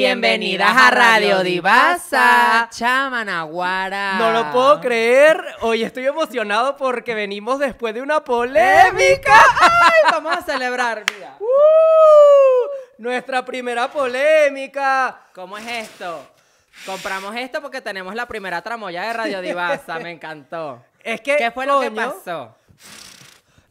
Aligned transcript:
Bienvenidas 0.00 0.74
a 0.74 0.90
Radio 0.90 1.42
Divasa. 1.42 2.70
Chamanaguara. 2.70 4.14
No 4.14 4.32
lo 4.32 4.50
puedo 4.50 4.80
creer. 4.80 5.38
Hoy 5.60 5.82
estoy 5.82 6.06
emocionado 6.06 6.74
porque 6.78 7.12
venimos 7.12 7.58
después 7.58 7.92
de 7.92 8.00
una 8.00 8.24
polémica. 8.24 9.34
Ay, 9.60 10.10
vamos 10.10 10.38
a 10.38 10.40
celebrar, 10.40 11.04
mira. 11.14 11.36
¡Uh! 11.40 11.44
nuestra 12.96 13.44
primera 13.44 13.90
polémica. 13.90 15.20
¿Cómo 15.34 15.58
es 15.58 15.66
esto? 15.66 16.26
Compramos 16.86 17.36
esto 17.36 17.60
porque 17.60 17.82
tenemos 17.82 18.14
la 18.14 18.26
primera 18.26 18.62
tramoya 18.62 19.02
de 19.02 19.12
Radio 19.12 19.42
Divasa. 19.42 19.98
Me 19.98 20.12
encantó. 20.12 20.82
Es 21.04 21.20
que, 21.20 21.36
¿Qué 21.36 21.50
fue 21.50 21.66
lo 21.66 21.78
que 21.78 21.90
pasó? 21.90 22.56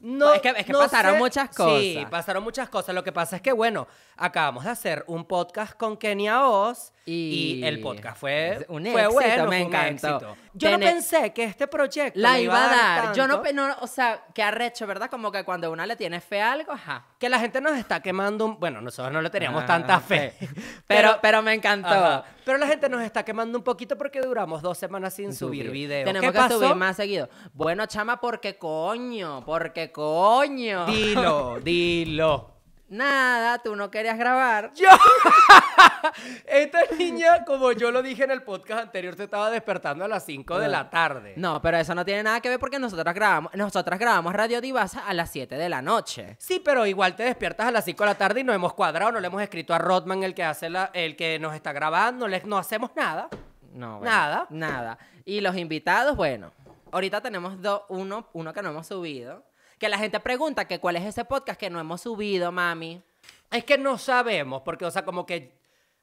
No, 0.02 0.34
Es 0.34 0.42
que- 0.42 0.50
es 0.50 0.66
que 0.66 0.72
no 0.72 0.80
pasaron 0.80 1.14
sé- 1.14 1.20
muchas 1.20 1.50
Sí, 1.50 1.56
cosas. 1.96 2.10
pasaron 2.10 2.44
muchas 2.44 2.70
cosas. 2.70 2.96
Lo 2.96 3.04
que 3.04 3.12
pasa 3.12 3.36
es 3.36 3.42
que, 3.42 3.52
bueno, 3.52 3.88
acabamos 4.16 4.64
de 4.64 4.70
hacer 4.72 5.04
un 5.08 5.26
podcast 5.26 5.74
con 5.74 5.98
Kenia 5.98 6.48
Oz 6.48 6.94
y, 7.06 7.60
Y- 7.60 7.64
el 7.66 7.80
podcast 7.82 8.18
fue 8.20 8.66
un 8.70 8.84
fue 8.86 9.02
éxito, 9.02 9.14
bueno, 9.14 9.44
me 9.44 9.48
fue 9.48 9.66
un 9.66 9.74
encantó. 9.74 10.08
éxito. 10.18 10.38
Yo 10.54 10.72
no 10.72 10.80
pensé 10.80 11.32
que 11.34 11.44
este 11.44 11.68
proyecto 11.68 12.20
La 12.20 12.34
me 12.34 12.42
iba 12.44 12.66
a 12.66 12.70
dar. 13.06 13.16
Yo 13.16 13.28
no, 13.28 13.42
tanto, 13.42 13.54
no, 13.54 13.76
o 13.82 13.88
sea, 13.88 14.26
qué 14.34 14.44
arrecho, 14.44 14.86
¿verdad? 14.86 15.10
Como 15.10 15.32
que 15.32 15.44
cuando 15.44 15.72
una 15.72 15.86
le 15.86 15.96
tiene 15.96 16.20
fe 16.22 16.42
a 16.42 16.52
algo, 16.54 16.72
ajá. 16.72 17.06
que 17.20 17.30
la 17.30 17.40
gente 17.40 17.62
nos 17.62 17.78
está 17.78 18.02
quemando. 18.02 18.46
un- 18.46 18.60
Bueno, 18.60 18.82
nosotros 18.82 19.12
no 19.14 19.22
le 19.22 19.30
teníamos 19.30 19.64
Ah, 19.64 19.68
tanta 19.68 20.00
fe. 20.00 20.34
Pero, 20.88 21.20
pero 21.22 21.42
me 21.42 21.54
encantó. 21.54 21.88
Ajá. 21.90 22.26
Pero 22.46 22.58
la 22.58 22.68
gente 22.68 22.90
nos 22.90 23.02
está 23.04 23.24
quemando 23.24 23.58
un 23.58 23.64
poquito 23.64 23.98
porque 23.98 24.22
duramos 24.22 24.62
dos 24.62 24.78
semanas 24.78 25.14
sin 25.14 25.34
subir, 25.34 25.68
Subir. 25.68 25.72
video. 25.72 26.06
Tenemos 26.06 26.28
¿Qué 26.28 26.34
que 26.34 26.38
pasó? 26.40 26.60
subir 26.60 26.76
más 26.76 26.96
seguido. 26.96 27.30
Bueno, 27.54 27.86
chama, 27.86 28.20
porque 28.20 28.58
coño, 28.58 29.44
porque 29.46 29.92
coño. 29.92 30.86
Dilo, 30.88 31.60
dilo. 31.64 32.59
Nada, 32.90 33.60
tú 33.60 33.76
no 33.76 33.92
querías 33.92 34.18
grabar. 34.18 34.72
Yo. 34.74 34.88
Esta 36.46 36.80
niña, 36.98 37.46
como 37.46 37.72
yo 37.72 37.92
lo 37.92 38.02
dije 38.02 38.24
en 38.24 38.32
el 38.32 38.42
podcast 38.42 38.82
anterior, 38.84 39.16
se 39.16 39.26
estaba 39.26 39.50
despertando 39.52 40.06
a 40.06 40.08
las 40.08 40.26
5 40.26 40.58
de 40.60 40.68
la 40.68 40.90
tarde. 40.90 41.34
No, 41.38 41.62
pero 41.62 41.78
eso 41.78 41.94
no 41.94 42.04
tiene 42.04 42.24
nada 42.24 42.42
que 42.42 42.50
ver 42.50 42.60
porque 42.60 42.80
nosotras 42.80 43.14
grabamos, 43.14 43.54
nosotras 43.54 44.00
grabamos 44.00 44.34
Radio 44.34 44.60
Divasa 44.62 45.06
a 45.08 45.14
las 45.14 45.30
7 45.30 45.56
de 45.56 45.70
la 45.70 45.82
noche. 45.82 46.36
Sí, 46.40 46.62
pero 46.64 46.86
igual 46.86 47.16
te 47.16 47.24
despiertas 47.24 47.68
a 47.68 47.72
las 47.72 47.86
5 47.86 48.04
de 48.04 48.10
la 48.10 48.16
tarde 48.18 48.40
y 48.42 48.44
no 48.44 48.54
hemos 48.54 48.74
cuadrado, 48.74 49.12
no 49.12 49.20
le 49.20 49.28
hemos 49.28 49.42
escrito 49.42 49.74
a 49.74 49.78
Rodman, 49.78 50.24
el 50.24 50.34
que 50.34 50.44
hace 50.44 50.70
la, 50.70 50.90
el 50.94 51.16
que 51.16 51.38
nos 51.40 51.54
está 51.54 51.72
grabando, 51.74 52.26
no, 52.26 52.28
le- 52.28 52.42
no 52.46 52.58
hacemos 52.58 52.92
nada. 52.96 53.30
No, 53.74 54.00
bueno, 54.00 54.12
Nada. 54.12 54.48
Nada. 54.50 54.98
Y 55.26 55.42
los 55.42 55.56
invitados, 55.56 56.16
bueno, 56.16 56.52
ahorita 56.92 57.22
tenemos 57.22 57.62
do- 57.62 57.86
uno, 57.90 58.28
uno 58.34 58.52
que 58.52 58.62
no 58.64 58.70
hemos 58.70 58.88
subido. 58.88 59.44
Que 59.80 59.90
la 59.90 59.98
gente 59.98 60.20
pregunta 60.20 60.66
que 60.68 60.80
cuál 60.80 60.98
es 60.98 61.04
ese 61.06 61.26
podcast 61.26 61.60
que 61.60 61.70
no 61.70 61.80
hemos 61.80 62.02
subido, 62.02 62.52
mami. 62.52 63.02
Es 63.50 63.64
que 63.64 63.78
no 63.78 63.98
sabemos, 63.98 64.62
porque, 64.62 64.86
o 64.86 64.92
sea, 64.92 65.04
como 65.06 65.26
que. 65.26 65.58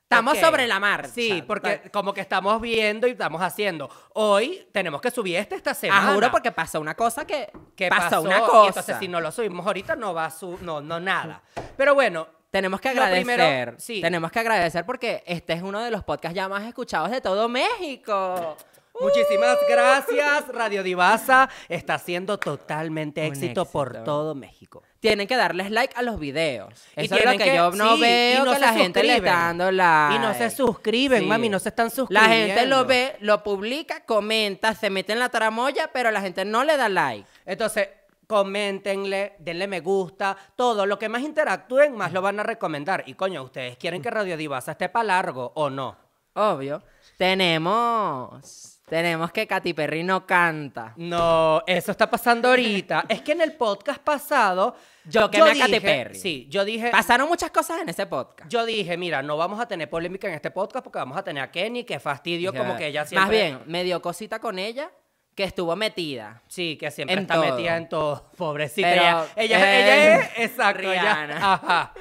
Estamos 0.04 0.38
sobre 0.38 0.68
la 0.68 0.78
marcha. 0.78 1.08
Sí, 1.08 1.42
porque 1.46 1.90
como 1.92 2.14
que 2.14 2.20
estamos 2.20 2.60
viendo 2.60 3.08
y 3.08 3.10
estamos 3.10 3.42
haciendo. 3.42 3.90
Hoy 4.14 4.64
tenemos 4.72 5.00
que 5.00 5.10
subir 5.10 5.36
este 5.36 5.56
esta 5.56 5.74
semana. 5.74 6.10
Ah, 6.10 6.14
juro 6.14 6.30
porque 6.30 6.52
pasó 6.52 6.80
una 6.80 6.94
cosa 6.94 7.26
que... 7.26 7.50
¿Qué 7.74 7.88
pasó, 7.88 8.02
pasó? 8.10 8.22
una 8.22 8.38
Y 8.38 8.40
cosa. 8.42 8.68
entonces, 8.68 8.96
si 9.00 9.08
no 9.08 9.20
lo 9.20 9.32
subimos 9.32 9.66
ahorita, 9.66 9.96
no 9.96 10.14
va 10.14 10.26
a 10.26 10.30
su. 10.30 10.58
No, 10.62 10.80
no, 10.80 11.00
nada. 11.00 11.42
Pero 11.76 11.94
bueno. 11.94 12.28
Tenemos 12.52 12.80
que 12.80 12.88
agradecer. 12.88 13.24
primero, 13.26 13.74
sí. 13.78 14.00
Tenemos 14.00 14.30
que 14.30 14.38
agradecer 14.38 14.86
porque 14.86 15.24
este 15.26 15.52
es 15.52 15.62
uno 15.62 15.80
de 15.82 15.90
los 15.90 16.04
podcasts 16.04 16.36
ya 16.36 16.48
más 16.48 16.62
escuchados 16.64 17.10
de 17.10 17.20
todo 17.20 17.48
México. 17.48 18.56
Muchísimas 19.00 19.58
gracias, 19.68 20.48
Radio 20.48 20.82
Divasa. 20.82 21.48
Está 21.68 21.98
siendo 21.98 22.38
totalmente 22.38 23.26
éxito, 23.26 23.64
por 23.66 24.02
todo 24.04 24.34
México. 24.34 24.82
Tienen 25.00 25.26
que 25.28 25.36
darles 25.36 25.70
like 25.70 25.94
a 25.96 26.02
los 26.02 26.18
videos. 26.18 26.72
Y 26.96 27.04
Eso 27.04 27.16
es 27.16 27.24
lo 27.24 27.30
que, 27.32 27.38
que- 27.38 27.56
yo 27.56 27.70
no 27.72 27.94
sí, 27.94 28.00
veo 28.00 28.42
y 28.42 28.44
no 28.46 28.52
que 28.54 28.58
la 28.58 28.72
gente 28.72 29.02
le 29.02 29.16
está 29.16 29.30
dando 29.32 29.70
like. 29.70 30.16
Y 30.16 30.18
no 30.18 30.34
se 30.34 30.50
suscriben, 30.50 31.20
Sí. 31.20 31.26
mami, 31.26 31.48
no 31.48 31.58
se 31.58 31.68
están 31.68 31.86
La 31.86 31.90
suscribiendo. 31.90 32.46
gente 32.54 32.66
lo 32.66 32.84
ve, 32.86 33.16
lo 33.20 33.42
publica, 33.42 34.00
comenta, 34.04 34.74
se 34.74 34.90
mete 34.90 35.12
en 35.12 35.18
la 35.20 35.28
tramoya, 35.28 35.90
pero 35.92 36.10
la 36.10 36.20
gente 36.20 36.44
no 36.44 36.64
le 36.64 36.76
da 36.76 36.88
like. 36.88 37.26
Entonces, 37.44 37.88
coméntenle, 38.26 39.34
denle 39.38 39.66
me 39.68 39.80
gusta, 39.80 40.36
todo. 40.56 40.84
Lo 40.86 40.98
que 40.98 41.08
más 41.08 41.22
interactúen, 41.22 41.94
más 41.96 42.12
lo 42.12 42.22
van 42.22 42.40
a 42.40 42.42
recomendar. 42.42 43.04
Y 43.06 43.14
coño, 43.14 43.42
¿ustedes 43.42 43.76
quieren 43.76 44.02
que 44.02 44.10
Radio 44.10 44.36
Divasa 44.36 44.72
esté 44.72 44.88
para 44.88 45.04
largo 45.04 45.52
o 45.54 45.70
no? 45.70 45.96
Obvio. 46.34 46.82
Tenemos. 47.16 48.75
Tenemos 48.86 49.32
que 49.32 49.48
Katy 49.48 49.74
Perry 49.74 50.04
no 50.04 50.24
canta. 50.24 50.94
No, 50.96 51.60
eso 51.66 51.90
está 51.90 52.08
pasando 52.08 52.50
ahorita. 52.50 53.04
es 53.08 53.20
que 53.20 53.32
en 53.32 53.40
el 53.40 53.54
podcast 53.54 54.00
pasado. 54.00 54.76
Yo 55.04 55.28
quemé 55.28 55.50
a 55.50 55.66
Katy 55.66 55.80
Perry. 55.80 56.14
Sí, 56.14 56.46
yo 56.48 56.64
dije. 56.64 56.90
Pasaron 56.92 57.28
muchas 57.28 57.50
cosas 57.50 57.80
en 57.80 57.88
ese 57.88 58.06
podcast. 58.06 58.48
Yo 58.48 58.64
dije, 58.64 58.96
mira, 58.96 59.22
no 59.22 59.36
vamos 59.36 59.58
a 59.58 59.66
tener 59.66 59.90
polémica 59.90 60.28
en 60.28 60.34
este 60.34 60.52
podcast 60.52 60.84
porque 60.84 61.00
vamos 61.00 61.18
a 61.18 61.24
tener 61.24 61.42
a 61.42 61.50
Kenny, 61.50 61.82
que 61.82 61.98
fastidio, 61.98 62.54
como 62.54 62.76
que 62.76 62.86
ella 62.86 63.04
siempre. 63.04 63.20
Más 63.22 63.30
bien, 63.30 63.58
me 63.66 63.82
dio 63.82 64.00
cosita 64.00 64.38
con 64.38 64.56
ella 64.56 64.88
que 65.34 65.42
estuvo 65.42 65.74
metida. 65.74 66.42
Sí, 66.46 66.76
que 66.78 66.92
siempre 66.92 67.14
En 67.14 67.22
está 67.22 67.34
todo. 67.34 67.44
metida 67.44 67.76
en 67.76 67.88
todo. 67.88 68.30
Pobrecita. 68.36 68.88
Pero, 68.88 69.02
ella, 69.02 69.26
ella, 69.36 69.58
eh, 69.58 69.82
ella 69.82 70.16
es. 70.16 70.50
Exacto, 70.50 70.92
ella-. 70.92 71.54
Ajá. 71.54 71.92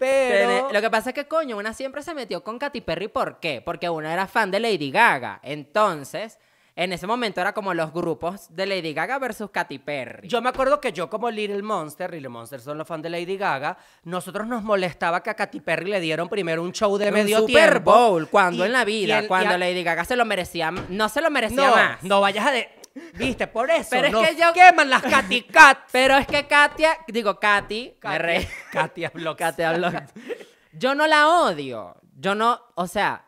Pero. 0.00 0.72
Lo 0.72 0.80
que 0.80 0.90
pasa 0.90 1.10
es 1.10 1.14
que, 1.14 1.26
coño, 1.28 1.56
una 1.56 1.72
siempre 1.74 2.02
se 2.02 2.14
metió 2.14 2.42
con 2.42 2.58
Katy 2.58 2.80
Perry. 2.80 3.08
¿Por 3.08 3.38
qué? 3.38 3.62
Porque 3.64 3.88
una 3.88 4.12
era 4.12 4.26
fan 4.26 4.50
de 4.50 4.58
Lady 4.60 4.90
Gaga. 4.90 5.40
Entonces, 5.42 6.38
en 6.76 6.92
ese 6.92 7.06
momento 7.06 7.40
era 7.40 7.52
como 7.52 7.74
los 7.74 7.92
grupos 7.92 8.46
de 8.54 8.64
Lady 8.64 8.94
Gaga 8.94 9.18
versus 9.18 9.50
Katy 9.50 9.78
Perry. 9.80 10.28
Yo 10.28 10.40
me 10.40 10.48
acuerdo 10.48 10.80
que 10.80 10.92
yo 10.92 11.10
como 11.10 11.30
Little 11.30 11.62
Monster, 11.62 12.10
Little 12.12 12.28
Monster 12.30 12.60
son 12.60 12.78
los 12.78 12.86
fans 12.86 13.02
de 13.02 13.10
Lady 13.10 13.36
Gaga, 13.36 13.76
nosotros 14.04 14.46
nos 14.46 14.62
molestaba 14.62 15.22
que 15.22 15.30
a 15.30 15.34
Katy 15.34 15.60
Perry 15.60 15.90
le 15.90 16.00
dieron 16.00 16.28
primero 16.28 16.62
un 16.62 16.72
show 16.72 16.96
de 16.96 17.08
Un 17.08 17.14
medio 17.14 17.40
Super 17.40 17.70
tiempo. 17.72 17.92
Bowl, 17.92 18.28
cuando 18.28 18.64
en 18.64 18.72
la 18.72 18.84
vida, 18.84 19.18
el- 19.18 19.28
cuando 19.28 19.54
a- 19.54 19.58
Lady 19.58 19.82
Gaga 19.82 20.04
se 20.04 20.16
lo 20.16 20.24
merecía, 20.24 20.70
no 20.70 21.08
se 21.08 21.20
lo 21.20 21.30
merecía 21.30 21.56
No, 21.66 21.74
más. 21.76 22.02
no 22.02 22.20
vayas 22.20 22.46
a 22.46 22.52
de... 22.52 22.70
Viste, 23.14 23.46
por 23.46 23.70
eso 23.70 23.88
Pero 23.90 24.06
es 24.08 24.12
nos 24.12 24.26
que 24.28 24.36
yo- 24.36 24.52
queman 24.52 24.90
las 24.90 25.02
Katy 25.02 25.42
Cats. 25.42 25.82
Pero 25.92 26.16
es 26.16 26.26
que 26.26 26.46
Katia, 26.46 26.98
digo 27.08 27.38
Katy, 27.38 27.94
me 28.02 28.18
re- 28.18 28.48
Katia. 28.72 29.10
Katia. 29.36 30.06
Yo 30.72 30.94
no 30.94 31.06
la 31.06 31.28
odio. 31.28 31.96
Yo 32.16 32.34
no, 32.34 32.60
o 32.74 32.86
sea, 32.86 33.24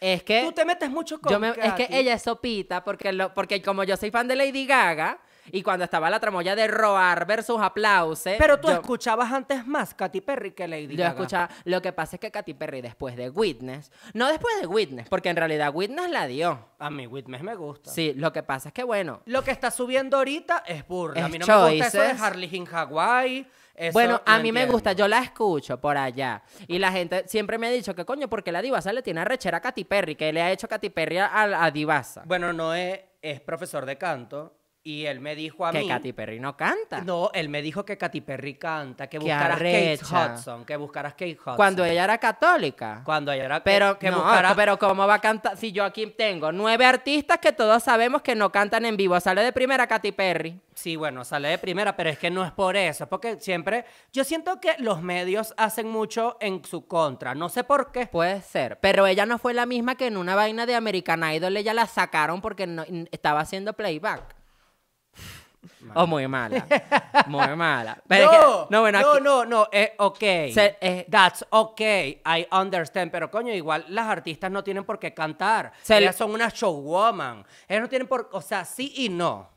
es 0.00 0.22
que 0.22 0.42
Tú 0.42 0.52
te 0.52 0.64
metes 0.64 0.90
mucho 0.90 1.20
con 1.20 1.32
yo 1.32 1.40
me- 1.40 1.50
es 1.50 1.72
que 1.74 1.88
ella 1.90 2.14
es 2.14 2.22
sopita 2.22 2.84
porque 2.84 3.12
lo, 3.12 3.32
porque 3.32 3.62
como 3.62 3.82
yo 3.84 3.96
soy 3.96 4.10
fan 4.10 4.28
de 4.28 4.36
Lady 4.36 4.66
Gaga 4.66 5.18
y 5.52 5.62
cuando 5.62 5.84
estaba 5.84 6.10
la 6.10 6.20
tramoya 6.20 6.54
de 6.56 6.66
Roar 6.68 7.26
versus 7.26 7.60
Aplause, 7.60 8.36
Pero 8.38 8.58
tú 8.60 8.68
yo, 8.68 8.74
escuchabas 8.74 9.32
antes 9.32 9.66
más 9.66 9.94
Katy 9.94 10.20
Perry 10.20 10.52
que 10.52 10.66
Lady 10.68 10.88
yo 10.96 11.04
Gaga. 11.04 11.08
escuchaba, 11.10 11.48
lo 11.64 11.80
que 11.82 11.92
pasa 11.92 12.16
es 12.16 12.20
que 12.20 12.30
Katy 12.30 12.54
Perry 12.54 12.80
después 12.82 13.16
de 13.16 13.30
Witness, 13.30 13.90
no 14.14 14.28
después 14.28 14.60
de 14.60 14.66
Witness, 14.66 15.08
porque 15.08 15.28
en 15.30 15.36
realidad 15.36 15.70
Witness 15.74 16.10
la 16.10 16.26
dio. 16.26 16.66
A 16.78 16.90
mí 16.90 17.06
Witness 17.06 17.42
me 17.42 17.54
gusta. 17.54 17.90
Sí, 17.90 18.12
lo 18.14 18.32
que 18.32 18.42
pasa 18.42 18.68
es 18.68 18.74
que 18.74 18.82
bueno, 18.84 19.20
Lo 19.26 19.42
que 19.42 19.50
está 19.50 19.70
subiendo 19.70 20.16
ahorita 20.18 20.64
es 20.66 20.86
burla. 20.86 21.22
a 21.22 21.26
Es 21.26 21.32
mí 21.32 21.38
no 21.38 21.46
me 21.46 21.70
gusta 21.70 21.86
eso 21.86 22.00
de. 22.00 22.10
Harley 22.10 22.48
in 22.56 22.66
Hawaii. 22.70 23.46
eso 23.74 23.92
Bueno, 23.92 24.20
a 24.26 24.36
no 24.36 24.42
mí 24.42 24.52
me 24.52 24.66
gusta, 24.66 24.92
yo 24.92 25.06
la 25.08 25.20
escucho 25.20 25.80
por 25.80 25.96
allá. 25.96 26.42
Y 26.66 26.78
la 26.78 26.92
gente 26.92 27.24
siempre 27.28 27.58
me 27.58 27.66
ha 27.66 27.70
dicho 27.70 27.94
que 27.94 28.04
coño, 28.04 28.28
porque 28.28 28.52
la 28.52 28.62
divasa 28.62 28.92
le 28.92 29.02
tiene 29.02 29.20
arrechera 29.20 29.58
a 29.58 29.60
Katy 29.60 29.84
Perry, 29.84 30.14
que 30.16 30.32
le 30.32 30.42
ha 30.42 30.50
hecho 30.52 30.68
Katy 30.68 30.90
Perry 30.90 31.18
a, 31.18 31.64
a 31.64 31.70
divasa. 31.70 32.22
Bueno, 32.26 32.52
Noé 32.52 33.10
es 33.22 33.40
profesor 33.40 33.86
de 33.86 33.96
canto 33.98 34.55
y 34.86 35.04
él 35.06 35.18
me 35.18 35.34
dijo 35.34 35.66
a 35.66 35.72
que 35.72 35.80
mí... 35.80 35.88
Katy 35.88 36.12
Perry 36.12 36.38
no 36.38 36.56
canta. 36.56 37.00
No, 37.00 37.30
él 37.34 37.48
me 37.48 37.60
dijo 37.60 37.84
que 37.84 37.98
Katy 37.98 38.20
Perry 38.20 38.54
canta, 38.54 39.08
que 39.08 39.18
Qué 39.18 39.24
buscaras 39.24 39.58
Kate. 39.58 39.98
Hudson, 40.00 40.64
que 40.64 40.76
buscaras 40.76 41.14
Kate 41.14 41.32
Hudson. 41.40 41.56
Cuando 41.56 41.84
ella 41.84 42.04
era 42.04 42.18
católica. 42.18 43.02
Cuando 43.04 43.32
ella 43.32 43.46
era... 43.46 43.64
Pero, 43.64 43.98
que 43.98 44.12
no, 44.12 44.18
buscaras... 44.18 44.54
pero 44.54 44.78
¿cómo 44.78 45.04
va 45.08 45.14
a 45.14 45.20
cantar? 45.20 45.56
Si 45.56 45.72
yo 45.72 45.82
aquí 45.82 46.06
tengo 46.06 46.52
nueve 46.52 46.86
artistas 46.86 47.38
que 47.38 47.50
todos 47.50 47.82
sabemos 47.82 48.22
que 48.22 48.36
no 48.36 48.52
cantan 48.52 48.84
en 48.84 48.96
vivo. 48.96 49.18
Sale 49.18 49.42
de 49.42 49.52
primera 49.52 49.88
Katy 49.88 50.12
Perry. 50.12 50.60
Sí, 50.72 50.94
bueno, 50.94 51.24
sale 51.24 51.48
de 51.48 51.58
primera, 51.58 51.96
pero 51.96 52.10
es 52.10 52.18
que 52.20 52.30
no 52.30 52.44
es 52.44 52.52
por 52.52 52.76
eso, 52.76 53.04
es 53.04 53.10
porque 53.10 53.40
siempre... 53.40 53.86
Yo 54.12 54.22
siento 54.22 54.60
que 54.60 54.76
los 54.78 55.02
medios 55.02 55.52
hacen 55.56 55.88
mucho 55.88 56.36
en 56.38 56.64
su 56.64 56.86
contra, 56.86 57.34
no 57.34 57.48
sé 57.48 57.64
por 57.64 57.90
qué. 57.90 58.06
Puede 58.06 58.40
ser. 58.40 58.78
Pero 58.80 59.04
ella 59.08 59.26
no 59.26 59.38
fue 59.38 59.52
la 59.52 59.66
misma 59.66 59.96
que 59.96 60.06
en 60.06 60.16
una 60.16 60.36
vaina 60.36 60.64
de 60.64 60.76
American 60.76 61.24
Idol 61.32 61.56
ella 61.56 61.74
la 61.74 61.86
sacaron 61.86 62.40
porque 62.40 62.68
no- 62.68 62.84
estaba 63.10 63.40
haciendo 63.40 63.72
playback. 63.72 64.35
O 65.94 66.06
muy 66.06 66.26
mala. 66.28 66.66
Muy 67.26 67.56
mala. 67.56 68.00
Pero 68.08 68.26
no, 68.26 68.32
es 68.32 68.38
que- 68.38 68.66
no, 68.70 68.80
bueno, 68.80 69.00
no, 69.00 69.10
aquí- 69.12 69.22
no, 69.22 69.44
no, 69.44 69.68
es 69.72 69.90
ok. 69.98 70.18
Se- 70.18 70.76
eh, 70.80 71.06
That's 71.10 71.44
okay, 71.50 72.20
I 72.24 72.46
understand. 72.54 73.10
Pero 73.10 73.30
coño, 73.30 73.52
igual 73.52 73.84
las 73.88 74.06
artistas 74.06 74.50
no 74.50 74.62
tienen 74.64 74.84
por 74.84 74.98
qué 74.98 75.14
cantar. 75.14 75.72
Se 75.82 75.96
Ellas 75.98 76.14
le- 76.14 76.18
son 76.18 76.32
una 76.32 76.48
showwoman. 76.48 77.44
Ellas 77.68 77.82
no 77.82 77.88
tienen 77.88 78.08
por... 78.08 78.28
O 78.32 78.40
sea, 78.40 78.64
sí 78.64 78.92
y 78.96 79.08
no. 79.08 79.48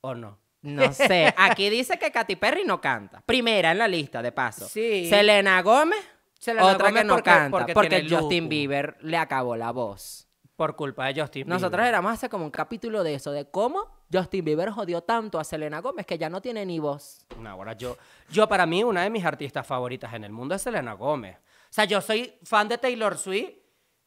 ¿O 0.00 0.14
no? 0.14 0.38
No 0.62 0.92
sé. 0.92 1.32
Aquí 1.36 1.68
dice 1.68 1.98
que 1.98 2.10
Katy 2.10 2.36
Perry 2.36 2.64
no 2.64 2.80
canta. 2.80 3.20
Primera 3.26 3.72
en 3.72 3.78
la 3.78 3.88
lista, 3.88 4.22
de 4.22 4.32
paso. 4.32 4.66
Sí. 4.66 5.08
Selena 5.08 5.60
Gómez, 5.62 5.98
Selena 6.38 6.66
otra 6.66 6.88
Gómez 6.88 7.02
que 7.02 7.06
no 7.06 7.14
porque- 7.14 7.30
canta. 7.30 7.66
porque 7.74 8.06
Justin. 8.08 8.48
Bieber 8.48 8.96
le 9.00 9.16
acabó 9.16 9.56
la 9.56 9.72
voz. 9.72 10.26
Por 10.56 10.76
culpa 10.76 11.06
de 11.06 11.20
Justin 11.20 11.48
Nosotros 11.48 11.72
Bieber. 11.78 11.88
éramos 11.88 12.12
hace 12.12 12.28
como 12.28 12.44
un 12.44 12.50
capítulo 12.50 13.02
de 13.02 13.14
eso, 13.14 13.32
de 13.32 13.50
cómo 13.50 13.90
Justin 14.14 14.44
Bieber 14.44 14.70
jodió 14.70 15.02
tanto 15.02 15.40
a 15.40 15.44
Selena 15.44 15.80
Gómez 15.80 16.06
que 16.06 16.16
ya 16.18 16.28
no 16.30 16.40
tiene 16.40 16.64
ni 16.64 16.78
voz. 16.78 17.26
No, 17.38 17.50
ahora 17.50 17.72
yo, 17.74 17.96
yo 18.30 18.48
para 18.48 18.64
mí 18.66 18.84
una 18.84 19.02
de 19.02 19.10
mis 19.10 19.24
artistas 19.24 19.66
favoritas 19.66 20.12
en 20.14 20.24
el 20.24 20.32
mundo 20.32 20.54
es 20.54 20.62
Selena 20.62 20.92
Gómez. 20.92 21.36
O 21.36 21.40
sea, 21.74 21.84
yo 21.86 22.00
soy 22.00 22.34
fan 22.44 22.68
de 22.68 22.78
Taylor 22.78 23.18
Swift 23.18 23.50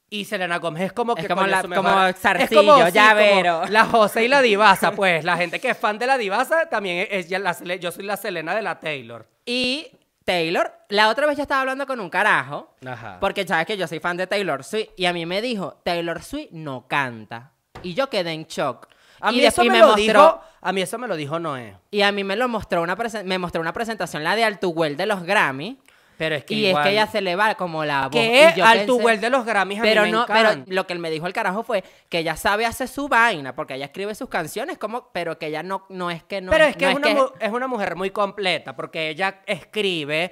y 0.09 0.23
Selena 0.23 0.57
Gómez 0.59 0.83
es 0.83 0.93
como 0.93 1.15
que 1.15 1.23
Es 1.23 1.27
como 1.27 1.45
la- 1.45 1.61
su 1.61 1.67
como 1.69 1.83
mejor- 1.83 2.13
zarcillo, 2.13 2.85
sí, 2.87 2.91
llavero. 2.93 3.59
como 3.59 3.71
la 3.71 3.85
José 3.85 4.23
y 4.23 4.27
la 4.29 4.41
Divasa, 4.41 4.91
pues. 4.93 5.25
La 5.25 5.35
gente 5.35 5.59
que 5.59 5.71
es 5.71 5.77
fan 5.77 5.99
de 5.99 6.07
la 6.07 6.17
Divasa 6.17 6.69
también 6.69 7.05
es, 7.11 7.29
es 7.29 7.39
la 7.41 7.75
yo 7.75 7.91
soy 7.91 8.05
la 8.05 8.15
Selena 8.15 8.55
de 8.55 8.61
la 8.61 8.79
Taylor. 8.79 9.27
Y 9.45 9.87
Taylor, 10.23 10.73
la 10.89 11.09
otra 11.09 11.25
vez 11.27 11.35
yo 11.37 11.41
estaba 11.43 11.61
hablando 11.61 11.85
con 11.85 11.99
un 11.99 12.09
carajo, 12.09 12.73
Ajá. 12.85 13.17
porque 13.19 13.45
sabes 13.47 13.65
que 13.65 13.77
yo 13.77 13.87
soy 13.87 13.99
fan 13.99 14.15
de 14.17 14.27
Taylor 14.27 14.63
Swift, 14.63 14.89
y 14.97 15.05
a 15.05 15.13
mí 15.13 15.25
me 15.25 15.41
dijo, 15.41 15.79
Taylor 15.83 16.21
Swift 16.23 16.51
no 16.51 16.87
canta. 16.87 17.51
Y 17.83 17.93
yo 17.93 18.09
quedé 18.09 18.31
en 18.31 18.45
shock. 18.45 18.87
A 19.21 19.31
mí 19.31 19.43
eso 19.43 19.63
me, 19.63 19.71
me 19.71 19.79
lo 19.79 19.87
mostró- 19.87 20.01
dijo, 20.03 20.41
a 20.61 20.71
mí 20.73 20.81
eso 20.81 20.97
me 20.97 21.07
lo 21.07 21.15
dijo 21.15 21.39
Noé. 21.39 21.75
Y 21.91 22.01
a 22.01 22.11
mí 22.11 22.23
me 22.23 22.35
lo 22.35 22.47
mostró 22.47 22.81
una 22.81 22.95
me 23.23 23.37
mostró 23.37 23.61
una 23.61 23.73
presentación, 23.73 24.23
la 24.23 24.35
de 24.35 24.43
Altuguel 24.43 24.97
de 24.97 25.05
los 25.05 25.23
Grammy. 25.23 25.79
Pero 26.17 26.33
es 26.33 26.45
que 26.45 26.55
Y 26.55 26.65
igual- 26.69 26.81
es 26.83 26.87
que 26.87 26.93
ella 26.93 27.05
se 27.05 27.21
le 27.21 27.35
va 27.35 27.53
como 27.53 27.85
la 27.85 28.07
voz. 28.07 28.09
que 28.11 28.49
y 28.55 28.57
yo 28.57 28.65
al 28.65 28.79
pensé- 28.79 28.85
tuwell 28.87 29.21
de 29.21 29.29
los 29.29 29.45
Grammys 29.45 29.77
a 29.77 29.83
pero 29.83 30.01
mí 30.01 30.07
me 30.07 30.17
no, 30.17 30.25
pero 30.25 30.63
lo 30.65 30.87
que 30.87 30.93
él 30.93 30.99
me 30.99 31.11
dijo 31.11 31.27
el 31.27 31.33
carajo 31.33 31.61
fue 31.61 31.83
que 32.09 32.17
ella 32.17 32.35
sabe 32.35 32.65
hacer 32.65 32.87
su 32.87 33.07
vaina, 33.07 33.53
porque 33.53 33.75
ella 33.75 33.85
escribe 33.85 34.15
sus 34.15 34.27
canciones, 34.27 34.79
como, 34.79 35.09
pero 35.13 35.37
que 35.37 35.45
ella 35.45 35.61
no, 35.61 35.85
no 35.89 36.09
es 36.09 36.23
que 36.23 36.41
no. 36.41 36.49
Pero 36.51 36.63
es 36.65 36.75
que, 36.75 36.85
no 36.85 36.91
es, 36.91 36.97
una, 36.97 37.09
mu- 37.09 37.29
es 37.39 37.51
una 37.51 37.67
mujer 37.67 37.95
muy 37.95 38.09
completa 38.09 38.75
porque 38.75 39.09
ella 39.09 39.41
escribe, 39.45 40.31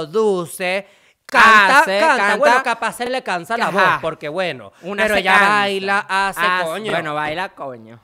produce, 0.00 0.86
canta, 1.26 1.78
Hace, 1.80 1.98
canta. 1.98 2.16
canta. 2.16 2.36
Bueno, 2.36 2.62
capaz 2.62 2.92
se 2.96 3.10
le 3.10 3.22
cansa 3.22 3.56
la 3.56 3.70
voz 3.70 3.82
porque 4.00 4.28
bueno. 4.28 4.72
Una 4.82 5.02
pero 5.04 5.16
ella 5.16 5.32
cansa. 5.34 5.48
baila, 5.48 6.06
hace, 6.08 6.40
Hace- 6.40 6.64
coño. 6.66 6.92
Bueno, 6.92 7.14
baila 7.14 7.48
coño. 7.50 8.00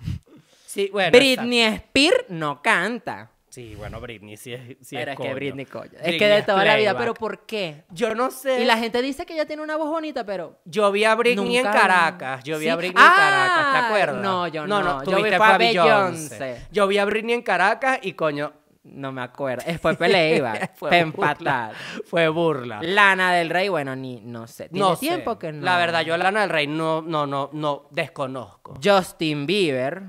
sí, 0.67 0.89
bueno. 0.93 1.11
Britney 1.17 1.61
Spears 1.63 2.25
no 2.29 2.61
canta. 2.63 3.29
Sí, 3.49 3.75
bueno, 3.75 4.01
Britney 4.01 4.39
sí 4.39 4.55
es, 4.55 4.61
sí 4.81 4.97
pero 4.97 5.11
es 5.11 5.15
es 5.15 5.17
que 5.19 5.23
coño. 5.25 5.35
Britney 5.35 5.67
coño. 5.67 5.91
Es 6.03 6.17
que 6.19 6.27
de 6.27 6.43
toda 6.43 6.65
la 6.65 6.75
vida, 6.77 6.97
pero 6.97 7.13
¿por 7.13 7.41
qué? 7.45 7.85
Yo 7.91 8.15
no 8.15 8.31
sé. 8.31 8.63
Y 8.63 8.65
la 8.65 8.79
gente 8.79 9.03
dice 9.03 9.27
que 9.27 9.35
ella 9.35 9.45
tiene 9.45 9.63
una 9.63 9.77
voz 9.77 9.91
bonita, 9.91 10.25
pero 10.25 10.59
Yo 10.65 10.91
vi 10.91 11.05
a 11.05 11.15
Britney 11.15 11.59
en 11.59 11.65
Caracas. 11.65 12.43
Yo 12.45 12.59
vi 12.59 12.71
a. 12.71 12.77
Britney 12.77 13.03
en 13.05 13.11
Ah, 13.11 13.15
Caracas, 13.15 13.73
¿te 13.73 13.87
acuerdas? 13.89 14.23
no, 14.23 14.49
yo 14.49 14.67
no. 14.67 15.03
tú 15.03 15.11
Yo 15.11 15.23
vi 15.23 15.31
a. 15.35 15.59
Beyoncé. 15.59 16.67
Yo 16.73 16.87
vi 16.87 16.97
a 16.97 17.05
Britney 17.05 17.35
en 17.35 17.43
Caracas 17.43 17.99
y 18.01 18.15
coño. 18.15 18.55
No 18.85 19.13
me 19.13 19.23
acuerdo. 19.23 19.65
Es- 19.67 19.81
Fue 19.81 19.95
playback. 19.97 20.75
fue 20.77 20.89
fue 20.89 21.05
burla. 21.05 21.31
empatar. 21.33 21.75
Fue 22.07 22.29
burla. 22.29 22.81
Lana 22.83 23.33
del 23.33 23.51
Rey, 23.51 23.69
bueno, 23.69 23.95
ni, 23.97 24.21
no 24.21 24.47
sé. 24.47 24.69
Tiene 24.69 24.87
No 24.89 24.95
sé. 24.97 25.01
tiempo 25.01 25.39
que 25.39 25.53
no. 25.53 25.65
La 25.65 25.77
verdad, 25.77 26.03
yo 26.03 26.15
a 26.15 26.19
Lana 26.19 26.41
del 26.43 26.51
Rey 26.51 26.67
no, 26.67 27.03
no, 27.03 27.27
no, 27.27 27.51
no 27.53 27.87
desconozco. 27.91 28.75
Justin 28.83 29.47
Bieber. 29.47 30.03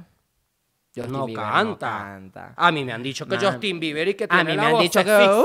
Justin 0.95 1.11
no 1.11 1.25
Bieber 1.25 1.43
canta. 1.43 1.87
canta. 1.89 2.53
A 2.55 2.71
mí 2.71 2.85
me 2.85 2.93
han 2.93 3.01
dicho 3.01 3.25
que 3.25 3.35
Nah. 3.35 3.51
Justin 3.51 3.79
Bieber 3.79 4.07
y 4.09 4.13
que 4.13 4.25
A 4.25 4.27
tiene 4.27 4.43
mí 4.51 4.55
la 4.55 4.61
me 4.61 4.67
han 4.67 4.73
voz 4.73 4.81
dicho 4.83 5.03
que. 5.03 5.11
"Uh", 5.11 5.43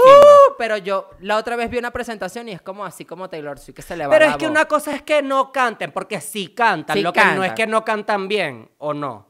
pero 0.58 0.76
yo 0.76 1.08
la 1.20 1.38
otra 1.38 1.56
vez 1.56 1.70
vi 1.70 1.78
una 1.78 1.90
presentación 1.90 2.48
y 2.50 2.52
es 2.52 2.60
como 2.60 2.84
así 2.84 3.06
como 3.06 3.30
Taylor 3.30 3.58
Swift 3.58 3.76
que 3.76 3.80
se 3.82 3.96
le 3.96 4.06
va 4.06 4.12
Pero 4.12 4.26
la 4.26 4.32
es 4.32 4.36
que 4.36 4.44
voz. 4.46 4.50
una 4.50 4.64
cosa 4.66 4.94
es 4.94 5.00
que 5.00 5.22
no 5.22 5.50
canten, 5.50 5.90
porque 5.90 6.20
sí 6.20 6.48
cantan. 6.48 6.94
Sí 6.98 7.02
lo 7.02 7.14
que 7.14 7.20
no 7.20 7.26
es 7.44 7.48
cantan. 7.50 7.54
que 7.54 7.66
no 7.66 7.82
cantan 7.84 8.28
bien, 8.28 8.70
o 8.76 8.92
no. 8.92 9.26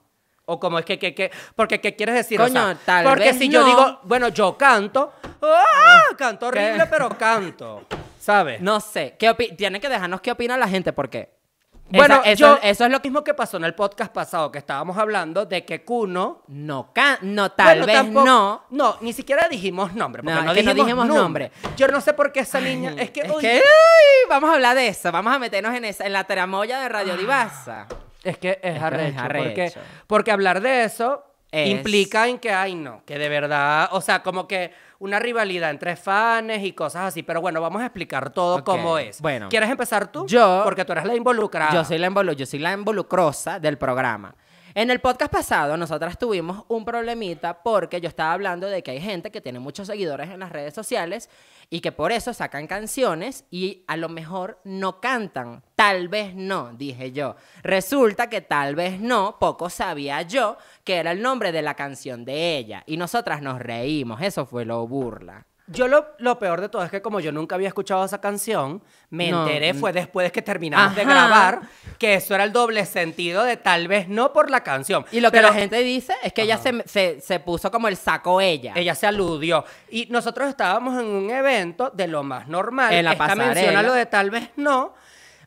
O 0.51 0.59
como 0.59 0.79
es 0.79 0.85
que, 0.87 0.99
que, 0.99 1.15
que 1.15 1.31
porque 1.55 1.79
¿qué 1.79 1.95
quieres 1.95 2.15
decir? 2.15 2.41
O 2.41 2.45
Coño, 2.45 2.55
sea, 2.55 2.75
tal 2.87 3.05
porque 3.05 3.25
vez 3.25 3.39
si 3.39 3.51
yo 3.51 3.63
digo, 3.67 4.01
bueno, 4.05 4.29
yo 4.29 4.57
canto, 4.57 5.13
¡ah! 5.43 6.05
canto 6.17 6.47
horrible, 6.47 6.87
pero 6.87 7.11
canto, 7.11 7.85
¿sabes? 8.19 8.59
No 8.63 8.81
sé. 8.81 9.15
¿Qué 9.19 9.35
Tienen 9.59 9.79
que 9.79 9.91
dejarnos 9.91 10.23
qué 10.23 10.33
opina 10.33 10.57
la 10.57 10.67
gente 10.67 10.95
porque. 10.95 11.37
Bueno, 11.91 12.17
esa- 12.23 12.31
eso, 12.31 12.41
yo- 12.57 12.59
eso 12.63 12.85
es 12.87 12.91
lo 12.91 13.01
mismo 13.01 13.23
que 13.25 13.33
pasó 13.35 13.57
en 13.59 13.65
el 13.65 13.75
podcast 13.75 14.11
pasado, 14.13 14.51
que 14.51 14.59
estábamos 14.59 14.97
hablando 14.97 15.45
de 15.47 15.65
que 15.67 15.85
Kuno 15.85 16.45
No, 16.49 16.93
can- 16.95 17.19
no 17.23 17.51
tal 17.53 17.67
Bueno, 17.81 17.87
vez 17.87 17.97
tampoco- 17.97 18.25
no. 18.27 18.65
No, 18.71 18.97
ni 19.03 19.13
siquiera 19.13 19.49
dijimos 19.51 19.93
nombre. 19.95 20.23
Porque 20.23 20.35
No, 20.35 20.45
no, 20.45 20.55
dijimos, 20.55 21.07
nombre. 21.07 21.53
Yo 21.77 21.89
no 21.89 22.01
sé 22.01 22.15
por 22.15 22.33
qué 22.33 22.41
esa 22.41 22.59
niña. 22.61 22.95
Es 22.99 23.11
que. 23.11 23.21
Es 23.21 23.31
uy, 23.31 23.41
que, 23.43 23.53
ay, 23.57 24.29
vamos 24.31 24.49
a 24.49 24.55
hablar 24.55 24.77
de 24.77 24.89
eso. 24.89 25.13
Vamos 25.13 25.35
a 25.35 25.39
meternos 25.39 25.75
en, 25.75 25.85
esa, 25.85 26.07
en 26.07 26.13
la 26.15 26.25
tramoya 26.25 26.81
de 26.81 26.89
Radio 26.89 27.17
Divasa. 27.19 27.87
Es 28.31 28.39
que 28.39 28.59
es, 28.63 28.77
es 28.77 28.83
arrecho, 28.83 29.21
arrecho. 29.21 29.45
Porque, 29.45 29.73
porque 30.07 30.31
hablar 30.33 30.61
de 30.61 30.85
eso 30.85 31.25
Es- 31.51 31.69
implica 31.69 32.29
en 32.29 32.39
que, 32.39 32.53
ay, 32.53 32.75
no, 32.75 33.03
que 33.07 33.19
de 33.19 33.29
verdad. 33.29 33.89
O 33.93 34.01
sea, 34.01 34.23
como 34.23 34.47
que 34.47 34.73
una 35.01 35.19
rivalidad 35.19 35.71
entre 35.71 35.95
fans 35.97 36.59
y 36.63 36.73
cosas 36.73 37.03
así. 37.09 37.23
Pero 37.23 37.41
bueno, 37.41 37.61
vamos 37.61 37.81
a 37.83 37.87
explicar 37.87 38.31
todo 38.31 38.65
cómo 38.65 38.99
es. 38.99 39.21
bueno. 39.21 39.49
¿Quieres 39.49 39.71
empezar 39.71 40.11
tú? 40.11 40.27
Yo- 40.27 40.63
Porque 40.65 40.85
tú 40.85 40.93
eres 40.93 41.05
la 41.05 41.15
involucrada. 41.15 41.73
Yo 41.73 41.85
soy 41.85 41.99
la, 41.99 42.09
involu- 42.11 42.35
yo 42.35 42.47
soy 42.47 42.59
la 42.59 42.73
involucrosa 42.73 43.61
del 43.61 43.79
programa. 43.79 44.35
En 44.79 44.93
el 44.93 45.01
podcast 45.01 45.33
pasado, 45.33 45.77
nosotras 45.77 46.17
tuvimos 46.17 46.65
un 46.69 46.85
problemita 46.85 47.65
porque 47.65 48.01
yo 48.01 48.09
estaba 48.09 48.33
hablando 48.33 48.69
de 48.69 48.85
que 48.85 48.93
hay 48.93 49.01
gente 49.01 49.33
que 49.33 49.41
tiene 49.41 49.59
muchos 49.59 49.89
seguidores 49.89 50.31
en 50.31 50.39
las 50.39 50.53
redes 50.53 50.73
sociales 50.73 51.29
y 51.69 51.81
que 51.81 51.91
por 51.91 52.13
eso 52.13 52.33
sacan 52.33 52.69
canciones 52.69 53.45
y 53.51 53.83
a 53.89 53.97
lo 53.97 54.09
mejor 54.09 54.61
no 54.63 55.01
cantan. 55.01 55.65
Tal 55.75 56.07
vez 56.07 56.33
no, 56.37 56.75
dije 56.75 57.11
yo. 57.11 57.35
Resulta 57.65 58.31
que 58.31 58.41
tal 58.41 58.77
vez 58.77 59.01
no, 59.01 59.41
poco 59.41 59.69
sabía 59.69 60.23
yo 60.23 60.59
que 60.85 60.95
era 60.99 61.11
el 61.11 61.23
nombre 61.23 61.51
de 61.51 61.63
la 61.63 61.75
canción 61.75 62.25
de 62.25 62.57
ella. 62.57 62.85
Y 62.87 62.99
nosotras 62.99 63.43
nos 63.43 63.59
reímos, 63.59 64.23
eso 64.23 64.47
fue 64.47 64.65
lo 64.65 64.87
burla. 64.87 65.45
Yo 65.71 65.87
lo, 65.87 66.07
lo 66.19 66.39
peor 66.39 66.61
de 66.61 66.69
todo 66.69 66.83
es 66.83 66.91
que 66.91 67.03
como 67.03 67.21
yo 67.21 67.31
nunca 67.31 67.55
había 67.55 67.69
escuchado 67.69 68.05
esa 68.05 68.21
canción, 68.21 68.83
me 69.11 69.31
No, 69.31 69.47
enteré, 69.47 69.75
fue 69.75 69.93
después 69.93 70.27
de 70.27 70.33
que 70.33 70.41
terminamos 70.43 70.95
de 70.97 71.05
grabar, 71.05 71.61
que 71.99 72.15
eso 72.15 72.35
era 72.35 72.45
el 72.45 72.53
doble 72.53 72.87
sentido 72.87 73.43
de 73.45 73.57
tal 73.57 73.87
vez 73.89 74.09
no 74.09 74.33
por 74.33 74.51
la 74.51 74.63
canción. 74.63 75.05
Y 75.13 75.21
lo 75.21 75.31
que 75.31 75.43
la 75.43 75.53
gente 75.53 75.79
dice 75.81 76.15
es 76.23 76.33
que 76.33 76.43
ella 76.43 76.57
se, 76.59 76.83
se- 76.87 77.21
se 77.21 77.41
puso 77.41 77.71
como 77.71 77.87
el 77.89 77.97
saco 77.97 78.41
ella. 78.41 78.73
Ella 78.77 78.95
se 78.95 79.07
aludió. 79.07 79.65
Y 79.91 80.07
nosotros 80.11 80.49
estábamos 80.49 80.99
en 81.01 81.07
un 81.07 81.31
evento 81.31 81.91
de 81.95 82.09
lo 82.09 82.23
más 82.23 82.49
normal. 82.49 82.93
En 82.95 83.05
la 83.05 83.13
Esta 83.13 83.27
menciona 83.35 83.55
pasarela. 83.55 83.83
lo 83.83 83.93
de 83.93 84.07
tal 84.07 84.31
vez 84.31 84.51
no. 84.57 84.95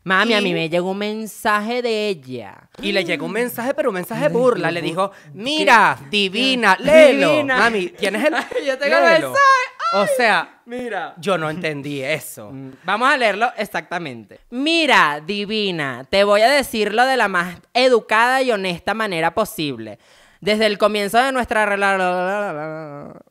Mami, 0.03 0.33
a 0.33 0.41
mí 0.41 0.51
me 0.51 0.67
llegó 0.67 0.89
un 0.91 0.97
mensaje 0.97 1.83
de 1.83 2.07
ella. 2.07 2.57
Y 2.81 2.91
le 2.91 3.05
llegó 3.05 3.27
un 3.27 3.33
mensaje, 3.33 3.75
pero 3.75 3.89
un 3.89 3.93
mensaje 3.93 4.29
burla. 4.29 4.71
Le 4.71 4.81
dijo, 4.81 5.11
mira, 5.33 5.95
divina, 6.09 6.75
léelo. 6.79 7.29
Divina. 7.29 7.57
Mami, 7.57 7.89
¿tienes 7.89 8.23
el 8.25 8.33
Yo 8.65 8.79
tengo 8.79 8.97
el 8.97 9.03
léelo". 9.03 9.27
mensaje. 9.29 9.70
O 9.93 10.05
sea, 10.17 10.61
Mira. 10.65 11.15
yo 11.17 11.37
no 11.37 11.49
entendí 11.49 12.01
eso. 12.01 12.51
Vamos 12.83 13.09
a 13.09 13.17
leerlo 13.17 13.51
exactamente. 13.57 14.39
Mira, 14.49 15.21
divina, 15.25 16.05
te 16.09 16.23
voy 16.23 16.41
a 16.41 16.49
decirlo 16.49 17.05
de 17.05 17.17
la 17.17 17.27
más 17.27 17.57
educada 17.73 18.41
y 18.41 18.51
honesta 18.51 18.93
manera 18.93 19.33
posible. 19.33 19.99
Desde 20.39 20.65
el 20.65 20.77
comienzo 20.77 21.17
de 21.19 21.31
nuestra. 21.31 21.65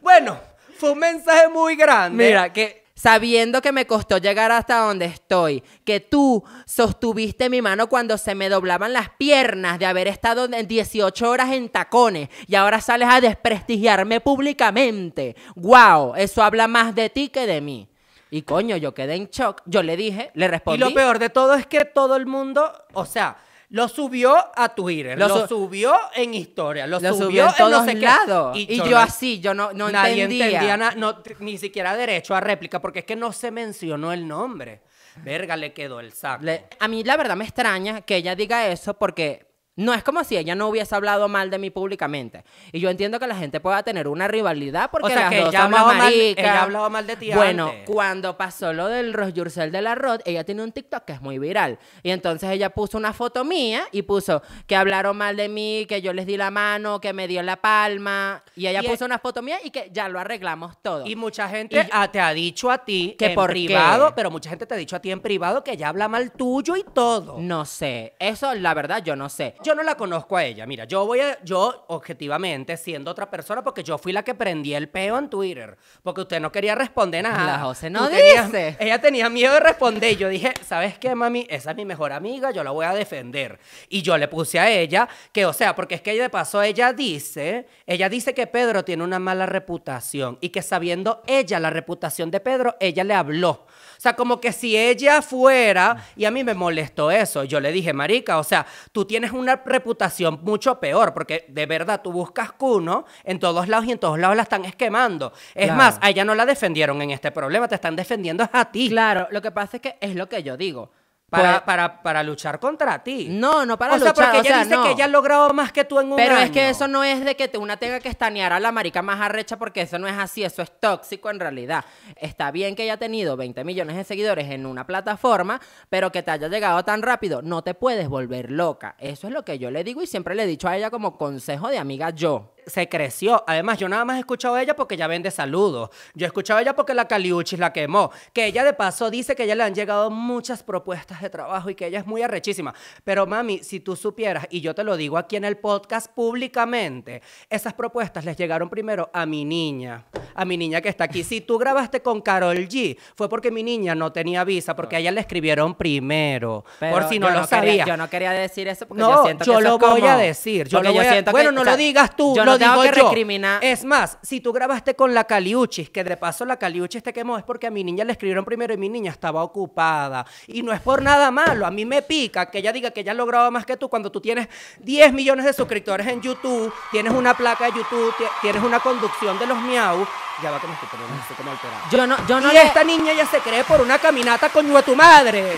Bueno, 0.00 0.40
fue 0.78 0.92
un 0.92 1.00
mensaje 1.00 1.48
muy 1.48 1.76
grande. 1.76 2.28
Mira, 2.28 2.50
que 2.52 2.84
sabiendo 2.98 3.62
que 3.62 3.70
me 3.70 3.86
costó 3.86 4.18
llegar 4.18 4.50
hasta 4.50 4.80
donde 4.80 5.04
estoy, 5.04 5.62
que 5.84 6.00
tú 6.00 6.42
sostuviste 6.66 7.48
mi 7.48 7.62
mano 7.62 7.88
cuando 7.88 8.18
se 8.18 8.34
me 8.34 8.48
doblaban 8.48 8.92
las 8.92 9.10
piernas 9.10 9.78
de 9.78 9.86
haber 9.86 10.08
estado 10.08 10.46
en 10.52 10.66
18 10.66 11.30
horas 11.30 11.52
en 11.52 11.68
tacones 11.68 12.28
y 12.48 12.56
ahora 12.56 12.80
sales 12.80 13.08
a 13.08 13.20
desprestigiarme 13.20 14.20
públicamente. 14.20 15.36
¡Wow! 15.54 16.16
Eso 16.16 16.42
habla 16.42 16.66
más 16.66 16.94
de 16.96 17.08
ti 17.08 17.28
que 17.28 17.46
de 17.46 17.60
mí. 17.60 17.88
Y 18.30 18.42
coño, 18.42 18.76
yo 18.76 18.92
quedé 18.94 19.14
en 19.14 19.28
shock. 19.30 19.62
Yo 19.64 19.84
le 19.84 19.96
dije, 19.96 20.32
le 20.34 20.46
Y 20.46 20.48
respondí. 20.48 20.80
lo 20.80 20.92
peor 20.92 21.20
de 21.20 21.30
todo 21.30 21.54
es 21.54 21.66
que 21.66 21.84
todo 21.84 22.16
el 22.16 22.26
mundo, 22.26 22.70
o 22.94 23.06
sea, 23.06 23.36
lo 23.70 23.86
subió 23.88 24.34
a 24.56 24.70
Twitter, 24.74 25.18
Lo 25.18 25.28
lo, 25.28 25.40
su- 25.42 25.46
subió 25.48 25.94
en 26.14 26.32
historia, 26.34 26.86
lo, 26.86 27.00
lo 27.00 27.14
subió, 27.14 27.46
en 27.48 27.54
todos 27.56 27.70
no 27.70 27.84
sé 27.84 27.94
qué. 27.94 28.00
lados. 28.00 28.56
Y, 28.56 28.76
yo, 28.78 28.86
no- 28.86 28.98
así, 28.98 29.40
yo 29.40 29.52
no, 29.54 29.72
no 29.74 29.90
nadie 29.90 30.22
entendía. 30.22 30.46
entendía 30.46 30.76
na- 30.76 30.92
no, 30.96 31.22
ni 31.40 31.58
siquiera 31.58 31.94
derecho 31.96 32.34
a 32.34 32.40
réplica, 32.40 32.80
porque 32.80 33.00
es 33.00 33.04
que 33.04 33.16
no 33.16 33.32
se 33.32 33.50
mencionó 33.50 34.12
el 34.12 34.26
nombre. 34.26 34.80
Verga, 35.16 35.56
le 35.56 35.72
quedó 35.72 35.98
el 36.00 36.12
saco. 36.12 36.44
Le- 36.44 36.66
a 36.78 36.86
mí 36.88 37.02
la 37.02 37.16
verdad 37.16 37.34
me 37.36 37.44
extraña 37.44 38.02
que 38.02 38.16
ella 38.16 38.36
diga 38.36 38.68
eso 38.68 38.94
porque 38.94 39.47
no 39.78 39.94
es 39.94 40.02
como 40.02 40.22
si 40.24 40.36
ella 40.36 40.54
no 40.54 40.68
hubiese 40.68 40.94
hablado 40.94 41.28
mal 41.28 41.50
de 41.50 41.58
mí 41.58 41.70
públicamente. 41.70 42.44
Y 42.72 42.80
yo 42.80 42.90
entiendo 42.90 43.18
que 43.18 43.26
la 43.26 43.36
gente 43.36 43.60
pueda 43.60 43.82
tener 43.82 44.08
una 44.08 44.28
rivalidad 44.28 44.90
porque 44.90 45.06
O 45.06 45.10
sea, 45.10 45.20
las 45.22 45.30
que 45.30 45.40
dos 45.40 45.48
ella 45.48 45.62
somos 45.62 45.94
mal- 45.96 46.12
ella 46.12 46.62
hablaba 46.62 46.88
mal 46.90 47.06
de 47.06 47.16
ti 47.16 47.30
Bueno, 47.32 47.68
antes. 47.68 47.84
cuando 47.86 48.36
pasó 48.36 48.72
lo 48.72 48.88
del 48.88 49.12
Ros 49.14 49.32
Yurcel 49.34 49.72
de 49.72 49.80
la 49.80 49.94
Rod, 49.94 50.20
ella 50.24 50.44
tiene 50.44 50.62
un 50.62 50.72
TikTok 50.72 51.04
que 51.04 51.12
es 51.14 51.20
muy 51.22 51.38
viral. 51.38 51.78
Y 52.02 52.10
entonces 52.10 52.50
ella 52.50 52.70
puso 52.70 52.98
una 52.98 53.12
foto 53.12 53.44
mía 53.44 53.84
y 53.92 54.02
puso 54.02 54.42
que 54.66 54.76
hablaron 54.76 55.16
mal 55.16 55.36
de 55.36 55.48
mí, 55.48 55.86
que 55.88 56.02
yo 56.02 56.12
les 56.12 56.26
di 56.26 56.36
la 56.36 56.50
mano, 56.50 57.00
que 57.00 57.12
me 57.12 57.28
dio 57.28 57.40
la 57.42 57.56
palma. 57.56 58.42
Y 58.56 58.66
ella 58.66 58.80
Y- 58.82 58.88
puso 58.88 59.04
una 59.04 59.18
foto 59.18 59.42
mía 59.42 59.58
y 59.64 59.70
que 59.70 59.90
ya 59.92 60.08
lo 60.08 60.18
arreglamos 60.18 60.76
todo. 60.82 61.06
Y 61.06 61.14
mucha 61.16 61.48
gente 61.48 61.80
Y- 61.88 62.08
te 62.10 62.20
ha 62.20 62.32
dicho 62.34 62.70
a 62.70 62.78
ti 62.84 63.14
¿Que 63.18 63.26
en 63.26 63.34
por 63.36 63.50
privado, 63.50 64.08
qué? 64.08 64.12
pero 64.16 64.30
mucha 64.30 64.50
gente 64.50 64.66
te 64.66 64.74
ha 64.74 64.76
dicho 64.76 64.96
a 64.96 65.00
ti 65.00 65.10
en 65.12 65.20
privado 65.20 65.62
que 65.62 65.70
ella 65.72 65.88
habla 65.88 66.08
mal 66.08 66.32
tuyo 66.32 66.74
y 66.76 66.82
todo. 66.82 67.36
No 67.38 67.64
sé. 67.64 68.14
Eso, 68.18 68.52
la 68.54 68.74
verdad, 68.74 69.02
yo 69.04 69.14
no 69.14 69.28
sé. 69.28 69.54
yo 69.62 69.67
no 69.74 69.82
la 69.82 69.96
conozco 69.96 70.36
a 70.36 70.44
ella. 70.44 70.66
Mira, 70.66 70.84
yo 70.84 71.04
voy 71.06 71.20
a, 71.20 71.42
yo 71.44 71.84
objetivamente, 71.88 72.76
siendo 72.76 73.10
otra 73.10 73.30
persona, 73.30 73.62
porque 73.62 73.82
yo 73.82 73.98
fui 73.98 74.12
la 74.12 74.22
que 74.22 74.34
prendí 74.34 74.74
el 74.74 74.88
peo 74.88 75.18
en 75.18 75.28
Twitter, 75.30 75.76
porque 76.02 76.22
usted 76.22 76.40
no 76.40 76.50
quería 76.52 76.74
responder 76.74 77.22
nada. 77.22 77.44
La 77.44 77.58
José 77.60 77.90
no 77.90 78.08
Tú 78.08 78.14
tenías- 78.16 78.76
ella 78.80 79.00
tenía 79.00 79.28
miedo 79.28 79.54
de 79.54 79.60
responder. 79.60 80.12
y 80.12 80.16
Yo 80.16 80.28
dije, 80.28 80.52
¿sabes 80.66 80.98
qué, 80.98 81.14
mami? 81.14 81.46
Esa 81.50 81.70
es 81.70 81.76
mi 81.76 81.84
mejor 81.84 82.12
amiga, 82.12 82.50
yo 82.50 82.64
la 82.64 82.70
voy 82.70 82.86
a 82.86 82.94
defender. 82.94 83.58
Y 83.88 84.02
yo 84.02 84.16
le 84.18 84.28
puse 84.28 84.58
a 84.58 84.70
ella 84.70 85.08
que, 85.32 85.46
o 85.46 85.52
sea, 85.52 85.74
porque 85.74 85.94
es 85.96 86.02
que 86.02 86.18
de 86.18 86.30
paso 86.30 86.62
ella 86.62 86.92
dice, 86.92 87.66
ella 87.86 88.08
dice 88.08 88.34
que 88.34 88.46
Pedro 88.46 88.84
tiene 88.84 89.04
una 89.04 89.18
mala 89.18 89.46
reputación 89.46 90.38
y 90.40 90.48
que 90.48 90.62
sabiendo 90.62 91.22
ella 91.26 91.60
la 91.60 91.70
reputación 91.70 92.30
de 92.30 92.40
Pedro, 92.40 92.74
ella 92.80 93.04
le 93.04 93.14
habló. 93.14 93.66
O 93.96 94.00
sea, 94.00 94.14
como 94.14 94.40
que 94.40 94.52
si 94.52 94.76
ella 94.76 95.22
fuera, 95.22 96.04
y 96.16 96.24
a 96.24 96.30
mí 96.30 96.44
me 96.44 96.54
molestó 96.54 97.10
eso, 97.10 97.42
yo 97.44 97.58
le 97.58 97.72
dije, 97.72 97.92
Marica, 97.92 98.38
o 98.38 98.44
sea, 98.44 98.64
tú 98.92 99.04
tienes 99.04 99.32
una 99.32 99.57
reputación 99.64 100.40
mucho 100.42 100.78
peor, 100.80 101.12
porque 101.14 101.44
de 101.48 101.66
verdad 101.66 102.00
tú 102.02 102.12
buscas 102.12 102.52
cuno 102.52 103.04
en 103.24 103.38
todos 103.38 103.68
lados 103.68 103.86
y 103.86 103.92
en 103.92 103.98
todos 103.98 104.18
lados 104.18 104.36
la 104.36 104.42
están 104.42 104.64
esquemando. 104.64 105.32
Es 105.54 105.66
Claro. 105.66 105.76
más, 105.76 105.98
a 106.00 106.10
ella 106.10 106.24
no 106.24 106.34
la 106.34 106.46
defendieron 106.46 107.00
en 107.02 107.10
este 107.10 107.30
problema, 107.30 107.68
te 107.68 107.74
están 107.74 107.96
defendiendo 107.96 108.48
a 108.52 108.70
ti. 108.70 108.88
Claro, 108.88 109.28
lo 109.30 109.40
que 109.42 109.50
pasa 109.50 109.76
es 109.78 109.82
que 109.82 109.96
es 110.00 110.14
lo 110.14 110.28
que 110.28 110.42
yo 110.42 110.56
digo. 110.56 110.90
Para, 111.30 111.52
Pues- 111.52 111.62
para, 111.62 112.02
para 112.02 112.22
luchar 112.22 112.58
contra 112.58 113.02
ti. 113.04 113.26
No, 113.30 113.66
no 113.66 113.76
para 113.78 113.96
o 113.96 113.98
sea, 113.98 114.08
luchar, 114.08 114.24
porque 114.32 114.38
o 114.38 114.40
ella 114.40 114.50
sea, 114.50 114.64
dice 114.64 114.76
no. 114.76 114.82
que 114.84 114.92
ella 114.92 115.04
ha 115.04 115.08
logrado 115.08 115.52
más 115.52 115.72
que 115.72 115.84
tú 115.84 116.00
en 116.00 116.10
un 116.10 116.16
Pero 116.16 116.36
año. 116.36 116.44
es 116.46 116.50
que 116.50 116.70
eso 116.70 116.88
no 116.88 117.04
es 117.04 117.22
de 117.22 117.36
que 117.36 117.50
una 117.58 117.76
tenga 117.76 118.00
que 118.00 118.08
estanear 118.08 118.52
a 118.54 118.60
la 118.60 118.72
marica 118.72 119.02
más 119.02 119.20
arrecha 119.20 119.58
porque 119.58 119.82
eso 119.82 119.98
no 119.98 120.08
es 120.08 120.16
así, 120.16 120.42
eso 120.42 120.62
es 120.62 120.70
tóxico 120.80 121.28
en 121.28 121.38
realidad. 121.38 121.84
Está 122.16 122.50
bien 122.50 122.74
que 122.74 122.84
haya 122.84 122.96
tenido 122.96 123.36
20 123.36 123.62
millones 123.64 123.96
de 123.96 124.04
seguidores 124.04 124.50
en 124.50 124.64
una 124.64 124.86
plataforma, 124.86 125.60
pero 125.90 126.10
que 126.12 126.22
te 126.22 126.30
haya 126.30 126.48
llegado 126.48 126.82
tan 126.84 127.02
rápido, 127.02 127.42
no 127.42 127.62
te 127.62 127.74
puedes 127.74 128.08
volver 128.08 128.50
loca. 128.50 128.94
Eso 128.98 129.26
es 129.26 129.32
lo 129.34 129.44
que 129.44 129.58
yo 129.58 129.70
le 129.70 129.84
digo 129.84 130.00
y 130.02 130.06
siempre 130.06 130.34
le 130.34 130.44
he 130.44 130.46
dicho 130.46 130.66
a 130.66 130.76
ella 130.78 130.90
como 130.90 131.18
consejo 131.18 131.68
de 131.68 131.76
amiga 131.78 132.08
yo. 132.10 132.54
Se 132.68 132.88
creció. 132.88 133.42
Además, 133.46 133.78
yo 133.78 133.88
nada 133.88 134.04
más 134.04 134.16
he 134.16 134.20
escuchado 134.20 134.54
a 134.54 134.62
ella 134.62 134.76
porque 134.76 134.94
ella 134.94 135.06
vende 135.06 135.30
saludos. 135.30 135.90
Yo 136.14 136.26
he 136.26 136.28
escuchado 136.28 136.58
a 136.58 136.62
ella 136.62 136.76
porque 136.76 136.94
la 136.94 137.08
Caliuchis 137.08 137.58
la 137.58 137.72
quemó. 137.72 138.10
Que 138.32 138.46
ella 138.46 138.64
de 138.64 138.72
paso 138.74 139.10
dice 139.10 139.34
que 139.34 139.42
a 139.42 139.44
ella 139.46 139.54
le 139.54 139.64
han 139.64 139.74
llegado 139.74 140.10
muchas 140.10 140.62
propuestas 140.62 141.20
de 141.20 141.30
trabajo 141.30 141.70
y 141.70 141.74
que 141.74 141.86
ella 141.86 141.98
es 142.00 142.06
muy 142.06 142.22
arrechísima. 142.22 142.74
Pero 143.04 143.26
mami, 143.26 143.58
si 143.64 143.80
tú 143.80 143.96
supieras, 143.96 144.46
y 144.50 144.60
yo 144.60 144.74
te 144.74 144.84
lo 144.84 144.96
digo 144.96 145.18
aquí 145.18 145.36
en 145.36 145.44
el 145.44 145.56
podcast 145.56 146.08
públicamente, 146.14 147.22
esas 147.50 147.74
propuestas 147.74 148.24
les 148.24 148.36
llegaron 148.36 148.68
primero 148.70 149.10
a 149.12 149.26
mi 149.26 149.44
niña. 149.44 150.04
A 150.34 150.44
mi 150.44 150.56
niña 150.56 150.80
que 150.80 150.88
está 150.88 151.04
aquí. 151.04 151.24
Si 151.24 151.40
tú 151.40 151.58
grabaste 151.58 152.00
con 152.00 152.20
Carol 152.20 152.56
G, 152.68 152.96
fue 153.16 153.28
porque 153.28 153.50
mi 153.50 153.62
niña 153.62 153.94
no 153.94 154.12
tenía 154.12 154.44
visa, 154.44 154.74
porque 154.76 154.96
a 154.96 154.98
ella 155.00 155.10
le 155.10 155.20
escribieron 155.20 155.74
primero. 155.74 156.64
Pero 156.78 156.92
por 156.92 157.08
si 157.08 157.18
no 157.18 157.28
yo 157.28 157.34
lo 157.40 157.46
quería- 157.46 157.58
sabía. 157.58 157.84
yo 157.86 157.96
no 157.96 158.08
quería 158.08 158.30
decir 158.32 158.68
eso 158.68 158.86
porque 158.86 159.02
No, 159.02 159.16
yo 159.16 159.22
siento 159.24 159.44
que 159.44 159.50
yo 159.50 159.58
eso 159.58 159.68
lo 159.68 159.74
es 159.74 159.80
como- 159.80 159.92
voy 159.96 160.06
a 160.08 160.16
decir. 160.16 160.68
Yo 160.68 160.82
lo 160.82 160.92
voy 160.92 161.06
a- 161.06 161.12
siento 161.12 161.30
que- 161.30 161.32
bueno, 161.32 161.52
no 161.52 161.60
o 161.62 161.64
sea, 161.64 161.72
lo 161.72 161.76
digas 161.78 162.16
tú, 162.16 162.34
yo 162.36 162.44
lo 162.44 162.52
no 162.52 162.57
tengo 162.58 162.82
digo 162.82 162.92
que 162.94 163.00
yo. 163.00 163.08
recriminar. 163.08 163.64
Es 163.64 163.84
más, 163.84 164.18
si 164.22 164.40
tú 164.40 164.52
grabaste 164.52 164.94
con 164.94 165.14
la 165.14 165.24
Caliuchis, 165.24 165.90
que 165.90 166.04
de 166.04 166.16
paso 166.16 166.44
la 166.44 166.56
Caliuchis 166.58 167.02
te 167.02 167.12
quemó, 167.12 167.38
es 167.38 167.44
porque 167.44 167.66
a 167.66 167.70
mi 167.70 167.84
niña 167.84 168.04
le 168.04 168.12
escribieron 168.12 168.44
primero 168.44 168.74
y 168.74 168.76
mi 168.76 168.88
niña 168.88 169.10
estaba 169.10 169.42
ocupada. 169.42 170.24
Y 170.46 170.62
no 170.62 170.72
es 170.72 170.80
por 170.80 171.02
nada 171.02 171.30
malo. 171.30 171.66
A 171.66 171.70
mí 171.70 171.84
me 171.84 172.02
pica 172.02 172.50
que 172.50 172.58
ella 172.58 172.72
diga 172.72 172.90
que 172.90 173.00
ella 173.00 173.12
ha 173.12 173.14
logrado 173.14 173.50
más 173.50 173.64
que 173.66 173.76
tú 173.76 173.88
cuando 173.88 174.10
tú 174.12 174.20
tienes 174.20 174.48
10 174.80 175.12
millones 175.12 175.44
de 175.46 175.52
suscriptores 175.52 176.06
en 176.06 176.20
YouTube, 176.20 176.72
tienes 176.90 177.12
una 177.12 177.34
placa 177.34 177.66
de 177.66 177.72
YouTube, 177.72 178.14
ti- 178.16 178.24
tienes 178.40 178.62
una 178.62 178.80
conducción 178.80 179.38
de 179.38 179.46
los 179.46 179.58
miau. 179.62 180.06
Ya 180.42 180.50
va 180.52 180.60
que 180.60 180.66
me 180.68 180.74
estoy 180.74 180.88
poniendo 180.90 181.14
así 181.24 181.34
como 181.34 181.50
alterado. 181.50 181.82
Yo 181.90 182.06
no, 182.06 182.16
yo 182.28 182.40
no 182.40 182.50
y 182.50 182.54
le- 182.54 182.62
esta 182.62 182.84
niña 182.84 183.12
ya 183.12 183.26
se 183.26 183.38
cree 183.40 183.64
por 183.64 183.80
una 183.80 183.98
caminata 183.98 184.48
con 184.50 184.66
tu 184.84 184.94
madre. 184.94 185.56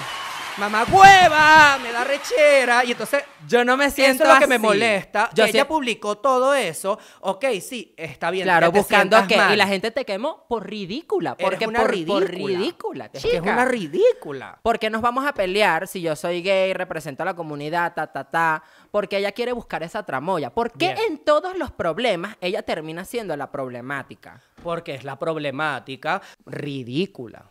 Mamá 0.59 0.85
hueva, 0.90 1.78
me 1.83 1.90
da 1.92 2.04
rechera. 2.04 2.85
Y 2.85 2.92
entonces 2.92 3.23
Yo 3.49 3.64
no 3.64 3.76
me 3.76 3.90
siento 3.90 4.25
eso 4.25 4.33
es 4.33 4.35
lo 4.35 4.40
que 4.40 4.47
me 4.47 4.57
así. 4.57 4.62
molesta. 4.62 5.30
Yo 5.35 5.45
que 5.45 5.50
ella 5.50 5.66
publicó 5.66 6.19
todo 6.19 6.54
eso. 6.54 6.99
Ok, 7.21 7.47
sí, 7.62 7.95
está 7.97 8.30
bien. 8.30 8.45
Claro, 8.45 8.66
que 8.66 8.73
te 8.75 8.78
buscando 8.80 9.16
sientas 9.16 9.28
que 9.28 9.37
mal. 9.37 9.54
y 9.54 9.57
la 9.57 9.66
gente 9.66 9.90
te 9.90 10.04
quemó 10.04 10.45
por 10.49 10.69
ridícula, 10.69 11.35
Eres 11.38 11.50
porque 11.50 11.66
una 11.66 11.80
por, 11.80 11.90
ridícula. 11.90 12.26
por 12.26 12.35
ridícula, 12.35 13.04
Es 13.07 13.11
que 13.12 13.19
es 13.19 13.25
chica. 13.25 13.52
una 13.52 13.64
ridícula. 13.64 14.59
¿Por 14.62 14.78
qué 14.78 14.90
nos 14.90 15.00
vamos 15.00 15.25
a 15.26 15.33
pelear 15.33 15.87
si 15.88 16.02
yo 16.02 16.14
soy 16.16 16.42
gay, 16.42 16.75
represento 16.75 17.23
a 17.23 17.26
la 17.26 17.35
comunidad, 17.35 17.95
ta, 17.95 18.07
ta, 18.09 18.25
ta? 18.25 18.62
Porque 18.90 19.16
ella 19.16 19.33
quiere 19.33 19.52
buscar 19.52 19.83
esa 19.83 20.02
tramoya. 20.04 20.50
¿Por 20.50 20.73
qué 20.73 20.92
Bien. 20.95 20.99
en 21.12 21.19
todos 21.25 21.57
los 21.57 21.71
problemas 21.71 22.37
ella 22.40 22.62
termina 22.62 23.04
siendo 23.04 23.37
la 23.37 23.50
problemática? 23.50 24.40
Porque 24.62 24.95
es 24.95 25.04
la 25.04 25.19
problemática 25.19 26.21
ridícula. 26.45 27.50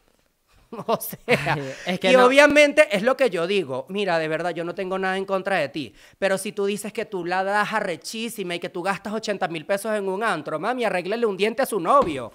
O 0.88 1.00
sea, 1.02 1.58
Es 1.86 2.00
que 2.00 2.12
y 2.12 2.14
no- 2.16 2.26
obviamente 2.26 2.88
es 2.96 3.02
lo 3.04 3.18
que 3.18 3.30
yo 3.30 3.48
digo. 3.48 3.86
Mira, 3.90 4.20
de 4.20 4.28
verdad, 4.28 4.52
yo 4.52 4.64
no 4.64 4.76
tengo 4.76 5.00
nada 5.00 5.18
en 5.18 5.26
contra 5.26 5.58
de 5.58 5.70
ti. 5.70 5.94
Pero 6.20 6.38
si 6.38 6.52
tú 6.52 6.66
dices 6.66 6.94
que 6.94 7.06
tú 7.06 7.26
la 7.26 7.44
das 7.44 7.74
arrechísima 7.74 8.56
y 8.56 8.60
que 8.60 8.70
tú 8.70 8.84
gastas 8.84 9.14
80 9.14 9.48
mil 9.48 9.66
pesos 9.66 9.94
en 9.96 10.08
un 10.08 10.24
antro, 10.24 10.60
mami, 10.60 10.86
arréglale 10.86 11.26
un 11.26 11.36
diente 11.38 11.62
a 11.64 11.66
su 11.66 11.80
novio. 11.80 12.32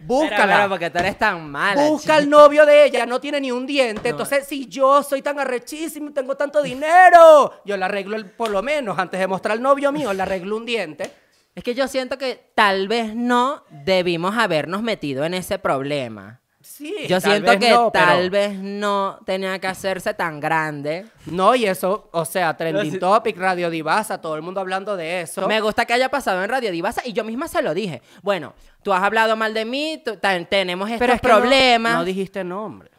Búscala. 0.00 0.36
Pero, 0.46 0.56
pero, 0.58 0.68
porque 0.70 0.90
tú 0.90 0.98
eres 0.98 1.18
tan 1.18 1.48
mala. 1.50 1.82
Busca 1.82 2.16
al 2.16 2.28
novio 2.28 2.66
de 2.66 2.84
ella, 2.86 3.06
no 3.06 3.20
tiene 3.20 3.40
ni 3.40 3.52
un 3.52 3.66
diente. 3.66 4.08
Entonces, 4.10 4.46
si 4.46 4.66
yo 4.66 5.02
soy 5.02 5.22
tan 5.22 5.38
arrechísimo 5.38 6.10
y 6.10 6.12
tengo 6.12 6.36
tanto 6.36 6.62
dinero, 6.62 7.60
yo 7.64 7.76
le 7.76 7.84
arreglo 7.84 8.16
el- 8.16 8.26
por 8.30 8.50
lo 8.50 8.62
menos, 8.62 8.98
antes 8.98 9.18
de 9.20 9.26
mostrar 9.26 9.52
al 9.56 9.62
novio 9.62 9.92
mío, 9.92 10.12
le 10.12 10.22
arreglo 10.22 10.56
un 10.56 10.66
diente. 10.66 11.10
Es 11.54 11.64
que 11.64 11.74
yo 11.74 11.88
siento 11.88 12.18
que 12.18 12.50
tal 12.54 12.86
vez 12.86 13.14
no 13.16 13.64
debimos 13.84 14.36
habernos 14.36 14.82
metido 14.82 15.24
en 15.24 15.34
ese 15.34 15.58
problema. 15.58 16.40
Sí, 16.78 16.94
Yo 17.08 17.20
tal 17.20 17.32
siento 17.32 17.50
vez 17.50 17.58
que 17.60 17.70
no, 17.70 17.90
pero- 17.90 18.06
tal 18.06 18.30
vez 18.30 18.56
no 18.56 19.18
tenía 19.26 19.58
que 19.58 19.66
hacerse 19.66 20.14
tan 20.14 20.38
grande. 20.38 21.06
No, 21.26 21.56
y 21.56 21.64
eso, 21.66 22.08
o 22.12 22.24
sea, 22.24 22.56
Trending 22.56 22.92
sí- 22.92 22.98
Topic, 23.00 23.36
Radio 23.36 23.68
Divasa, 23.68 24.20
todo 24.20 24.36
el 24.36 24.42
mundo 24.42 24.60
hablando 24.60 24.96
de 24.96 25.22
eso. 25.22 25.48
Me 25.48 25.60
gusta 25.60 25.84
que 25.86 25.94
haya 25.94 26.08
pasado 26.08 26.40
en 26.44 26.48
Radio 26.48 26.70
Divasa 26.70 27.02
y 27.04 27.12
yo 27.12 27.24
misma 27.24 27.48
se 27.48 27.62
lo 27.62 27.74
dije. 27.74 28.00
Bueno, 28.22 28.54
tú 28.84 28.92
has 28.92 29.02
hablado 29.02 29.34
mal 29.36 29.54
de 29.54 29.64
mí, 29.64 30.00
tú- 30.04 30.16
tenemos 30.48 30.88
estos 30.88 31.00
Pero 31.00 31.12
es 31.14 31.20
que 31.20 31.26
no- 31.28 31.38
problemas. 31.40 31.94
No, 31.94 32.04
dijiste 32.04 32.44
nombre. 32.44 32.90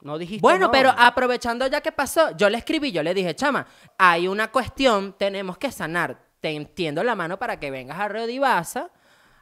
No 0.00 0.16
dijiste 0.18 0.40
Bueno, 0.40 0.70
pero 0.72 0.90
aprovechando 0.96 1.66
ya 1.66 1.80
que 1.82 1.92
pasó, 1.92 2.34
yo 2.36 2.48
le 2.48 2.56
escribí, 2.58 2.90
yo 2.92 3.02
le 3.02 3.12
dije, 3.14 3.36
chama, 3.36 3.66
hay 3.98 4.26
una 4.26 4.50
cuestión, 4.50 5.14
tenemos 5.18 5.58
que 5.58 5.70
sanar. 5.70 6.18
Te 6.40 6.48
entiendo 6.50 7.04
la 7.04 7.14
mano 7.14 7.38
para 7.38 7.60
que 7.60 7.70
vengas 7.70 8.00
a 8.00 8.08
Radio 8.08 8.26
Divasa, 8.26 8.90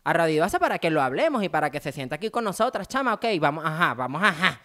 a 0.04 0.12
Radio 0.12 0.34
Divasa 0.34 0.58
para 0.58 0.78
que 0.78 0.90
lo 0.90 1.02
hablemos 1.02 1.42
y 1.42 1.48
para 1.48 1.70
que 1.70 1.80
se 1.80 1.92
sienta 1.92 2.16
aquí 2.16 2.30
con 2.30 2.44
nosotras, 2.44 2.88
chama, 2.88 3.14
ok, 3.14 3.26
vamos, 3.38 3.64
ajá, 3.64 3.94
vamos, 3.94 4.22
ajá. 4.22 4.60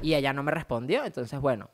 Y 0.00 0.14
ella 0.14 0.32
no 0.32 0.42
me 0.42 0.50
respondió, 0.52 1.04
entonces 1.04 1.38
bueno. 1.40 1.70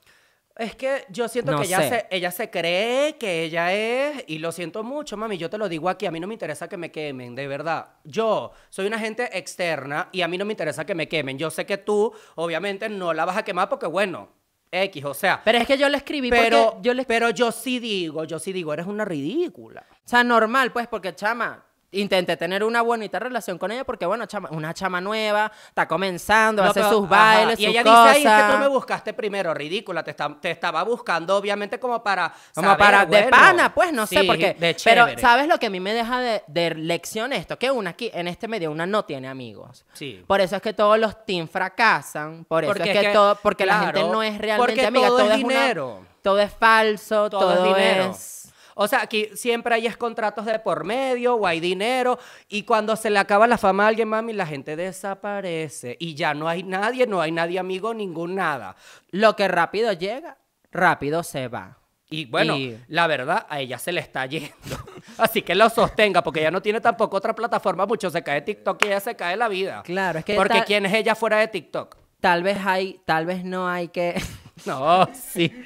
Es 0.56 0.74
que 0.74 1.04
yo 1.08 1.28
siento 1.28 1.52
No 1.52 1.60
que 1.60 1.66
ella 1.66 1.78
sé. 1.78 1.88
se, 1.88 2.06
ella 2.10 2.32
se 2.32 2.50
cree 2.50 3.16
que 3.16 3.44
ella 3.44 3.72
es, 3.72 4.24
y 4.26 4.40
lo 4.40 4.50
siento 4.50 4.82
mucho, 4.82 5.16
mami, 5.16 5.38
yo 5.38 5.48
te 5.48 5.56
lo 5.56 5.68
digo 5.68 5.88
aquí, 5.88 6.04
a 6.04 6.10
mí 6.10 6.18
no 6.18 6.26
me 6.26 6.34
interesa 6.34 6.68
que 6.68 6.76
me 6.76 6.90
quemen, 6.90 7.36
de 7.36 7.46
verdad. 7.46 7.90
Yo 8.02 8.50
soy 8.68 8.88
una 8.88 8.98
gente 8.98 9.38
externa 9.38 10.08
y 10.10 10.22
a 10.22 10.26
mí 10.26 10.36
no 10.36 10.44
me 10.44 10.54
interesa 10.54 10.84
que 10.84 10.96
me 10.96 11.06
quemen. 11.06 11.38
Yo 11.38 11.48
sé 11.50 11.64
que 11.64 11.78
tú, 11.78 12.12
obviamente, 12.34 12.88
no 12.88 13.14
la 13.14 13.24
vas 13.24 13.36
a 13.36 13.44
quemar 13.44 13.68
porque, 13.68 13.86
bueno, 13.86 14.30
X, 14.72 15.04
o 15.04 15.14
sea. 15.14 15.40
Pero 15.44 15.58
es 15.58 15.66
que 15.66 15.78
yo 15.78 15.88
le 15.88 15.96
escribí 15.96 16.28
Pero, 16.28 16.70
porque 16.72 16.82
yo 16.82 16.92
le 16.92 17.04
pero 17.04 17.30
yo 17.30 17.52
sí 17.52 17.78
digo, 17.78 18.24
yo 18.24 18.40
sí 18.40 18.52
digo, 18.52 18.72
eres 18.72 18.86
una 18.86 19.04
ridícula. 19.04 19.86
O 19.92 20.08
sea, 20.08 20.24
normal, 20.24 20.72
pues, 20.72 20.88
porque 20.88 21.14
chama, 21.14 21.64
intenté 21.90 22.36
tener 22.36 22.62
una 22.64 22.82
bonita 22.82 23.18
relación 23.18 23.56
con 23.56 23.70
ella 23.70 23.82
porque, 23.84 24.04
bueno, 24.04 24.26
chama, 24.26 24.48
una 24.52 24.74
chama 24.74 25.00
nueva, 25.00 25.50
está 25.68 25.88
comenzando, 25.88 26.62
No, 26.62 26.70
hace 26.70 26.80
pero- 26.80 26.92
sus 26.92 27.08
bailes, 27.08 27.58
Y 27.58 27.66
ella 27.66 27.82
cosas. 27.82 28.16
dice, 28.16 28.28
ay, 28.28 28.38
es 28.40 28.44
que 28.46 28.52
tú 28.52 28.58
me 28.58 28.68
buscaste 28.68 29.14
primero, 29.14 29.54
ridícula. 29.54 30.02
Te, 30.02 30.10
está- 30.10 30.36
te 30.40 30.50
estaba 30.50 30.82
buscando, 30.84 31.36
obviamente, 31.36 31.78
como 31.80 32.02
para. 32.02 32.32
Como 32.54 32.68
saber, 32.68 32.78
para, 32.86 33.06
de 33.06 33.22
pana, 33.24 33.72
pues, 33.74 33.92
no 33.92 34.06
sé 34.06 34.20
sí, 34.20 34.26
por 34.26 34.36
qué. 34.36 34.54
De 34.54 34.76
Pero. 34.84 35.06
¿sabes 35.18 35.48
lo 35.48 35.58
que 35.58 35.66
a 35.66 35.70
mí 35.70 35.80
me 35.80 35.94
deja 35.94 36.20
de, 36.20 36.42
de 36.46 36.74
lección 36.74 37.32
esto? 37.32 37.58
Que 37.58 37.70
una 37.70 37.90
aquí, 37.90 38.10
en 38.12 38.28
este 38.28 38.48
medio, 38.48 38.70
una 38.70 38.86
no 38.86 39.04
tiene 39.04 39.28
amigos. 39.28 39.86
Sí. 39.94 40.22
Por 40.26 40.40
eso 40.40 40.56
es 40.56 40.62
que 40.62 40.72
todos 40.74 40.98
los 40.98 41.24
team 41.24 41.48
fracasan, 41.48 42.44
por 42.44 42.64
eso 42.64 42.72
Porque 42.74 42.90
es 42.90 42.98
que, 42.98 43.06
que, 43.06 43.12
todo, 43.12 43.36
porque 43.42 43.64
la 43.66 43.78
gente 43.80 44.02
no 44.02 44.22
es 44.22 44.36
realmente 44.38 44.74
porque 44.74 44.86
amiga, 44.86 45.08
todo 45.08 45.20
es 45.20 45.26
una- 45.26 45.36
dinero. 45.36 46.02
todo 46.22 46.38
es 46.40 46.52
falso, 46.52 47.30
todo, 47.30 47.40
todo, 47.40 47.52
es 47.54 47.74
dinero. 47.74 48.10
es... 48.10 48.37
O 48.80 48.86
sea, 48.86 49.02
aquí 49.02 49.28
siempre 49.34 49.74
hay 49.74 49.88
contratos 49.94 50.46
de 50.46 50.60
por 50.60 50.84
medio 50.84 51.34
o 51.34 51.46
hay 51.48 51.58
dinero 51.58 52.16
y 52.48 52.62
cuando 52.62 52.94
se 52.94 53.10
le 53.10 53.18
acaba 53.18 53.48
la 53.48 53.58
fama 53.58 53.84
a 53.84 53.88
alguien, 53.88 54.06
mami, 54.08 54.32
la 54.32 54.46
gente 54.46 54.76
desaparece 54.76 55.96
y 55.98 56.14
ya 56.14 56.32
no 56.32 56.48
hay 56.48 56.62
nadie, 56.62 57.06
no 57.06 57.20
hay 57.20 57.32
nadie 57.32 57.58
amigo, 57.58 57.92
ningún 57.92 58.36
nada. 58.36 58.76
Lo 59.10 59.34
que 59.34 59.48
rápido 59.48 59.92
llega, 59.92 60.38
rápido 60.70 61.24
se 61.24 61.48
va. 61.48 61.78
Y 62.10 62.26
bueno, 62.26 62.56
Y- 62.56 62.78
la 62.88 63.06
verdad, 63.08 63.46
a 63.50 63.58
ella 63.60 63.78
se 63.78 63.90
le 63.92 64.00
está 64.00 64.24
yendo. 64.26 64.48
Así 65.18 65.42
que 65.42 65.54
lo 65.56 65.68
sostenga, 65.70 66.22
porque 66.22 66.40
ella 66.40 66.50
no 66.52 66.62
tiene 66.62 66.80
tampoco 66.80 67.16
otra 67.16 67.34
plataforma. 67.34 67.84
Mucho 67.84 68.10
se 68.10 68.22
cae 68.22 68.42
TikTok 68.42 68.82
y 68.84 68.86
ella 68.86 69.00
se 69.00 69.16
cae 69.16 69.36
la 69.36 69.48
vida. 69.48 69.82
Claro, 69.84 70.20
es 70.20 70.24
que 70.24 70.34
Porque 70.36 70.54
tal- 70.58 70.64
¿quién 70.64 70.86
es 70.86 70.94
ella 70.94 71.14
fuera 71.16 71.38
de 71.38 71.48
TikTok? 71.48 71.96
Tal 72.20 72.42
vez 72.44 72.58
hay, 72.64 73.00
tal 73.04 73.26
vez 73.26 73.44
no 73.44 73.68
hay 73.68 73.88
que... 73.88 74.14
No, 74.66 75.08
sí. 75.14 75.64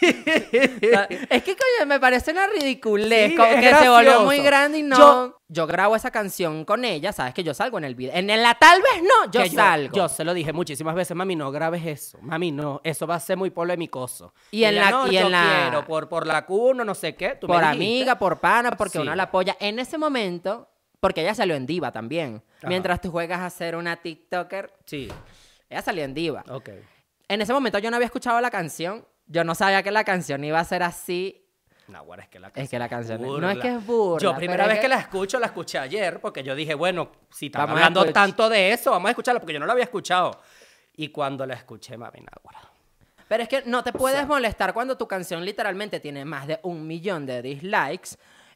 es 0.00 1.42
que, 1.42 1.56
coño, 1.56 1.86
me 1.86 2.00
parece 2.00 2.32
una 2.32 2.46
ridiculez. 2.46 3.30
Sí, 3.30 3.36
como 3.36 3.48
es 3.52 3.60
que 3.60 3.74
se 3.76 3.88
volvió 3.88 4.22
muy 4.22 4.38
grande 4.40 4.78
y 4.78 4.82
no. 4.82 4.96
Yo- 4.98 5.38
Yo, 5.48 5.66
grabo 5.66 5.94
esa 5.94 6.10
canción 6.10 6.64
con 6.64 6.84
ella, 6.84 7.12
sabes 7.12 7.34
que 7.34 7.44
yo 7.44 7.52
salgo 7.52 7.76
en 7.78 7.84
el 7.84 7.94
video. 7.94 8.14
En 8.14 8.26
la 8.26 8.54
tal 8.54 8.80
vez 8.80 9.02
no, 9.02 9.30
yo 9.30 9.42
Que 9.42 9.50
salgo. 9.50 9.94
Yo 9.94 10.08
se 10.08 10.24
lo 10.24 10.32
dije 10.32 10.52
muchísimas 10.52 10.94
veces, 10.94 11.14
mami, 11.14 11.36
no 11.36 11.52
grabes 11.52 11.84
eso. 11.84 12.18
Mami, 12.22 12.52
no, 12.52 12.80
eso 12.84 13.06
va 13.06 13.16
a 13.16 13.20
ser 13.20 13.36
muy 13.36 13.50
polémicoso. 13.50 14.32
Y 14.50 14.64
en 14.64 14.76
la- 14.76 14.90
no, 14.90 15.06
y 15.12 15.16
en 15.18 15.24
yo 15.24 15.28
la- 15.28 15.60
quiero, 15.70 15.84
por, 15.86 16.08
por 16.08 16.26
la 16.26 16.46
cuno, 16.46 16.84
no 16.84 16.94
sé 16.94 17.14
qué. 17.14 17.36
Tú 17.38 17.46
por 17.46 17.62
amiga, 17.62 18.18
por 18.18 18.40
pana, 18.40 18.70
porque 18.72 18.92
Sí. 18.92 18.98
uno 18.98 19.14
la 19.14 19.24
apoya. 19.24 19.56
En 19.60 19.78
ese 19.78 19.98
momento, 19.98 20.68
porque 21.00 21.20
ella 21.20 21.34
salió 21.34 21.54
en 21.54 21.66
Diva 21.66 21.92
también. 21.92 22.42
Ajá. 22.58 22.68
Mientras 22.68 23.00
tú 23.02 23.10
juegas 23.10 23.40
a 23.40 23.50
ser 23.50 23.76
una 23.76 23.96
TikToker, 23.96 24.72
Sí, 24.86 25.08
ella 25.68 25.82
salió 25.82 26.02
en 26.04 26.14
Diva. 26.14 26.44
ok. 26.48 26.70
En 27.28 27.40
ese 27.40 27.52
momento 27.52 27.78
yo 27.78 27.90
no 27.90 27.96
había 27.96 28.06
escuchado 28.06 28.40
la 28.40 28.50
canción. 28.50 29.06
Yo 29.26 29.44
no 29.44 29.54
sabía 29.54 29.82
que 29.82 29.90
la 29.90 30.04
canción 30.04 30.42
iba 30.44 30.58
a 30.60 30.64
ser 30.64 30.82
así. 30.82 31.38
No, 31.88 32.04
bueno, 32.04 32.22
es 32.22 32.28
que 32.28 32.38
la 32.38 32.50
Es 32.54 32.68
que 32.68 32.78
la 32.78 32.88
canción 32.88 33.20
es- 33.20 33.26
no 33.26 33.32
burla. 33.32 33.52
es 33.52 33.58
que 33.58 33.68
es 33.74 33.86
burla, 33.86 34.20
Yo 34.22 34.36
primera 34.36 34.66
vez 34.66 34.76
que... 34.76 34.82
que- 34.82 34.88
la 34.88 34.96
escucho, 34.98 35.38
la 35.38 35.46
escuché 35.46 35.78
ayer, 35.78 36.20
porque 36.20 36.42
yo 36.42 36.54
dije, 36.54 36.74
bueno, 36.74 37.10
si 37.30 37.50
a 37.54 37.62
hablando 37.62 38.04
tanto 38.12 38.48
de 38.48 38.72
eso, 38.72 38.90
vamos 38.92 39.08
a 39.08 39.10
escucharla, 39.10 39.40
porque 39.40 39.52
yo 39.54 39.60
no 39.60 39.66
la 39.66 39.72
había 39.72 39.84
escuchado. 39.84 40.40
Y 40.96 41.08
cuando 41.08 41.44
la 41.46 41.54
escuché, 41.54 41.96
mami, 41.96 42.20
náguara. 42.20 42.60
Pero 43.28 43.42
es 43.42 43.48
que 43.48 43.62
no 43.64 43.82
te 43.82 43.92
puedes 43.92 44.18
sea- 44.18 44.26
molestar 44.26 44.74
cuando 44.74 44.96
tu 44.96 45.08
canción 45.08 45.44
literalmente 45.44 46.00
tiene 46.00 46.24
más 46.24 46.46
de 46.46 46.60
un 46.62 46.86
millón 46.86 47.24
de 47.26 47.40
dislikes. 47.42 48.10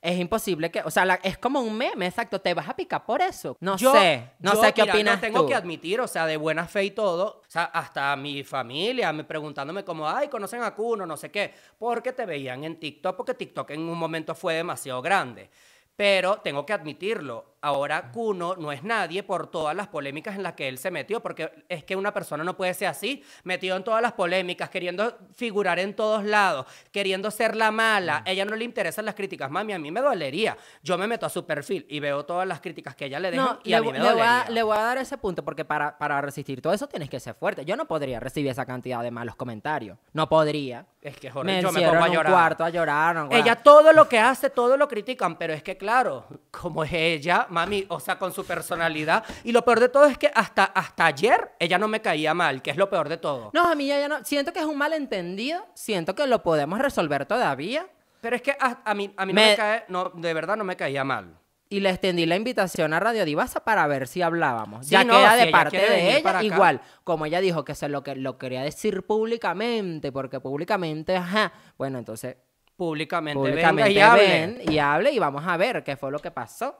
Es 0.08 0.16
imposible 0.20 0.70
que, 0.70 0.82
o 0.82 0.90
sea, 0.90 1.04
la- 1.04 1.16
es 1.16 1.36
como 1.36 1.60
un 1.60 1.76
meme, 1.76 2.06
exacto. 2.06 2.40
Te 2.40 2.54
vas 2.54 2.68
a 2.68 2.76
picar 2.76 3.04
por 3.04 3.20
eso. 3.20 3.56
No 3.58 3.76
Yo- 3.76 3.92
sé, 3.92 4.30
no 4.38 4.54
yo, 4.54 4.62
sé 4.62 4.72
qué 4.72 4.82
mira, 4.82 4.94
opinas 4.94 5.14
no 5.16 5.20
tengo 5.20 5.40
tú. 5.40 5.48
que 5.48 5.54
admitir, 5.56 6.00
o 6.00 6.06
sea, 6.06 6.26
de 6.26 6.36
buena 6.36 6.68
fe 6.68 6.84
y 6.84 6.90
todo, 6.92 7.40
o 7.44 7.50
sea, 7.50 7.64
hasta 7.64 8.14
mi 8.14 8.44
familia 8.44 9.12
me 9.12 9.25
preguntándome 9.25 9.84
como, 9.84 10.08
ay, 10.08 10.28
conocen 10.28 10.62
a 10.62 10.72
Kuno, 10.76 11.06
no 11.06 11.16
sé 11.16 11.32
qué, 11.32 11.52
porque 11.76 12.12
te 12.12 12.25
veían 12.25 12.62
en 12.62 12.78
TikTok, 12.78 13.16
porque 13.16 13.34
TikTok 13.34 13.68
en 13.70 13.80
un 13.80 13.98
momento 13.98 14.34
fue 14.36 14.54
demasiado 14.54 15.02
grande. 15.02 15.50
Pero 15.96 16.36
tengo 16.36 16.64
que 16.64 16.72
admitirlo, 16.75 17.55
ahora 17.66 18.11
Kuno 18.12 18.54
no 18.56 18.70
es 18.73 18.82
nadie 18.85 19.23
por 19.23 19.49
todas 19.49 19.75
las 19.75 19.88
polémicas 19.88 20.37
en 20.37 20.42
las 20.42 20.54
que 20.54 20.68
él 20.68 20.78
se 20.78 20.90
metió, 20.90 21.20
porque 21.20 21.64
es 21.68 21.85
que 21.85 21.96
una 21.96 22.12
persona 22.12 22.44
no 22.44 22.56
puede 22.56 22.73
ser 22.75 22.88
así, 22.88 23.25
metido 23.44 23.76
en 23.76 23.82
todas 23.82 24.00
las 24.00 24.12
polémicas, 24.12 24.70
queriendo 24.70 25.18
figurar 25.35 25.78
en 25.78 25.94
todos 25.94 26.25
lados, 26.25 26.66
queriendo 26.92 27.30
ser 27.30 27.56
la 27.56 27.70
mala. 27.70 28.20
Mm. 28.20 28.28
ella 28.28 28.44
no 28.44 28.56
le 28.56 28.64
interesan 28.64 29.04
las 29.04 29.14
críticas, 29.14 29.50
mami, 29.50 29.73
a 29.73 29.78
mí 29.78 29.90
me 29.90 30.00
dolería. 30.00 30.56
Yo 30.82 30.96
me 30.96 31.06
meto 31.06 31.26
a 31.26 31.28
su 31.28 31.44
perfil 31.44 31.85
y 31.88 31.99
veo 32.00 32.25
todas 32.25 32.46
las 32.46 32.61
críticas 32.61 32.94
que 32.94 33.06
ella 33.06 33.18
le 33.18 33.30
deja 33.32 33.42
No, 33.42 33.58
y 33.64 33.70
le, 33.70 33.76
a 33.76 33.80
mí 33.80 33.92
me 33.92 33.99
le 33.99 34.12
voy 34.12 34.23
a, 34.23 34.46
le 34.49 34.62
voy 34.62 34.76
a 34.76 34.80
dar 34.82 34.99
ese 34.99 35.18
punto 35.18 35.44
porque 35.44 35.64
para, 35.64 35.99
para 35.99 36.20
resistir 36.20 36.62
todo 36.62 36.73
eso 36.73 36.87
tienes 36.87 37.11
que 37.11 37.18
ser 37.18 37.35
fuerte. 37.35 37.64
Yo 37.64 37.76
no 37.76 37.87
podría 37.87 38.20
recibir 38.20 38.50
esa 38.50 38.64
cantidad 38.64 39.02
de 39.02 39.11
malos 39.11 39.35
comentarios. 39.37 39.99
No 40.12 40.28
podría. 40.28 40.87
Es 41.00 41.16
que 41.18 41.28
es 41.28 41.35
Me. 41.35 41.62
Yo 41.62 41.70
me 41.73 41.82
pongo 41.82 42.02
a 42.02 42.06
en 42.06 42.11
un 42.11 42.16
llorar. 42.16 42.32
cuarto 42.32 42.64
a 42.64 42.70
llorar. 42.70 43.14
no, 43.14 43.28
Ella 43.30 43.56
todo 43.56 43.92
lo 43.92 44.08
que 44.08 44.18
hace, 44.18 44.50
todo 44.50 44.76
lo 44.76 44.88
critican, 44.88 45.37
pero 45.37 45.52
es 45.52 45.62
que 45.62 45.76
claro, 45.76 46.26
como 46.50 46.85
es 46.85 46.92
ella, 46.92 47.46
mami, 47.56 47.84
o 47.88 47.98
sea, 47.98 48.18
con 48.18 48.32
su 48.32 48.44
personalidad. 48.44 49.25
Y 49.44 49.52
lo 49.52 49.64
peor 49.64 49.80
de 49.80 49.88
todo 49.88 50.04
es 50.06 50.18
que 50.18 50.30
hasta, 50.34 50.64
hasta 50.64 51.06
ayer 51.06 51.52
ella 51.58 51.78
no 51.78 51.88
me 51.88 52.00
caía 52.00 52.34
mal, 52.34 52.60
que 52.62 52.70
es 52.70 52.76
lo 52.76 52.88
peor 52.90 53.08
de 53.08 53.16
todo. 53.16 53.50
No, 53.52 53.66
a 53.70 53.75
mí 53.75 53.86
ya, 53.86 53.98
ya 53.98 54.08
no. 54.08 54.25
Siento 54.25 54.52
que 54.52 54.60
es 54.60 54.66
un 54.66 54.78
malentendido. 54.78 55.66
Siento 55.75 56.14
que 56.14 56.26
lo 56.26 56.42
podemos 56.42 56.78
resolver 56.78 57.26
todavía. 57.26 57.86
Pero 58.20 58.36
es 58.36 58.42
que 58.42 58.52
a, 58.58 58.78
a 58.84 58.94
mí, 58.94 59.12
a 59.16 59.26
mí 59.26 59.32
no 59.32 59.40
Me- 59.40 59.50
me 59.50 59.56
cae, 59.56 59.84
no, 59.88 60.10
de 60.14 60.34
verdad 60.34 60.56
no 60.56 60.64
me 60.64 60.76
caía 60.76 61.04
mal. 61.04 61.38
Y 61.68 61.80
le 61.80 61.90
extendí 61.90 62.26
la 62.26 62.36
invitación 62.36 62.92
a 62.94 63.00
Radio 63.00 63.25
Divasa 63.25 63.64
para 63.64 63.86
ver 63.88 64.06
si 64.06 64.22
hablábamos. 64.22 64.86
Sí, 64.86 64.92
ya 64.92 65.02
no, 65.02 65.14
que 65.14 65.20
era 65.20 65.30
si 65.32 65.36
de 65.38 65.42
ella 65.44 65.52
parte 65.52 65.76
de 65.78 66.16
ella, 66.18 66.42
igual, 66.42 66.80
como 67.02 67.26
ella 67.26 67.40
dijo 67.40 67.64
que 67.64 67.75
se 67.75 67.88
lo 67.88 68.02
que 68.04 68.14
lo 68.14 68.38
quería 68.38 68.62
decir 68.62 69.02
públicamente, 69.04 70.12
porque 70.12 70.38
públicamente, 70.40 71.16
ajá, 71.16 71.52
bueno, 71.76 71.98
entonces 71.98 72.36
Públicamente, 72.76 73.38
públicamente 73.38 73.88
venga 73.88 73.90
y 73.90 74.00
hable. 74.00 74.22
ven 74.28 74.60
y 74.72 74.78
hable 74.78 75.10
y 75.10 75.18
vamos 75.18 75.44
a 75.46 75.56
ver 75.56 75.82
qué 75.82 75.96
fue 75.96 76.10
lo 76.12 76.18
que 76.18 76.30
pasó. 76.30 76.76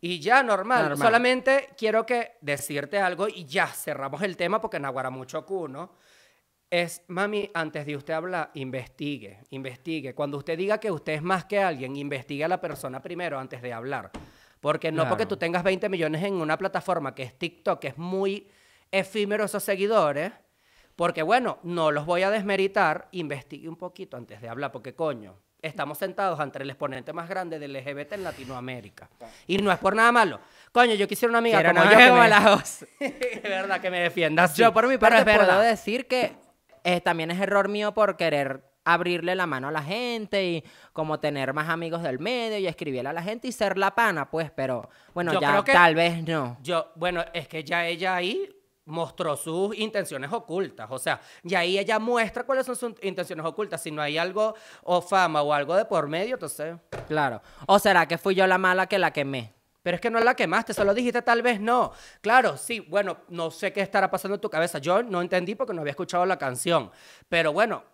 Y 0.00 0.20
ya, 0.20 0.42
normal. 0.42 0.90
Normal. 0.90 1.06
Solamente 1.08 1.70
quiero 1.76 2.06
que 2.06 2.36
decirte 2.40 2.98
algo 2.98 3.28
y 3.28 3.44
ya 3.44 3.66
cerramos 3.66 4.22
el 4.22 4.36
tema 4.36 4.60
porque 4.60 4.78
Naguara 4.78 5.10
mucho 5.10 5.44
cuno. 5.44 5.92
Es, 6.70 7.02
mami, 7.08 7.50
antes 7.54 7.86
de 7.86 7.96
usted 7.96 8.12
hablar, 8.12 8.50
investigue, 8.54 9.40
investigue. 9.50 10.14
Cuando 10.14 10.36
usted 10.36 10.56
diga 10.56 10.78
que 10.78 10.90
usted 10.90 11.14
es 11.14 11.22
más 11.22 11.46
que 11.46 11.58
alguien, 11.60 11.96
investigue 11.96 12.44
a 12.44 12.48
la 12.48 12.60
persona 12.60 13.00
primero 13.00 13.38
antes 13.38 13.62
de 13.62 13.72
hablar. 13.72 14.10
Porque 14.60 14.90
no 14.92 14.96
Claro. 15.02 15.08
porque 15.08 15.26
tú 15.26 15.36
tengas 15.36 15.62
20 15.62 15.88
millones 15.88 16.22
en 16.22 16.34
una 16.34 16.58
plataforma 16.58 17.14
que 17.14 17.22
es 17.22 17.38
TikTok, 17.38 17.78
que 17.80 17.88
es 17.88 17.98
muy 17.98 18.48
efímero 18.90 19.44
esos 19.44 19.62
seguidores, 19.62 20.32
porque 20.94 21.22
bueno, 21.22 21.58
no 21.62 21.90
los 21.90 22.04
voy 22.04 22.22
a 22.22 22.30
desmeritar, 22.30 23.08
investigue 23.12 23.68
un 23.68 23.76
poquito 23.76 24.16
antes 24.16 24.40
de 24.40 24.48
hablar, 24.48 24.72
porque 24.72 24.94
coño, 24.94 25.38
estamos 25.62 25.98
sentados 25.98 26.38
ante 26.40 26.62
el 26.62 26.70
exponente 26.70 27.12
más 27.12 27.28
grande 27.28 27.58
del 27.58 27.72
LGBT 27.72 28.12
en 28.12 28.24
Latinoamérica. 28.24 29.08
Y 29.46 29.58
no 29.58 29.72
es 29.72 29.78
por 29.78 29.94
nada 29.96 30.12
malo. 30.12 30.40
Coño, 30.72 30.94
yo 30.94 31.08
quisiera 31.08 31.30
una 31.30 31.38
amiga 31.38 31.58
Quiero 31.60 31.74
como 31.74 31.84
no 31.84 31.90
yo. 32.00 32.08
como 32.08 32.20
me- 32.22 32.28
la 32.28 32.40
voz. 32.40 32.82
Es 33.00 33.42
verdad 33.42 33.80
que 33.80 33.90
me 33.90 34.00
defienda 34.00 34.44
así. 34.44 34.62
Yo 34.62 34.72
por 34.72 34.86
mi 34.86 34.98
Pero 34.98 35.16
parte 35.16 35.18
es 35.18 35.36
puedo 35.36 35.48
verdad. 35.48 35.62
decir 35.68 36.06
que 36.06 36.32
eh, 36.84 37.00
también 37.00 37.30
es 37.30 37.40
error 37.40 37.68
mío 37.68 37.92
por 37.92 38.16
querer 38.16 38.62
abrirle 38.84 39.34
la 39.34 39.46
mano 39.46 39.68
a 39.68 39.70
la 39.72 39.82
gente 39.82 40.44
y 40.44 40.64
como 40.94 41.20
tener 41.20 41.52
más 41.52 41.68
amigos 41.68 42.02
del 42.02 42.18
medio 42.20 42.56
y 42.58 42.66
escribirle 42.66 43.10
a 43.10 43.12
la 43.12 43.22
gente 43.22 43.46
y 43.48 43.52
ser 43.52 43.76
la 43.76 43.94
pana, 43.94 44.30
pues, 44.30 44.50
pero 44.50 44.88
bueno, 45.12 45.32
Yo 45.34 45.40
ya 45.40 45.50
creo 45.50 45.64
que- 45.64 45.72
tal 45.72 45.94
vez 45.94 46.22
no. 46.24 46.56
Yo, 46.62 46.90
bueno, 46.94 47.22
es 47.34 47.48
que 47.48 47.64
ya 47.64 47.84
ella 47.86 48.14
ahí 48.16 48.48
mostró 48.88 49.36
sus 49.36 49.76
intenciones 49.76 50.32
ocultas. 50.32 50.88
O 50.90 50.98
sea, 50.98 51.20
ya 51.42 51.60
ahí 51.60 51.78
ella 51.78 51.98
muestra 51.98 52.44
cuáles 52.44 52.66
son 52.66 52.74
sus 52.76 52.94
intenciones 53.02 53.46
ocultas. 53.46 53.82
Si 53.82 53.90
no 53.90 54.02
hay 54.02 54.18
algo 54.18 54.54
o 54.82 55.00
fama 55.00 55.42
o 55.42 55.52
algo 55.52 55.76
de 55.76 55.84
por 55.84 56.08
medio, 56.08 56.34
entonces... 56.34 56.76
Claro. 57.06 57.40
¿O 57.66 57.78
será 57.78 58.06
que 58.08 58.18
fui 58.18 58.34
yo 58.34 58.46
la 58.46 58.58
mala 58.58 58.86
que 58.86 58.98
la 58.98 59.12
quemé? 59.12 59.52
Pero 59.82 59.94
es 59.94 60.00
que 60.00 60.10
no 60.10 60.18
la 60.20 60.34
quemaste, 60.34 60.74
solo 60.74 60.92
dijiste 60.92 61.22
tal 61.22 61.40
vez 61.40 61.60
no. 61.60 61.92
Claro, 62.20 62.56
sí, 62.56 62.80
bueno, 62.80 63.18
no 63.28 63.50
sé 63.50 63.72
qué 63.72 63.80
estará 63.80 64.10
pasando 64.10 64.34
en 64.34 64.40
tu 64.40 64.50
cabeza. 64.50 64.78
Yo 64.80 65.02
no 65.02 65.22
entendí 65.22 65.54
porque 65.54 65.72
no 65.72 65.80
había 65.80 65.92
escuchado 65.92 66.26
la 66.26 66.36
canción. 66.36 66.90
Pero 67.28 67.52
bueno, 67.52 67.84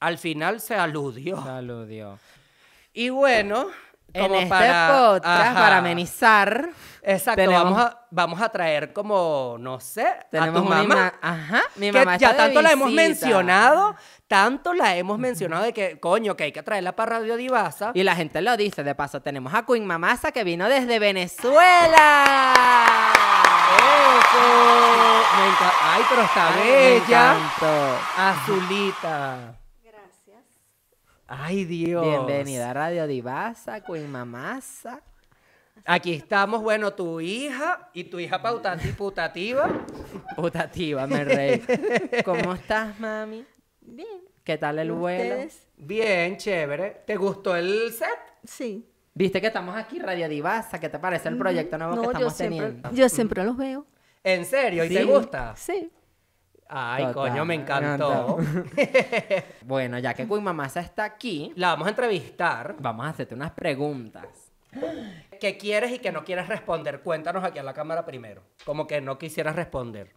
al 0.00 0.16
final 0.16 0.60
se 0.60 0.74
aludió. 0.76 1.42
Saludió. 1.42 2.18
Y 2.92 3.10
bueno, 3.10 3.66
En 4.12 4.22
como 4.22 4.36
este 4.36 4.48
para... 4.48 4.88
podcast, 5.10 5.26
Ajá. 5.26 5.54
para 5.54 5.78
amenizar, 5.78 6.70
Exacto, 7.02 7.42
tenemos- 7.42 7.64
vamos, 7.64 7.80
a, 7.82 7.97
vamos 8.10 8.40
a 8.40 8.48
traer 8.48 8.92
como, 8.92 9.56
no 9.58 9.80
sé, 9.80 10.06
a 10.06 10.20
tenemos 10.30 10.62
tu 10.62 10.66
una 10.66 10.82
mamá. 10.82 11.14
Ajá, 11.20 11.62
mi 11.76 11.90
que 11.90 11.98
mamá 11.98 12.16
ya 12.16 12.30
está 12.30 12.44
de 12.44 12.48
tanto 12.48 12.62
la 12.62 12.72
hemos 12.72 12.90
mencionado, 12.92 13.96
tanto 14.26 14.72
la 14.74 14.96
hemos 14.96 15.18
mencionado 15.18 15.64
de 15.64 15.72
que, 15.72 16.00
coño, 16.00 16.36
que 16.36 16.44
hay 16.44 16.52
que 16.52 16.62
traerla 16.62 16.96
para 16.96 17.18
Radio 17.18 17.36
Divasa. 17.36 17.92
Y 17.94 18.02
la 18.02 18.16
gente 18.16 18.40
lo 18.42 18.56
dice, 18.56 18.82
de 18.82 18.94
paso, 18.94 19.20
tenemos 19.20 19.54
a 19.54 19.64
Queen 19.64 19.86
Mamasa 19.86 20.32
que 20.32 20.44
vino 20.44 20.68
desde 20.68 20.98
Venezuela. 20.98 22.24
¡Eso! 23.78 24.38
Me 25.36 25.68
Ay, 25.82 26.02
pero 26.08 26.22
está 26.22 26.48
Ay, 26.54 27.00
bella. 27.00 27.36
Azulita. 28.16 29.54
Gracias. 29.82 30.44
Ay, 31.26 31.64
Dios. 31.64 32.04
Bienvenida 32.04 32.70
a 32.70 32.74
Radio 32.74 33.06
Divasa, 33.06 33.80
Queen 33.80 34.10
Mamasa. 34.10 35.00
Aquí 35.84 36.12
estamos, 36.14 36.62
bueno, 36.62 36.92
tu 36.92 37.20
hija 37.20 37.90
y 37.94 38.04
tu 38.04 38.18
hija 38.18 38.42
pautati- 38.42 38.94
putativa. 38.94 39.68
Putativa, 40.36 41.06
me 41.06 41.24
reí. 41.24 41.62
¿Cómo 42.24 42.52
estás, 42.54 42.98
mami? 43.00 43.44
Bien. 43.80 44.22
¿Qué 44.44 44.56
tal 44.58 44.78
el 44.78 44.92
vuelo? 44.92 45.22
¿Ustedes? 45.34 45.66
Bien, 45.76 46.36
chévere. 46.36 47.02
¿Te 47.06 47.16
gustó 47.16 47.54
el 47.56 47.90
set? 47.92 48.08
Sí. 48.44 48.88
Viste 49.14 49.40
que 49.40 49.48
estamos 49.48 49.76
aquí, 49.76 49.98
Radio 49.98 50.28
Divasa. 50.28 50.78
¿Qué 50.78 50.88
te 50.88 50.98
parece 50.98 51.28
el 51.28 51.36
proyecto 51.38 51.76
nuevo 51.78 51.92
que 51.94 51.96
No, 51.98 52.04
yo 52.04 52.10
estamos 52.12 52.32
siempre, 52.34 52.58
teniendo? 52.66 52.90
yo 52.92 53.08
siempre 53.08 53.44
los 53.44 53.56
veo. 53.56 53.86
¿En 54.22 54.44
serio? 54.44 54.84
¿Y 54.84 54.88
te 54.88 55.04
gusta? 55.04 55.54
Sí. 55.56 55.90
Ay, 56.68 57.04
Total, 57.06 57.14
coño, 57.14 57.44
me 57.46 57.56
me 57.56 57.62
encantó. 57.62 58.38
Bueno, 59.64 59.98
ya 59.98 60.12
que 60.14 60.26
Queen 60.28 60.42
Mamasa 60.44 60.80
está 60.80 61.04
aquí, 61.04 61.52
La 61.56 61.68
vamos 61.68 61.86
a 61.86 61.90
entrevistar. 61.90 62.76
vamos 62.78 63.06
a 63.06 63.10
hacerte 63.10 63.34
unas 63.34 63.52
preguntas. 63.52 64.47
¿Qué 65.40 65.56
quieres 65.56 65.92
y 65.92 65.98
qué 65.98 66.12
no 66.12 66.24
quieres 66.24 66.48
responder? 66.48 67.00
Cuéntanos 67.00 67.44
aquí 67.44 67.58
a 67.58 67.62
la 67.62 67.72
cámara 67.74 68.04
primero. 68.04 68.42
Como 68.64 68.86
que 68.86 69.00
no 69.00 69.18
quisieras 69.18 69.54
responder. 69.56 70.12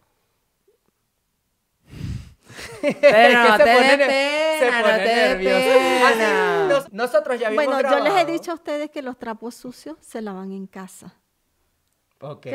Pero 3.00 3.42
no 3.48 3.56
que 3.56 3.64
te 3.64 3.70
se 3.70 3.76
pone 3.76 3.96
pena, 3.98 4.58
se 4.58 4.70
no 4.70 4.82
pone 4.82 4.98
te 4.98 5.14
nervioso. 5.14 6.06
Así, 6.06 6.18
pena. 6.18 6.66
nos- 6.68 6.92
nosotros 6.92 7.38
ya 7.40 7.46
habíamos 7.48 7.72
Bueno, 7.74 7.90
yo 7.90 8.04
les 8.04 8.14
he 8.22 8.24
dicho 8.30 8.50
a 8.50 8.54
ustedes 8.54 8.90
que 8.90 9.02
los 9.02 9.18
trapos 9.18 9.54
sucios 9.54 9.96
se 10.00 10.20
lavan 10.20 10.52
en 10.52 10.66
casa. 10.66 11.14
Ok. 12.24 12.46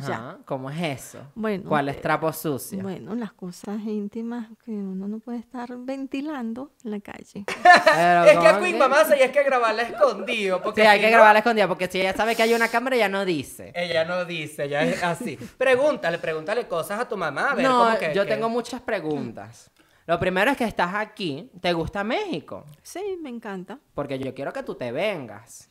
Ajá, 0.00 0.38
¿Cómo 0.44 0.70
es 0.70 0.80
eso? 0.80 1.18
Bueno, 1.34 1.68
¿Cuál 1.68 1.88
es 1.88 1.96
eh, 1.96 2.00
trapo 2.00 2.32
sucio? 2.32 2.80
Bueno, 2.80 3.16
las 3.16 3.32
cosas 3.32 3.80
íntimas 3.82 4.46
que 4.64 4.70
uno 4.70 5.08
no 5.08 5.18
puede 5.18 5.38
estar 5.38 5.68
ventilando 5.76 6.70
en 6.84 6.92
la 6.92 7.00
calle. 7.00 7.44
Pero, 7.84 8.24
es 8.24 8.30
que 8.30 8.36
¿cómo 8.36 8.48
a 8.48 8.58
Queen 8.60 8.72
que? 8.74 8.78
Mamasa 8.78 9.16
y 9.16 9.22
hay 9.22 9.30
que 9.32 9.42
grabarla 9.42 9.82
escondido. 9.82 10.62
Porque 10.62 10.82
Sí, 10.82 10.86
hay 10.86 11.00
que 11.00 11.06
no, 11.06 11.12
grabarla 11.16 11.40
escondida 11.40 11.66
porque 11.66 11.88
si 11.88 12.00
ella 12.00 12.14
sabe 12.14 12.36
que 12.36 12.42
hay 12.44 12.54
una 12.54 12.68
cámara, 12.68 12.94
ella 12.94 13.08
no 13.08 13.24
dice. 13.24 13.72
Ella 13.74 14.04
no 14.04 14.24
dice, 14.24 14.66
ella 14.66 14.84
es 14.84 15.02
así. 15.02 15.36
Pregúntale, 15.36 16.18
pregúntale 16.18 16.68
cosas 16.68 17.00
a 17.00 17.08
tu 17.08 17.16
mamá. 17.16 17.50
A 17.50 17.54
ver, 17.56 17.64
no, 17.64 17.84
cómo 17.86 17.98
que- 17.98 18.14
yo 18.14 18.24
que- 18.24 18.30
tengo 18.30 18.48
muchas 18.48 18.80
preguntas. 18.80 19.70
Lo 20.06 20.18
primero 20.20 20.50
es 20.52 20.56
que 20.56 20.64
estás 20.64 20.94
aquí, 20.94 21.50
¿te 21.60 21.72
gusta 21.72 22.02
México? 22.04 22.64
Sí, 22.82 23.18
me 23.20 23.28
encanta. 23.30 23.80
Porque 23.94 24.18
yo 24.18 24.32
quiero 24.32 24.52
que 24.52 24.62
tú 24.62 24.74
te 24.76 24.90
vengas. 24.92 25.68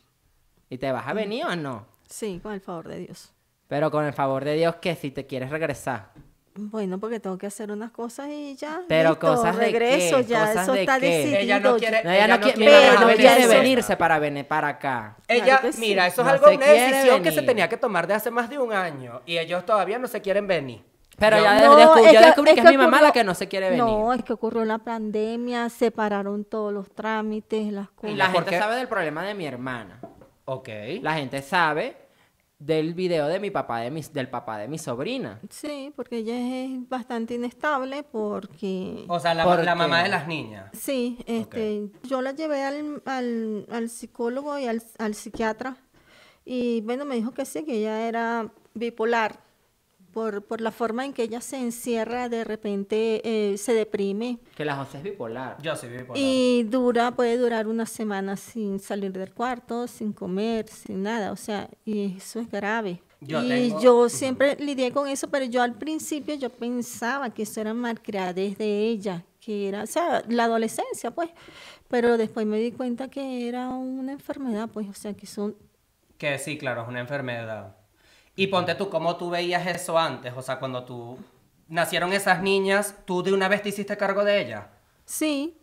¿Y 0.68 0.76
te 0.76 0.92
vas 0.92 1.08
a 1.08 1.14
venir 1.14 1.46
o 1.46 1.56
no? 1.56 1.86
Sí, 2.06 2.38
con 2.42 2.52
el 2.52 2.60
favor 2.60 2.88
de 2.88 2.98
Dios. 3.00 3.32
Pero 3.68 3.90
con 3.90 4.04
el 4.04 4.12
favor 4.12 4.44
de 4.44 4.54
Dios 4.54 4.76
que 4.76 4.96
si 4.96 5.10
te 5.10 5.26
quieres 5.26 5.50
regresar. 5.50 6.10
Bueno, 6.60 6.98
porque 6.98 7.20
tengo 7.20 7.38
que 7.38 7.46
hacer 7.46 7.70
unas 7.70 7.92
cosas 7.92 8.28
y 8.30 8.56
ya. 8.56 8.80
Pero 8.88 9.10
listo, 9.10 9.28
cosas 9.28 9.56
de 9.56 9.62
regreso, 9.66 10.16
qué, 10.16 10.24
ya, 10.24 10.40
cosas 10.46 10.62
eso 10.64 10.72
de 10.72 10.80
está 10.80 10.98
qué. 10.98 11.06
decidido. 11.06 11.38
Ella 11.38 11.60
no 11.60 11.76
quiere- 11.76 12.02
No, 12.02 12.10
ella, 12.10 12.24
Ella 12.24 12.36
no, 12.36 12.40
no 12.40 12.46
qui- 12.50 12.54
quiere 12.54 13.44
no 13.44 13.48
venirse 13.48 13.96
para 13.96 14.18
venir 14.18 14.44
para 14.48 14.66
acá. 14.68 15.16
Ella, 15.28 15.44
Claro 15.60 15.72
sí. 15.72 15.80
mira, 15.80 16.06
eso 16.08 16.22
es 16.22 16.26
No 16.26 16.32
algo, 16.32 16.46
una 16.50 16.66
decisión 16.66 17.22
que 17.22 17.30
se 17.30 17.42
tenía 17.42 17.68
que 17.68 17.76
tomar 17.76 18.08
de 18.08 18.14
hace 18.14 18.32
más 18.32 18.50
de 18.50 18.58
un 18.58 18.72
año. 18.72 19.22
Y 19.24 19.38
ellos 19.38 19.64
todavía 19.64 20.00
no 20.00 20.08
se 20.08 20.20
quieren 20.20 20.48
venir. 20.48 20.82
Pero 21.16 21.36
ya 21.40 21.60
No, 21.64 21.78
es 21.78 22.12
yo 22.12 22.20
descubrí 22.20 22.50
es 22.50 22.54
que 22.54 22.60
es 22.62 22.70
mi 22.70 22.76
mamá 22.76 22.96
ocurrió- 22.98 23.06
la 23.06 23.12
que 23.12 23.24
no 23.24 23.34
se 23.34 23.46
quiere 23.48 23.70
venir. 23.70 23.84
No, 23.84 24.12
es 24.12 24.24
que 24.24 24.32
ocurrió 24.32 24.64
la 24.64 24.78
pandemia, 24.78 25.68
se 25.68 25.90
pararon 25.92 26.44
todos 26.44 26.72
los 26.72 26.90
trámites, 26.92 27.72
las 27.72 27.86
y 27.86 27.94
cosas. 27.94 28.16
la 28.16 28.26
¿por 28.26 28.34
gente 28.34 28.50
qué? 28.50 28.58
sabe 28.58 28.74
del 28.76 28.88
problema 28.88 29.22
de 29.22 29.34
mi 29.34 29.44
hermana. 29.46 30.00
Ok. 30.44 30.68
La 31.02 31.14
gente 31.14 31.42
sabe 31.42 31.96
del 32.58 32.94
video 32.94 33.28
de 33.28 33.38
mi 33.38 33.50
papá, 33.50 33.80
de 33.80 33.90
mis, 33.90 34.12
del 34.12 34.28
papá 34.28 34.58
de 34.58 34.68
mi 34.68 34.78
sobrina. 34.78 35.40
Sí, 35.48 35.92
porque 35.94 36.18
ella 36.18 36.36
es 36.36 36.88
bastante 36.88 37.34
inestable 37.34 38.02
porque... 38.02 39.04
O 39.08 39.20
sea, 39.20 39.34
la, 39.34 39.74
mamá 39.74 40.02
de 40.02 40.08
las 40.08 40.26
niñas. 40.26 40.70
Sí, 40.72 41.18
este, 41.26 41.88
yo 42.02 42.20
la 42.20 42.32
llevé 42.32 42.64
al, 42.64 43.02
al, 43.06 43.66
al 43.70 43.88
psicólogo 43.88 44.58
y 44.58 44.66
al, 44.66 44.82
al 44.98 45.14
psiquiatra 45.14 45.76
y 46.50 46.80
bueno, 46.80 47.04
me 47.04 47.14
dijo 47.14 47.32
que 47.32 47.44
sí, 47.44 47.62
que 47.62 47.74
ella 47.74 48.08
era 48.08 48.50
bipolar 48.72 49.38
por, 50.18 50.42
por 50.42 50.60
la 50.60 50.72
forma 50.72 51.04
en 51.04 51.12
que 51.12 51.22
ella 51.22 51.40
se 51.40 51.58
encierra, 51.58 52.28
de 52.28 52.42
repente 52.42 53.20
eh, 53.24 53.56
se 53.56 53.72
deprime 53.72 54.40
Que 54.56 54.64
la 54.64 54.74
José 54.74 54.98
es 54.98 55.04
bipolar. 55.04 55.62
Yo 55.62 55.76
sí 55.76 55.86
vivo 55.86 56.12
y 56.16 56.64
dura, 56.64 57.12
puede 57.12 57.36
durar 57.36 57.68
una 57.68 57.86
semana 57.86 58.36
sin 58.36 58.80
salir 58.80 59.12
del 59.12 59.32
cuarto, 59.32 59.86
sin 59.86 60.12
comer, 60.12 60.66
sin 60.66 61.04
nada, 61.04 61.30
o 61.30 61.36
sea, 61.36 61.68
y 61.84 62.16
eso 62.16 62.40
es 62.40 62.50
grave. 62.50 63.00
Yo 63.20 63.40
y 63.44 63.48
tengo- 63.48 63.80
yo 63.80 64.08
siempre 64.08 64.56
lidié 64.58 64.90
con 64.90 65.06
eso, 65.06 65.28
pero 65.28 65.44
yo 65.44 65.62
al 65.62 65.74
principio 65.74 66.34
yo 66.34 66.50
pensaba 66.50 67.30
que 67.30 67.44
eso 67.44 67.60
era 67.60 67.72
malcriadez 67.72 68.58
de 68.58 68.88
ella, 68.88 69.24
que 69.40 69.68
era, 69.68 69.84
o 69.84 69.86
sea, 69.86 70.24
la 70.28 70.44
adolescencia, 70.44 71.12
pues, 71.12 71.30
pero 71.86 72.16
después 72.18 72.44
me 72.44 72.58
di 72.58 72.72
cuenta 72.72 73.08
que 73.08 73.48
era 73.48 73.68
una 73.68 74.10
enfermedad, 74.10 74.68
pues, 74.72 74.88
o 74.88 74.94
sea, 74.94 75.14
que 75.14 75.26
son, 75.26 75.54
Que 76.18 76.36
sí, 76.38 76.58
claro, 76.58 76.82
es 76.82 76.88
una 76.88 76.98
enfermedad. 76.98 77.76
Y 78.38 78.46
ponte 78.46 78.76
tú, 78.76 78.88
¿cómo 78.88 79.16
tú 79.16 79.30
veías 79.30 79.66
eso 79.66 79.98
antes? 79.98 80.32
O 80.36 80.42
sea, 80.42 80.60
cuando 80.60 80.84
tú 80.84 81.18
nacieron 81.66 82.12
esas 82.12 82.40
niñas, 82.40 82.94
¿tú 83.04 83.20
de 83.20 83.32
una 83.32 83.48
vez 83.48 83.62
te 83.62 83.70
hiciste 83.70 83.96
cargo 83.96 84.24
de 84.24 84.40
ellas? 84.40 84.64
sí, 85.04 85.54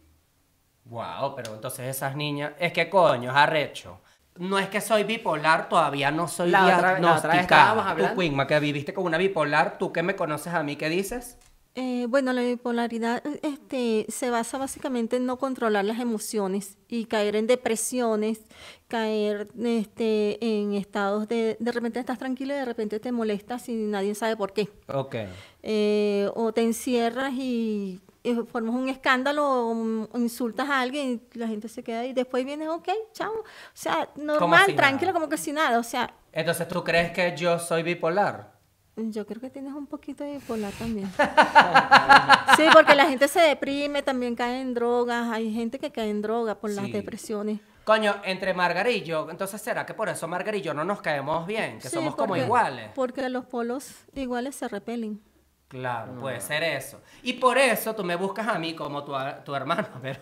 Wow, 0.87 1.33
pero 1.35 1.55
entonces 1.55 1.87
esas 1.95 2.15
niñas, 2.15 2.51
es 2.59 2.71
que 2.73 2.89
coño, 2.89 3.31
es 3.31 3.35
arrecho. 3.37 4.01
No 4.37 4.59
es 4.59 4.67
que 4.69 4.81
soy 4.81 5.03
bipolar, 5.03 5.67
todavía 5.67 6.11
no 6.11 6.27
soy 6.27 6.51
La 6.51 6.65
otra- 6.65 6.99
la 6.99 7.15
otra 7.15 7.31
vez 7.33 7.41
estábamos 7.41 7.85
Tú, 7.85 7.89
hablando- 7.89 8.21
Quinma, 8.21 8.45
que 8.45 8.59
viviste 8.59 8.93
con 8.93 9.05
una 9.05 9.17
bipolar, 9.17 9.77
tú 9.79 9.91
que 9.93 10.03
me 10.03 10.15
conoces 10.15 10.53
a 10.53 10.61
mí, 10.61 10.75
¿qué 10.75 10.89
dices? 10.89 11.39
Eh, 11.77 12.05
bueno, 12.07 12.31
la 12.31 12.41
bipolaridad 12.41 13.21
este, 13.41 14.05
se 14.07 14.29
basa 14.29 14.57
básicamente 14.57 15.17
en 15.17 15.25
no 15.25 15.37
controlar 15.37 15.83
las 15.83 15.99
emociones 15.99 16.77
y 16.87 17.03
caer 17.03 17.35
en 17.35 17.47
depresiones, 17.47 18.39
caer 18.87 19.49
este, 19.61 20.37
en 20.41 20.73
estados 20.73 21.27
de... 21.27 21.57
De 21.59 21.71
repente 21.73 21.99
estás 21.99 22.17
tranquilo 22.17 22.53
y 22.53 22.57
de 22.57 22.65
repente 22.65 23.01
te 23.01 23.11
molestas 23.11 23.67
y 23.67 23.73
nadie 23.73 24.15
sabe 24.15 24.37
por 24.37 24.53
qué. 24.53 24.69
Ok. 24.87 25.15
Eh, 25.63 26.29
o 26.33 26.53
te 26.53 26.61
encierras 26.61 27.33
y, 27.33 27.99
y 28.23 28.35
formas 28.35 28.73
un 28.73 28.87
escándalo 28.87 29.67
o, 29.69 30.17
insultas 30.17 30.69
a 30.69 30.79
alguien 30.79 31.21
y 31.33 31.37
la 31.37 31.49
gente 31.49 31.67
se 31.67 31.83
queda 31.83 31.99
ahí. 31.99 32.13
Después 32.13 32.45
vienes, 32.45 32.69
ok, 32.69 32.87
chao. 33.11 33.33
O 33.33 33.43
sea, 33.73 34.07
normal, 34.15 34.63
si 34.67 34.73
tranquilo, 34.73 35.11
nada. 35.11 35.19
como 35.19 35.29
que 35.29 35.37
sin 35.37 35.55
nada. 35.55 35.77
O 35.77 35.83
sea, 35.83 36.13
Entonces, 36.31 36.69
¿tú 36.69 36.85
crees 36.85 37.11
que 37.11 37.35
yo 37.35 37.59
soy 37.59 37.83
bipolar? 37.83 38.54
Yo 38.97 39.25
creo 39.25 39.41
que 39.41 39.49
tienes 39.49 39.73
un 39.73 39.87
poquito 39.87 40.23
de 40.23 40.33
bipolar 40.33 40.71
también. 40.73 41.11
sí, 42.55 42.63
porque 42.71 42.95
la 42.95 43.07
gente 43.07 43.27
se 43.27 43.41
deprime, 43.41 44.01
también 44.01 44.35
cae 44.35 44.61
en 44.61 44.73
drogas. 44.73 45.29
Hay 45.31 45.53
gente 45.53 45.79
que 45.79 45.91
cae 45.91 46.09
en 46.09 46.21
drogas 46.21 46.55
por 46.55 46.69
las 46.69 46.89
depresiones. 46.91 47.59
Coño, 47.83 48.15
entre 48.23 48.53
Margarita 48.53 48.97
y 48.97 49.03
yo, 49.03 49.29
entonces 49.29 49.61
será 49.61 49.85
que 49.85 49.93
por 49.93 50.09
eso 50.09 50.27
yo 50.61 50.73
no 50.73 50.83
nos 50.83 51.01
caemos 51.01 51.45
bien, 51.45 51.77
que 51.77 51.89
Sí, 51.89 51.95
somos 51.95 52.15
como 52.15 52.35
iguales. 52.35 52.89
Porque 52.95 53.27
los 53.29 53.45
polos 53.45 53.91
iguales 54.15 54.55
se 54.55 54.67
repelen. 54.67 55.21
Claro, 55.67 56.19
puede 56.19 56.39
ser 56.41 56.63
eso. 56.63 57.01
Y 57.21 57.33
por 57.33 57.57
eso 57.57 57.93
tú 57.93 58.03
me 58.03 58.15
buscas 58.15 58.47
a 58.47 58.57
mí 58.57 58.73
como 58.75 59.03
tu, 59.03 59.13
tu 59.43 59.53
hermano, 59.53 59.87
pero... 60.01 60.19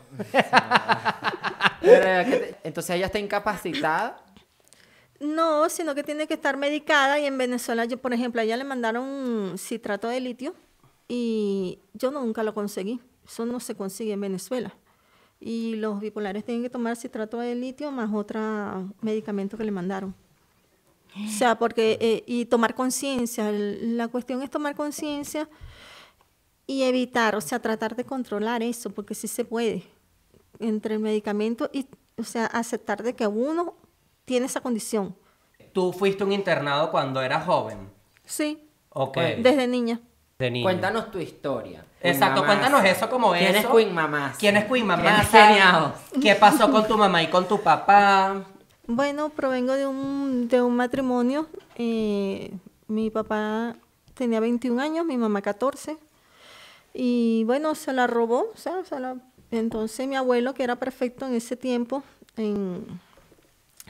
Entonces 2.64 2.96
ella 2.96 3.06
está 3.06 3.20
incapacitada. 3.20 4.23
No, 5.19 5.69
sino 5.69 5.95
que 5.95 6.04
tiene 6.04 6.28
que 6.28 6.34
estar 6.34 6.58
medicada 6.58 7.19
y 7.19 7.26
en 7.26 7.38
Venezuela, 7.38 7.86
yo, 7.86 7.97
por 7.97 8.13
ejemplo, 8.13 8.41
a 8.41 8.43
ella 8.43 8.58
le 8.58 8.63
mandaron 8.63 9.56
citrato 9.58 10.08
de 10.08 10.19
litio 10.19 10.54
y 11.08 11.80
yo 11.93 12.12
nunca 12.12 12.43
lo 12.43 12.54
conseguí. 12.54 12.99
Eso 13.26 13.45
no 13.45 13.60
se 13.60 13.76
consigue 13.76 14.13
en 14.13 14.21
Venezuela. 14.21 14.73
Y 15.39 15.76
los 15.76 15.99
bipolares 15.99 16.43
tienen 16.43 16.63
que 16.63 16.69
tomar 16.69 16.95
citrato 16.95 17.38
de 17.38 17.56
litio 17.56 17.91
más 17.91 18.10
otro 18.13 18.93
medicamento 19.02 19.58
que 19.58 19.63
le 19.63 19.71
mandaron. 19.71 20.15
O 21.15 21.30
sea, 21.30 21.60
porque, 21.60 21.97
eh, 22.02 22.23
y 22.26 22.45
tomar 22.45 22.73
conciencia, 22.73 23.52
la 23.52 24.08
cuestión 24.08 24.41
es 24.41 24.49
tomar 24.49 24.76
conciencia 24.76 25.47
y 26.65 26.84
evitar, 26.84 27.36
o 27.36 27.41
sea, 27.41 27.60
tratar 27.60 27.95
de 27.95 28.04
controlar 28.04 28.63
eso, 28.63 28.89
porque 28.89 29.13
sí 29.13 29.28
se 29.28 29.45
puede, 29.45 29.84
entre 30.60 30.95
el 30.95 31.02
medicamento 31.02 31.69
y, 31.71 31.86
o 32.17 32.23
sea, 32.23 32.45
aceptar 32.47 33.04
de 33.04 33.13
que 33.13 33.28
uno 33.28 33.76
tiene 34.26 34.46
esa 34.48 34.62
condición. 34.62 35.16
Tú 35.74 35.92
fuiste 35.94 36.24
un 36.24 36.32
internado 36.32 36.92
cuando 36.92 37.22
eras 37.22 37.46
joven. 37.46 37.90
Sí, 38.26 38.68
Ok. 38.90 39.18
desde 39.40 39.68
niña. 39.68 40.00
De 40.40 40.52
niño. 40.52 40.64
Cuéntanos 40.64 41.12
tu 41.12 41.20
historia. 41.20 41.86
Queen 42.02 42.14
Exacto, 42.16 42.42
Mamás. 42.42 42.56
cuéntanos 42.58 42.86
eso 42.86 43.10
como 43.10 43.32
¿Quién 43.32 43.56
eso. 43.56 43.68
es 43.70 43.74
Queen 43.76 43.94
Mamás? 43.94 44.38
¿Quién 44.38 44.58
es 44.58 44.66
Queen 44.66 44.86
Mamá? 44.86 45.02
¿Quién 45.04 45.16
es 45.16 45.30
Geniao? 45.30 45.94
¿Qué 46.22 46.36
pasó 46.36 46.70
con 46.72 46.88
tu 46.88 46.98
mamá 46.98 47.24
y 47.24 47.28
con 47.28 47.48
tu 47.48 47.62
papá? 47.62 48.44
Bueno, 48.86 49.30
provengo 49.30 49.74
de 49.74 49.88
un, 49.88 50.48
de 50.50 50.62
un 50.62 50.76
matrimonio. 50.76 51.48
eh, 51.76 52.52
mi 52.88 53.10
papá 53.10 53.76
tenía 54.14 54.40
21 54.40 54.80
años, 54.82 55.06
mi 55.06 55.18
mamá 55.18 55.42
14. 55.42 55.98
Y 56.94 57.44
bueno, 57.46 57.74
se 57.76 57.94
la 57.94 58.06
robó. 58.08 58.52
o 58.54 58.58
sea, 58.58 58.84
se 58.84 59.00
la- 59.00 59.16
Entonces 59.52 60.08
mi 60.08 60.16
abuelo, 60.16 60.54
que 60.54 60.64
era 60.64 60.76
perfecto 60.76 61.26
en 61.26 61.34
ese 61.36 61.56
tiempo, 61.56 62.04
en, 62.38 62.86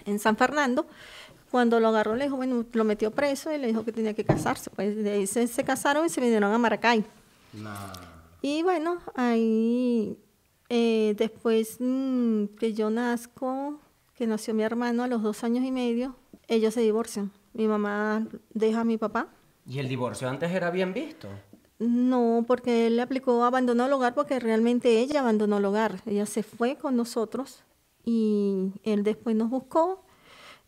en 0.05 0.19
San 0.19 0.37
Fernando, 0.37 0.85
cuando 1.51 1.79
lo 1.79 1.89
agarró, 1.89 2.15
le 2.15 2.25
dijo, 2.25 2.35
bueno, 2.35 2.65
lo 2.73 2.83
metió 2.83 3.11
preso 3.11 3.53
y 3.53 3.59
le 3.59 3.67
dijo 3.67 3.85
que 3.85 3.91
tenía 3.91 4.13
que 4.15 4.23
casarse. 4.23 4.71
Pues 4.71 4.95
de 4.95 5.11
ahí 5.11 5.27
se, 5.27 5.45
se 5.45 5.63
casaron 5.63 6.05
y 6.05 6.09
se 6.09 6.19
vinieron 6.19 6.51
a 6.51 6.57
Maracay. 6.57 7.05
Y 8.41 8.63
bueno, 8.63 8.97
ahí 9.15 10.17
eh, 10.69 11.13
después 11.17 11.77
mm, 11.79 12.45
que 12.59 12.73
yo 12.73 12.89
nazco, 12.89 13.79
que 14.15 14.25
nació 14.25 14.55
mi 14.55 14.63
hermano 14.63 15.03
a 15.03 15.07
los 15.07 15.21
dos 15.21 15.43
años 15.43 15.63
y 15.63 15.71
medio, 15.71 16.15
ellos 16.47 16.73
se 16.73 16.81
divorcian. 16.81 17.31
Mi 17.53 17.67
mamá 17.67 18.27
deja 18.53 18.81
a 18.81 18.83
mi 18.83 18.97
papá. 18.97 19.27
¿Y 19.67 19.77
el 19.77 19.87
divorcio 19.87 20.27
antes 20.27 20.51
era 20.51 20.71
bien 20.71 20.93
visto? 20.93 21.27
No, 21.77 22.43
porque 22.47 22.87
él 22.87 22.95
le 22.95 23.03
aplicó 23.03 23.43
abandono 23.43 23.83
al 23.83 23.93
hogar 23.93 24.15
porque 24.15 24.39
realmente 24.39 24.99
ella 24.99 25.19
abandonó 25.19 25.57
el 25.59 25.65
hogar. 25.65 26.01
Ella 26.07 26.25
se 26.25 26.41
fue 26.41 26.77
con 26.77 26.95
nosotros 26.95 27.63
y 28.03 28.71
él 28.83 29.03
después 29.03 29.35
nos 29.35 29.49
buscó 29.49 30.03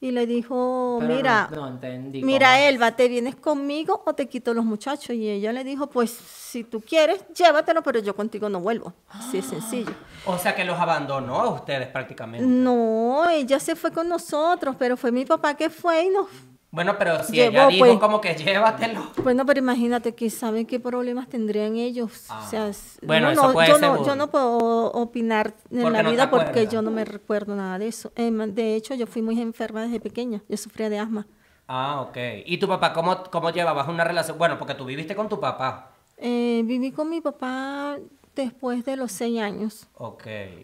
y 0.02 0.12
le 0.12 0.28
dijo, 0.28 0.98
Pero 1.00 1.16
mira, 1.16 1.50
no 1.54 1.68
entendí 1.68 2.22
mira. 2.22 2.60
Elba, 2.68 2.92
¿te 2.92 3.08
vienes 3.08 3.36
conmigo 3.36 4.04
o 4.06 4.14
te 4.14 4.28
quito 4.28 4.54
los 4.54 4.66
muchachos? 4.66 5.16
Y 5.16 5.30
ella 5.30 5.54
le 5.54 5.64
dijo, 5.64 5.88
pues 5.88 6.12
si 6.12 6.64
tú 6.64 6.82
quieres, 6.82 7.26
llévatelo, 7.34 7.82
pero 7.82 8.00
yo 8.00 8.16
contigo 8.16 8.50
no 8.50 8.60
vuelvo. 8.60 8.94
Así 9.10 9.38
es 9.40 9.46
sencillo. 9.46 9.94
O 10.26 10.38
sea 10.38 10.54
que 10.54 10.66
los 10.66 10.78
abandonó 10.78 11.42
a 11.42 11.50
ustedes 11.50 11.88
prácticamente. 11.88 12.46
No, 12.46 13.28
ella 13.30 13.60
se 13.60 13.76
fue 13.76 13.92
con 13.92 14.08
nosotros, 14.08 14.76
pero 14.78 14.98
fue 14.98 15.12
mi 15.12 15.26
papá 15.26 15.56
que 15.56 15.70
fue 15.70 16.04
y 16.04 16.10
nos... 16.10 16.28
Bueno, 16.76 16.96
pero 17.00 17.24
si 17.24 17.34
Llevó, 17.34 17.52
ella 17.52 17.68
dijo 17.68 17.86
pues. 17.86 18.00
como 18.00 18.20
que 18.22 18.36
llévatelo. 18.36 19.08
Bueno, 19.24 19.46
pero 19.46 19.60
imagínate 19.60 20.14
que 20.14 20.30
saben 20.30 20.66
qué 20.66 20.80
problemas 20.80 21.30
tendrían 21.30 21.78
ellos. 21.78 22.12
o 22.30 22.50
sea, 22.50 22.66
Ah. 22.68 22.72
Bueno, 23.02 23.28
no, 23.28 23.32
eso 23.44 23.54
puede 23.54 23.68
yo 23.70 23.80
ser 23.80 23.90
no, 23.90 24.06
yo 24.06 24.16
no 24.16 24.28
puedo 24.30 24.92
opinar 24.92 25.54
en 25.72 25.82
Porque 25.84 25.98
la 25.98 26.04
no 26.04 26.12
vida 26.12 26.30
porque 26.30 26.68
yo 26.68 26.82
no 26.82 26.92
me 26.92 27.06
recuerdo 27.06 27.56
nada 27.56 27.80
de 27.80 27.88
eso. 27.88 28.12
Eh, 28.16 28.30
ma- 28.30 28.46
de 28.48 28.76
hecho, 28.76 28.94
yo 28.94 29.08
fui 29.08 29.22
muy 29.22 29.40
enferma 29.42 29.82
desde 29.84 30.00
pequeña. 30.00 30.42
Yo 30.50 30.58
sufría 30.58 30.90
de 30.90 31.00
asma. 31.00 31.26
Ah, 31.68 32.02
ok. 32.02 32.18
¿Y 32.46 32.58
tu 32.58 32.68
papá 32.68 32.94
cómo, 32.94 33.24
cómo 33.32 33.50
llevabas 33.52 33.88
una 33.88 34.04
relación? 34.04 34.38
Bueno, 34.38 34.58
porque 34.60 34.76
tú 34.76 34.86
viviste 34.86 35.16
con 35.16 35.30
tu 35.30 35.40
papá. 35.40 35.92
Eh, 36.18 36.62
viví 36.66 36.92
con 36.92 37.10
mi 37.10 37.22
papá 37.22 37.98
después 38.36 38.84
de 38.84 38.98
los 38.98 39.12
seis 39.14 39.40
años, 39.40 39.88
Ok. 39.96 40.24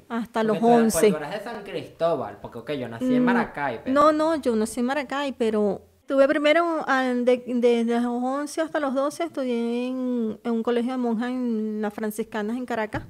hasta 0.10 0.44
Porque 0.44 0.48
los 0.48 0.60
tú 0.60 0.68
eras- 0.68 0.82
once. 0.82 0.98
porque 1.00 1.12
tú 1.12 1.18
eras 1.18 1.32
de 1.32 1.40
San 1.50 1.64
Cristóbal, 1.64 2.38
porque 2.42 2.60
ok, 2.60 2.72
yo 2.74 2.88
nací 2.90 3.16
en 3.16 3.24
Maracay, 3.24 3.80
pero... 3.84 3.94
No, 3.94 4.12
no, 4.12 4.36
yo 4.36 4.54
nací 4.58 4.82
en 4.82 4.86
Maracay, 4.88 5.32
pero 5.32 5.82
tuve 6.12 6.28
primero 6.28 6.84
de- 7.24 7.44
desde 7.56 8.02
los 8.02 8.22
11 8.22 8.60
hasta 8.60 8.82
los 8.82 8.94
12 8.94 9.24
estudié 9.24 9.88
en, 9.88 10.38
en 10.44 10.52
un 10.52 10.62
colegio 10.62 10.92
de 10.92 10.98
monjas 10.98 11.30
en 11.30 11.82
las 11.82 11.94
franciscanas 11.94 12.58
en 12.58 12.66
Caracas. 12.66 13.04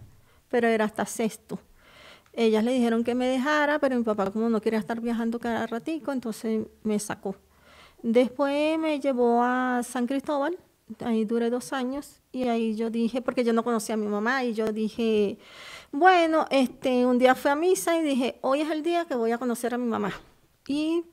pero 0.49 0.67
era 0.67 0.85
hasta 0.85 1.03
sexto. 1.07 1.57
Ellas 2.31 2.63
le 2.63 2.73
dijeron 2.73 3.03
que 3.03 3.15
me 3.15 3.27
dejara, 3.27 3.79
pero 3.79 3.95
mi 3.97 4.03
papá 4.03 4.29
como 4.29 4.49
no 4.49 4.61
quería 4.61 4.77
estar 4.77 5.01
viajando 5.01 5.39
cada 5.39 5.65
ratico, 5.65 6.11
entonces 6.11 6.67
me 6.83 6.99
sacó. 6.99 7.35
Después 8.03 8.77
me 8.77 8.99
llevó 8.99 9.41
a 9.41 9.81
San 9.83 10.05
Cristóbal, 10.05 10.55
ahí 10.99 11.25
duré 11.25 11.49
dos 11.49 11.73
años 11.73 12.21
y 12.31 12.49
ahí 12.49 12.75
yo 12.75 12.91
dije, 12.91 13.23
porque 13.23 13.43
yo 13.43 13.51
no 13.51 13.63
conocía 13.63 13.95
a 13.95 13.97
mi 13.97 14.05
mamá 14.07 14.43
y 14.43 14.53
yo 14.53 14.67
dije, 14.67 15.39
bueno, 15.91 16.45
este, 16.51 17.03
un 17.07 17.17
día 17.17 17.33
fui 17.33 17.49
a 17.49 17.55
misa 17.55 17.97
y 17.97 18.03
dije, 18.03 18.37
hoy 18.41 18.61
es 18.61 18.69
el 18.69 18.83
día 18.83 19.05
que 19.05 19.15
voy 19.15 19.31
a 19.31 19.39
conocer 19.39 19.73
a 19.73 19.79
mi 19.79 19.87
mamá. 19.87 20.11
Y 20.67 21.03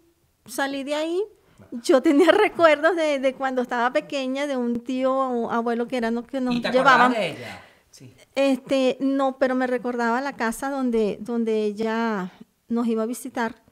salí 0.45 0.85
de 0.85 0.95
ahí. 0.95 1.23
Yo 1.83 2.03
tenía 2.03 2.31
recuerdos 2.33 2.97
de, 2.97 3.19
de 3.19 3.35
cuando 3.35 3.63
estaba 3.63 3.93
pequeña, 3.93 4.47
de 4.47 4.57
un 4.57 4.81
tío 4.81 5.15
o 5.15 5.51
abuelo 5.51 5.87
que 5.89 5.97
era 5.97 6.11
los 6.11 6.27
que 6.27 6.41
nos 6.41 6.55
¿Y 6.55 6.61
te 6.61 6.71
llevaban. 6.71 7.13
de 7.13 7.31
ella? 7.31 7.61
Sí. 7.91 8.15
Este, 8.35 8.97
no, 9.01 9.39
pero 9.39 9.55
me 9.55 9.67
recordaba 9.67 10.21
la 10.21 10.35
casa 10.35 10.71
donde, 10.71 11.19
donde 11.21 11.65
ella 11.65 12.33
nos 12.69 12.87
iba 12.87 13.03
a 13.03 13.07
visitar 13.07 13.63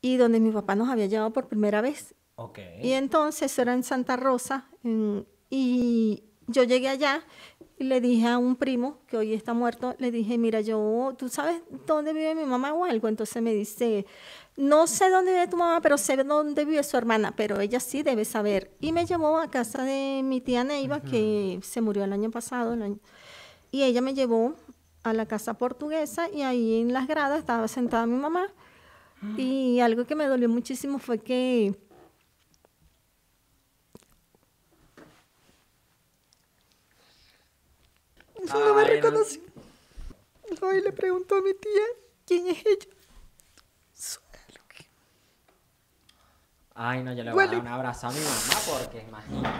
y 0.00 0.16
donde 0.16 0.40
mi 0.40 0.50
papá 0.50 0.74
nos 0.74 0.88
había 0.88 1.06
llevado 1.06 1.32
por 1.32 1.46
primera 1.48 1.80
vez. 1.80 2.14
Ok. 2.36 2.58
Y 2.82 2.92
entonces 2.92 3.56
era 3.58 3.72
en 3.72 3.82
Santa 3.82 4.16
Rosa 4.16 4.68
y 5.50 6.24
yo 6.48 6.64
llegué 6.64 6.88
allá 6.88 7.22
y 7.78 7.84
le 7.84 8.00
dije 8.00 8.26
a 8.28 8.38
un 8.38 8.56
primo 8.56 8.98
que 9.06 9.16
hoy 9.16 9.34
está 9.34 9.52
muerto, 9.52 9.94
le 9.98 10.10
dije, 10.10 10.38
mira, 10.38 10.60
yo, 10.60 11.14
¿tú 11.18 11.28
sabes 11.28 11.62
dónde 11.86 12.12
vive 12.12 12.34
mi 12.34 12.44
mamá 12.44 12.72
o 12.72 12.84
algo? 12.84 13.08
Entonces 13.08 13.42
me 13.42 13.52
dice, 13.52 14.06
no 14.56 14.86
sé 14.86 15.10
dónde 15.10 15.32
vive 15.32 15.48
tu 15.48 15.56
mamá, 15.56 15.80
pero 15.82 15.98
sé 15.98 16.16
dónde 16.16 16.64
vive 16.64 16.82
su 16.82 16.96
hermana, 16.96 17.34
pero 17.36 17.60
ella 17.60 17.78
sí 17.80 18.02
debe 18.02 18.24
saber. 18.24 18.70
Y 18.80 18.92
me 18.92 19.04
llevó 19.06 19.38
a 19.38 19.50
casa 19.50 19.82
de 19.84 20.22
mi 20.24 20.40
tía 20.40 20.64
Neiva, 20.64 21.00
que 21.02 21.60
se 21.62 21.80
murió 21.80 22.04
el 22.04 22.12
año 22.12 22.30
pasado, 22.30 22.72
el 22.74 22.82
año- 22.82 22.98
y 23.70 23.82
ella 23.82 24.00
me 24.00 24.14
llevó 24.14 24.54
a 25.02 25.12
la 25.12 25.26
casa 25.26 25.54
portuguesa 25.54 26.28
y 26.30 26.42
ahí 26.42 26.80
en 26.80 26.92
las 26.92 27.06
gradas 27.06 27.38
estaba 27.40 27.68
sentada 27.68 28.06
mi 28.06 28.16
mamá. 28.16 28.46
Y 29.36 29.80
algo 29.80 30.04
que 30.06 30.14
me 30.14 30.26
dolió 30.26 30.48
muchísimo 30.48 30.98
fue 30.98 31.18
que 31.18 31.74
Eso 38.42 38.60
no 38.60 38.74
me 38.74 38.84
reconoció. 38.84 39.40
Hoy 40.62 40.80
le 40.80 40.92
preguntó 40.92 41.36
a 41.36 41.42
mi 41.42 41.54
tía 41.54 41.82
quién 42.26 42.46
es 42.48 42.58
ella. 42.64 42.95
Ay, 46.78 47.02
no, 47.02 47.14
yo 47.14 47.24
le 47.24 47.32
voy 47.32 47.44
a 47.44 47.46
dar 47.46 47.58
un 47.58 47.66
abrazo 47.68 48.08
a 48.08 48.10
mi 48.10 48.18
mamá 48.18 48.60
porque 48.70 49.06
imagínate. 49.08 49.58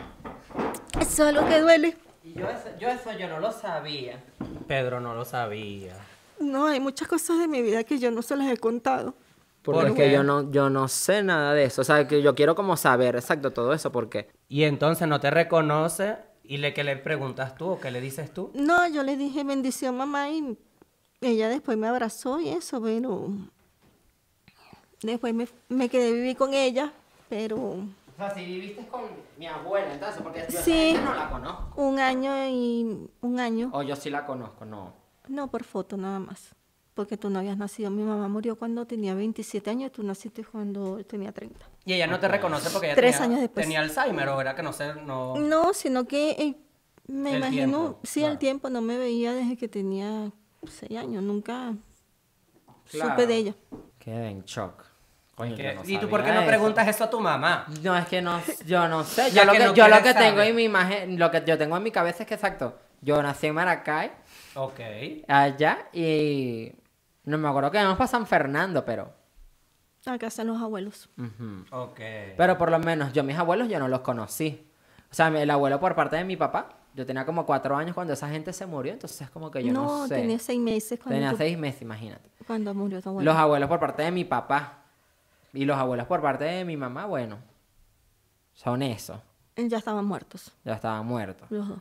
Eso 1.01 1.23
es 1.23 1.35
algo 1.35 1.49
que 1.49 1.61
duele. 1.61 1.97
Y 2.23 2.35
yo 2.35 2.47
eso, 2.51 2.69
yo 2.79 2.89
eso 2.89 3.11
yo 3.19 3.27
no 3.27 3.41
lo 3.41 3.53
sabía. 3.53 4.23
Pedro 4.69 5.01
no 5.01 5.15
lo 5.15 5.25
sabía. 5.25 5.95
No, 6.39 6.67
hay 6.67 6.79
muchas 6.79 7.09
cosas 7.09 7.39
de 7.39 7.49
mi 7.49 7.63
vida 7.63 7.85
que 7.85 7.99
yo 7.99 8.11
no 8.11 8.21
se 8.21 8.37
las 8.37 8.49
he 8.49 8.59
contado. 8.59 9.15
Porque 9.63 10.13
yo 10.13 10.23
no, 10.23 10.51
yo 10.51 10.69
no 10.69 10.89
sé 10.89 11.23
nada 11.23 11.55
de 11.55 11.65
eso. 11.65 11.81
O 11.81 11.85
sea, 11.85 12.07
que 12.07 12.21
yo 12.21 12.35
quiero 12.35 12.55
como 12.55 12.77
saber 12.77 13.17
exacto 13.17 13.51
todo 13.53 13.73
eso 13.73 13.91
porque... 13.91 14.29
Y 14.49 14.65
entonces 14.65 15.09
no 15.09 15.19
te 15.19 15.31
reconoce 15.31 16.19
y 16.45 16.59
le 16.59 16.75
que 16.75 16.85
le 16.85 16.97
preguntas 16.97 17.57
tú 17.57 17.71
o 17.71 17.81
qué 17.81 17.91
le 17.91 18.03
dices 18.03 18.33
tú. 18.33 18.51
No, 18.55 18.87
yo 18.89 19.03
le 19.03 19.17
dije 19.17 19.43
bendición 19.43 19.97
mamá 19.97 20.29
y 20.29 20.59
ella 21.23 21.49
después 21.49 21.79
me 21.79 21.89
abrazó 21.89 22.39
y 22.41 22.51
eso, 22.51 22.81
pero 22.83 23.29
después 25.03 25.35
me, 25.35 25.49
me 25.69 25.89
quedé 25.89 26.11
a 26.11 26.13
vivir 26.13 26.37
con 26.37 26.55
ella, 26.55 26.93
pero 27.29 27.57
O 27.59 28.17
sea, 28.17 28.35
si 28.35 28.45
viviste 28.45 28.87
con 28.87 29.03
mi 29.39 29.47
abuela, 29.47 29.93
entonces, 29.93 30.23
porque 30.23 30.47
yo 30.51 30.61
Sí. 30.61 30.95
no 31.05 31.15
la 31.15 31.29
conozco. 31.31 31.83
un 31.83 31.99
año 31.99 32.33
y 32.49 33.09
un 33.21 33.41
año. 33.41 33.71
O 33.73 33.83
yo 33.83 33.95
sí 33.97 34.09
la 34.11 34.25
conozco, 34.27 34.65
no. 34.65 34.93
No, 35.29 35.49
por 35.51 35.65
foto 35.65 35.97
nada 35.97 36.19
más. 36.19 36.55
Porque 36.95 37.19
tú 37.19 37.29
no 37.29 37.41
habías 37.41 37.59
nacido. 37.59 37.91
Mi 37.91 38.03
mamá 38.05 38.27
murió 38.29 38.57
cuando 38.57 38.87
tenía 38.87 39.13
27 39.15 39.69
años 39.69 39.89
y 39.89 39.91
tú 39.91 40.03
naciste 40.03 40.43
cuando 40.45 41.05
tenía 41.05 41.31
30. 41.31 41.67
Y 41.85 41.93
ella 41.93 42.07
no 42.07 42.19
te 42.19 42.27
reconoce 42.27 42.71
porque 42.71 42.87
ella 42.87 42.95
Tres 42.97 43.17
tenía, 43.19 43.27
años 43.27 43.41
después. 43.43 43.65
tenía 43.67 43.81
Alzheimer 43.81 44.29
o 44.31 44.41
era 44.41 44.55
que 44.57 44.63
no 44.63 44.73
sé, 44.73 44.95
no... 45.05 45.37
No, 45.37 45.75
sino 45.75 46.07
que 46.07 46.31
eh, 46.31 46.57
me 47.09 47.33
El 47.33 47.37
imagino, 47.37 47.79
tiempo, 47.81 47.99
sí, 48.03 48.21
claro. 48.21 48.33
el 48.33 48.39
tiempo 48.39 48.71
no 48.71 48.81
me 48.81 48.97
veía 48.97 49.35
desde 49.35 49.59
que 49.59 49.69
tenía 49.69 50.33
6 50.67 50.99
años. 50.99 51.23
Nunca 51.23 51.75
Claro. 52.91 53.11
supe 53.11 53.27
de 53.27 53.37
ella. 53.37 53.55
Quedé 53.99 54.29
en 54.31 54.43
shock. 54.45 54.83
No 55.39 55.45
¿Y 55.85 55.99
tú 55.99 56.09
por 56.09 56.25
qué 56.25 56.33
no 56.33 56.41
eso. 56.41 56.47
preguntas 56.49 56.89
eso 56.89 57.05
a 57.05 57.11
tu 57.11 57.21
mamá? 57.21 57.67
No, 57.83 57.95
es 57.97 58.07
que 58.07 58.23
no, 58.23 58.41
yo 58.65 58.89
no 58.89 59.05
sé. 59.05 59.31
Yo 59.35 59.45
lo 59.45 59.53
que 59.53 59.59
que, 59.59 59.65
no 59.67 59.75
yo 59.75 59.87
lo 59.89 59.97
que 59.97 60.03
quieres 60.03 60.17
tengo 60.23 60.37
saber. 60.37 60.49
en 60.49 60.57
mi 60.57 60.65
imagen, 60.65 61.19
lo 61.19 61.31
que 61.31 61.43
yo 61.47 61.59
tengo 61.59 61.77
en 61.77 61.83
mi 61.83 61.91
cabeza 61.91 62.23
es 62.23 62.29
que 62.29 62.35
exacto. 62.35 62.79
Yo 63.03 63.23
nací 63.23 63.47
en 63.49 63.55
Maracay, 63.55 64.11
Ok. 64.55 64.81
allá, 65.29 65.89
y 65.93 66.73
no 67.25 67.37
me 67.37 67.49
acuerdo 67.49 67.71
que 67.71 67.79
íbamos 67.79 67.99
para 67.99 68.09
San 68.09 68.27
Fernando, 68.27 68.85
pero. 68.85 69.13
A 70.07 70.17
casa 70.19 70.43
de 70.43 70.49
los 70.49 70.63
abuelos. 70.63 71.11
ujú. 71.19 71.65
Ok. 71.71 72.01
Pero 72.37 72.57
por 72.57 72.71
lo 72.71 72.79
menos 72.79 73.13
yo 73.13 73.23
mis 73.25 73.37
abuelos 73.37 73.69
yo 73.69 73.79
no 73.79 73.89
los 73.89 74.01
conocí. 74.01 74.67
O 75.11 75.15
sea, 75.15 75.29
el 75.29 75.51
abuelo 75.51 75.79
por 75.81 75.95
parte 75.95 76.17
de 76.17 76.25
mi 76.25 76.37
papá, 76.37 76.69
yo 76.95 77.05
tenía 77.05 77.27
como 77.27 77.45
cuatro 77.45 77.77
años 77.77 77.95
cuando 77.95 78.15
esa 78.15 78.29
gente 78.29 78.53
se 78.55 78.65
murió, 78.67 78.93
entonces 78.95 79.21
es 79.21 79.31
como 79.31 79.51
que 79.51 79.63
yo 79.63 79.73
no, 79.73 79.83
no, 79.85 80.07
sé. 80.07 80.15
tenía 80.15 80.39
6 80.39 80.61
meses 80.61 80.99
cuando, 80.99 81.21
Tenía 81.21 81.37
seis 81.37 81.59
meses, 81.59 81.83
imagínate. 81.83 82.31
cuando 82.47 82.73
murió 82.73 83.03
tu 83.03 83.11
abuelo. 83.11 83.31
Los 83.31 83.39
abuelos 83.39 83.69
por 83.69 83.79
parte 83.81 84.03
de 84.03 84.11
mi 84.13 84.25
papá 84.25 84.85
y 85.57 85.65
los 85.65 85.77
abuelos 85.77 86.07
por 86.07 86.21
parte 86.23 86.45
de 86.45 86.65
mi 86.65 86.77
mamá, 86.77 87.07
bueno, 87.07 87.39
son 88.53 88.83
eso. 88.83 89.23
Ya 89.57 89.79
estaban 89.79 90.05
muertos, 90.05 90.53
Ya 90.65 90.75
estaban 90.75 91.07
muertos. 91.07 91.51
los 91.51 91.69
dos. 91.69 91.79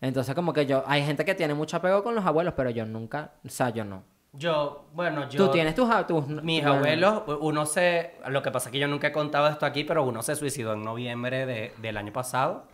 Entonces 0.00 0.34
como 0.34 0.52
que 0.52 0.64
yo, 0.66 0.82
hay 0.86 1.04
gente 1.04 1.24
que 1.24 1.34
tiene 1.34 1.54
mucho 1.54 1.76
apego 1.76 2.02
con 2.02 2.14
los 2.14 2.24
abuelos, 2.24 2.54
pero 2.56 2.70
yo 2.70 2.86
nunca, 2.86 3.32
o 3.44 3.48
sea, 3.48 3.70
yo 3.70 3.84
no. 3.84 4.02
Yo, 4.32 4.84
bueno, 4.94 5.28
yo... 5.28 5.46
Tú 5.46 5.50
tienes 5.52 5.74
tus, 5.74 5.88
tus 6.06 6.26
Mis 6.28 6.62
bueno, 6.62 6.76
abuelos, 6.76 7.22
uno 7.40 7.66
se... 7.66 8.14
Lo 8.28 8.42
que 8.42 8.50
pasa 8.50 8.68
es 8.68 8.72
que 8.72 8.78
yo 8.78 8.86
nunca 8.86 9.08
he 9.08 9.12
contado 9.12 9.48
esto 9.48 9.66
aquí, 9.66 9.84
pero 9.84 10.04
uno 10.04 10.22
se 10.22 10.36
suicidó 10.36 10.74
en 10.74 10.84
noviembre 10.84 11.46
de- 11.46 11.74
del 11.78 11.96
año 11.96 12.12
pasado, 12.12 12.64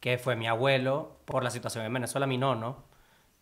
que 0.00 0.18
fue 0.18 0.36
mi 0.36 0.46
abuelo, 0.46 1.16
por 1.24 1.42
la 1.42 1.50
situación 1.50 1.84
en 1.86 1.92
Venezuela, 1.92 2.26
mi 2.26 2.38
nono. 2.38 2.84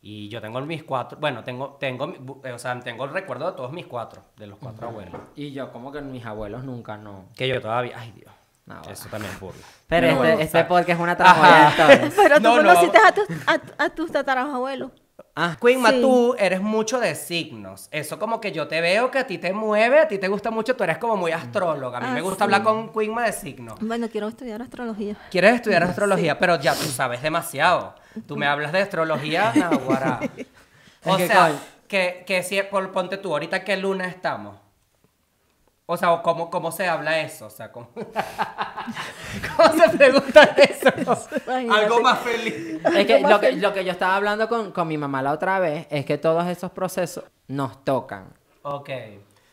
Y 0.04 0.28
yo 0.28 0.40
tengo 0.40 0.60
mis 0.62 0.82
cuatro... 0.82 1.16
Bueno, 1.20 1.44
tengo, 1.44 1.76
tengo, 1.78 2.12
eh, 2.44 2.52
o 2.52 2.58
sea, 2.58 2.78
tengo 2.80 3.04
el 3.04 3.10
recuerdo 3.12 3.50
de 3.52 3.56
todos 3.56 3.70
mis 3.72 3.86
cuatro, 3.86 4.24
de 4.36 4.48
los 4.48 4.58
cuatro 4.58 4.88
abuelos. 4.88 5.14
Y 5.36 5.52
yo 5.52 5.72
como 5.72 5.92
que 5.92 6.00
mis 6.00 6.26
abuelos 6.26 6.64
nunca 6.64 6.96
no. 6.96 7.26
Que 7.36 7.46
yo 7.46 7.60
todavía... 7.60 7.92
Ay, 7.96 8.12
Dios. 8.16 8.32
No, 8.66 8.80
Eso 8.90 9.08
también 9.08 9.32
es 9.32 9.40
burla. 9.40 9.60
Pero 9.88 10.16
bueno, 10.16 10.32
este, 10.34 10.44
este 10.44 10.64
podcast 10.64 10.90
es 10.90 10.98
una 11.00 11.16
tramoya. 11.16 11.72
Pero 12.16 12.36
tú 12.36 12.42
No, 12.42 12.62
no. 12.62 12.68
conociste 12.68 12.98
a, 12.98 13.12
tus, 13.12 13.26
a, 13.46 13.84
a 13.84 13.90
tus 13.90 14.10
tatarabuelos. 14.12 14.90
Ah, 15.36 15.56
Queenma, 15.60 15.90
Sí. 15.90 16.00
tú 16.00 16.34
eres 16.38 16.60
mucho 16.60 16.98
de 17.00 17.14
signos. 17.14 17.88
Eso 17.92 18.18
como 18.18 18.40
que 18.40 18.50
yo 18.52 18.66
te 18.68 18.80
veo 18.80 19.10
que 19.10 19.18
a 19.20 19.26
ti 19.26 19.38
te 19.38 19.52
mueve, 19.52 20.00
a 20.00 20.08
ti 20.08 20.18
te 20.18 20.28
gusta 20.28 20.50
mucho, 20.50 20.74
tú 20.76 20.84
eres 20.84 20.98
como 20.98 21.16
muy 21.16 21.32
astróloga. 21.32 21.98
A 21.98 22.00
mí 22.00 22.06
Ah, 22.10 22.14
me 22.14 22.20
gusta 22.22 22.38
sí. 22.38 22.42
hablar 22.44 22.62
con 22.62 22.92
Queenma 22.92 23.24
de 23.24 23.32
signos. 23.32 23.78
Bueno, 23.80 24.08
quiero 24.08 24.28
estudiar 24.28 24.62
astrología. 24.62 25.16
Quieres 25.30 25.54
estudiar 25.54 25.82
astrología, 25.84 26.38
pero 26.38 26.58
ya 26.60 26.72
tú 26.74 26.84
sabes 26.84 27.22
demasiado. 27.22 27.94
Tú 28.26 28.36
me 28.36 28.46
hablas 28.46 28.72
de 28.72 28.80
astrología, 28.80 29.52
naguará. 29.56 30.20
O 31.04 31.18
sea, 31.18 31.52
que, 31.88 32.24
que 32.26 32.42
si, 32.42 32.62
por, 32.62 32.92
ponte 32.92 33.18
tú, 33.18 33.32
ahorita 33.32 33.64
qué 33.64 33.76
luna 33.76 34.06
estamos. 34.06 34.56
O 35.84 35.96
sea, 35.96 36.22
¿cómo, 36.22 36.48
cómo 36.48 36.72
se 36.72 36.88
habla 36.88 37.20
eso? 37.20 37.46
O 37.46 37.50
sea, 37.50 37.70
¿cómo, 37.72 37.90
¿Cómo 39.56 39.72
se 39.82 39.96
pregunta 39.96 40.42
eso? 40.56 40.88
Imagínate. 41.46 41.80
Algo 41.80 42.00
más 42.00 42.18
feliz. 42.20 42.80
Es 42.84 43.06
que 43.06 43.20
lo, 43.20 43.40
que 43.40 43.52
lo 43.52 43.72
que 43.74 43.84
yo 43.84 43.92
estaba 43.92 44.16
hablando 44.16 44.48
con, 44.48 44.72
con 44.72 44.88
mi 44.88 44.96
mamá 44.96 45.20
la 45.22 45.32
otra 45.32 45.58
vez 45.58 45.86
es 45.90 46.06
que 46.06 46.18
todos 46.18 46.46
esos 46.46 46.70
procesos 46.70 47.24
nos 47.48 47.84
tocan. 47.84 48.32
Ok. 48.62 48.90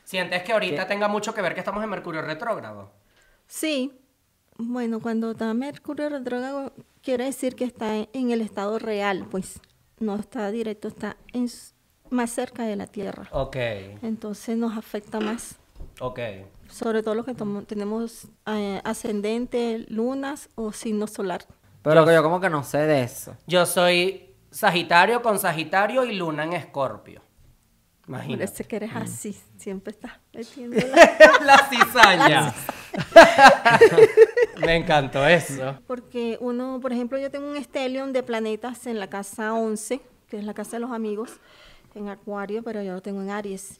¿Sientes 0.03 0.43
que 0.43 0.53
ahorita 0.53 0.87
tenga 0.87 1.07
mucho 1.07 1.33
que 1.33 1.41
ver 1.41 1.53
que 1.53 1.59
estamos 1.59 1.83
en 1.83 1.89
Mercurio 1.89 2.21
retrógrado? 2.21 2.89
Sí. 3.47 3.98
Bueno, 4.61 4.99
cuando 4.99 5.31
está 5.31 5.53
Mercurio 5.53 6.09
retrógrado, 6.09 6.73
quiere 7.01 7.23
decir 7.25 7.55
que 7.55 7.63
está 7.63 7.95
en, 7.95 8.09
en 8.13 8.31
el 8.31 8.41
estado 8.41 8.77
real, 8.77 9.25
pues. 9.31 9.59
No 9.99 10.15
está 10.15 10.51
directo, 10.51 10.87
está 10.89 11.15
en 11.33 11.49
más 12.09 12.29
cerca 12.31 12.63
de 12.63 12.75
la 12.75 12.87
Tierra. 12.87 13.27
Ok, 13.31 13.55
Entonces 14.01 14.57
nos 14.57 14.77
afecta 14.77 15.19
más. 15.19 15.55
ok. 16.01 16.19
Sobre 16.69 17.01
todo 17.03 17.15
los 17.15 17.25
que 17.25 17.33
tomo- 17.33 17.63
tenemos 17.63 18.27
eh, 18.47 18.79
ascendente, 18.83 19.85
lunas 19.89 20.49
o 20.55 20.71
signo 20.71 21.07
solar. 21.07 21.45
Pero 21.81 22.05
que 22.05 22.13
yo 22.13 22.21
como 22.21 22.39
que 22.39 22.49
no 22.49 22.63
sé 22.63 22.79
de 22.79 23.01
eso. 23.03 23.35
Yo 23.47 23.65
soy 23.65 24.25
Sagitario 24.51 25.21
con 25.21 25.39
Sagitario 25.39 26.03
y 26.05 26.15
Luna 26.15 26.43
en 26.43 26.53
Escorpio. 26.53 27.21
Imagínate. 28.09 28.37
Parece 28.45 28.63
que 28.65 28.75
eres 28.75 28.91
Mm. 28.93 28.97
así, 28.97 29.39
siempre 29.57 29.91
estás 29.91 30.13
metiéndola. 30.33 30.83
la 31.45 31.57
cizaña. 31.69 32.53
Me 34.65 34.75
encantó 34.75 35.25
eso. 35.27 35.77
Porque 35.87 36.37
uno, 36.41 36.79
por 36.81 36.91
ejemplo, 36.91 37.17
yo 37.19 37.29
tengo 37.31 37.49
un 37.49 37.63
stellium 37.63 38.11
de 38.11 38.23
planetas 38.23 38.87
en 38.87 38.99
la 38.99 39.07
casa 39.09 39.53
11, 39.53 40.01
que 40.27 40.37
es 40.37 40.43
la 40.43 40.53
casa 40.53 40.71
de 40.77 40.79
los 40.81 40.91
amigos, 40.91 41.39
en 41.95 42.09
Acuario, 42.09 42.63
pero 42.63 42.81
yo 42.83 42.93
lo 42.93 43.01
tengo 43.01 43.21
en 43.21 43.29
Aries. 43.29 43.79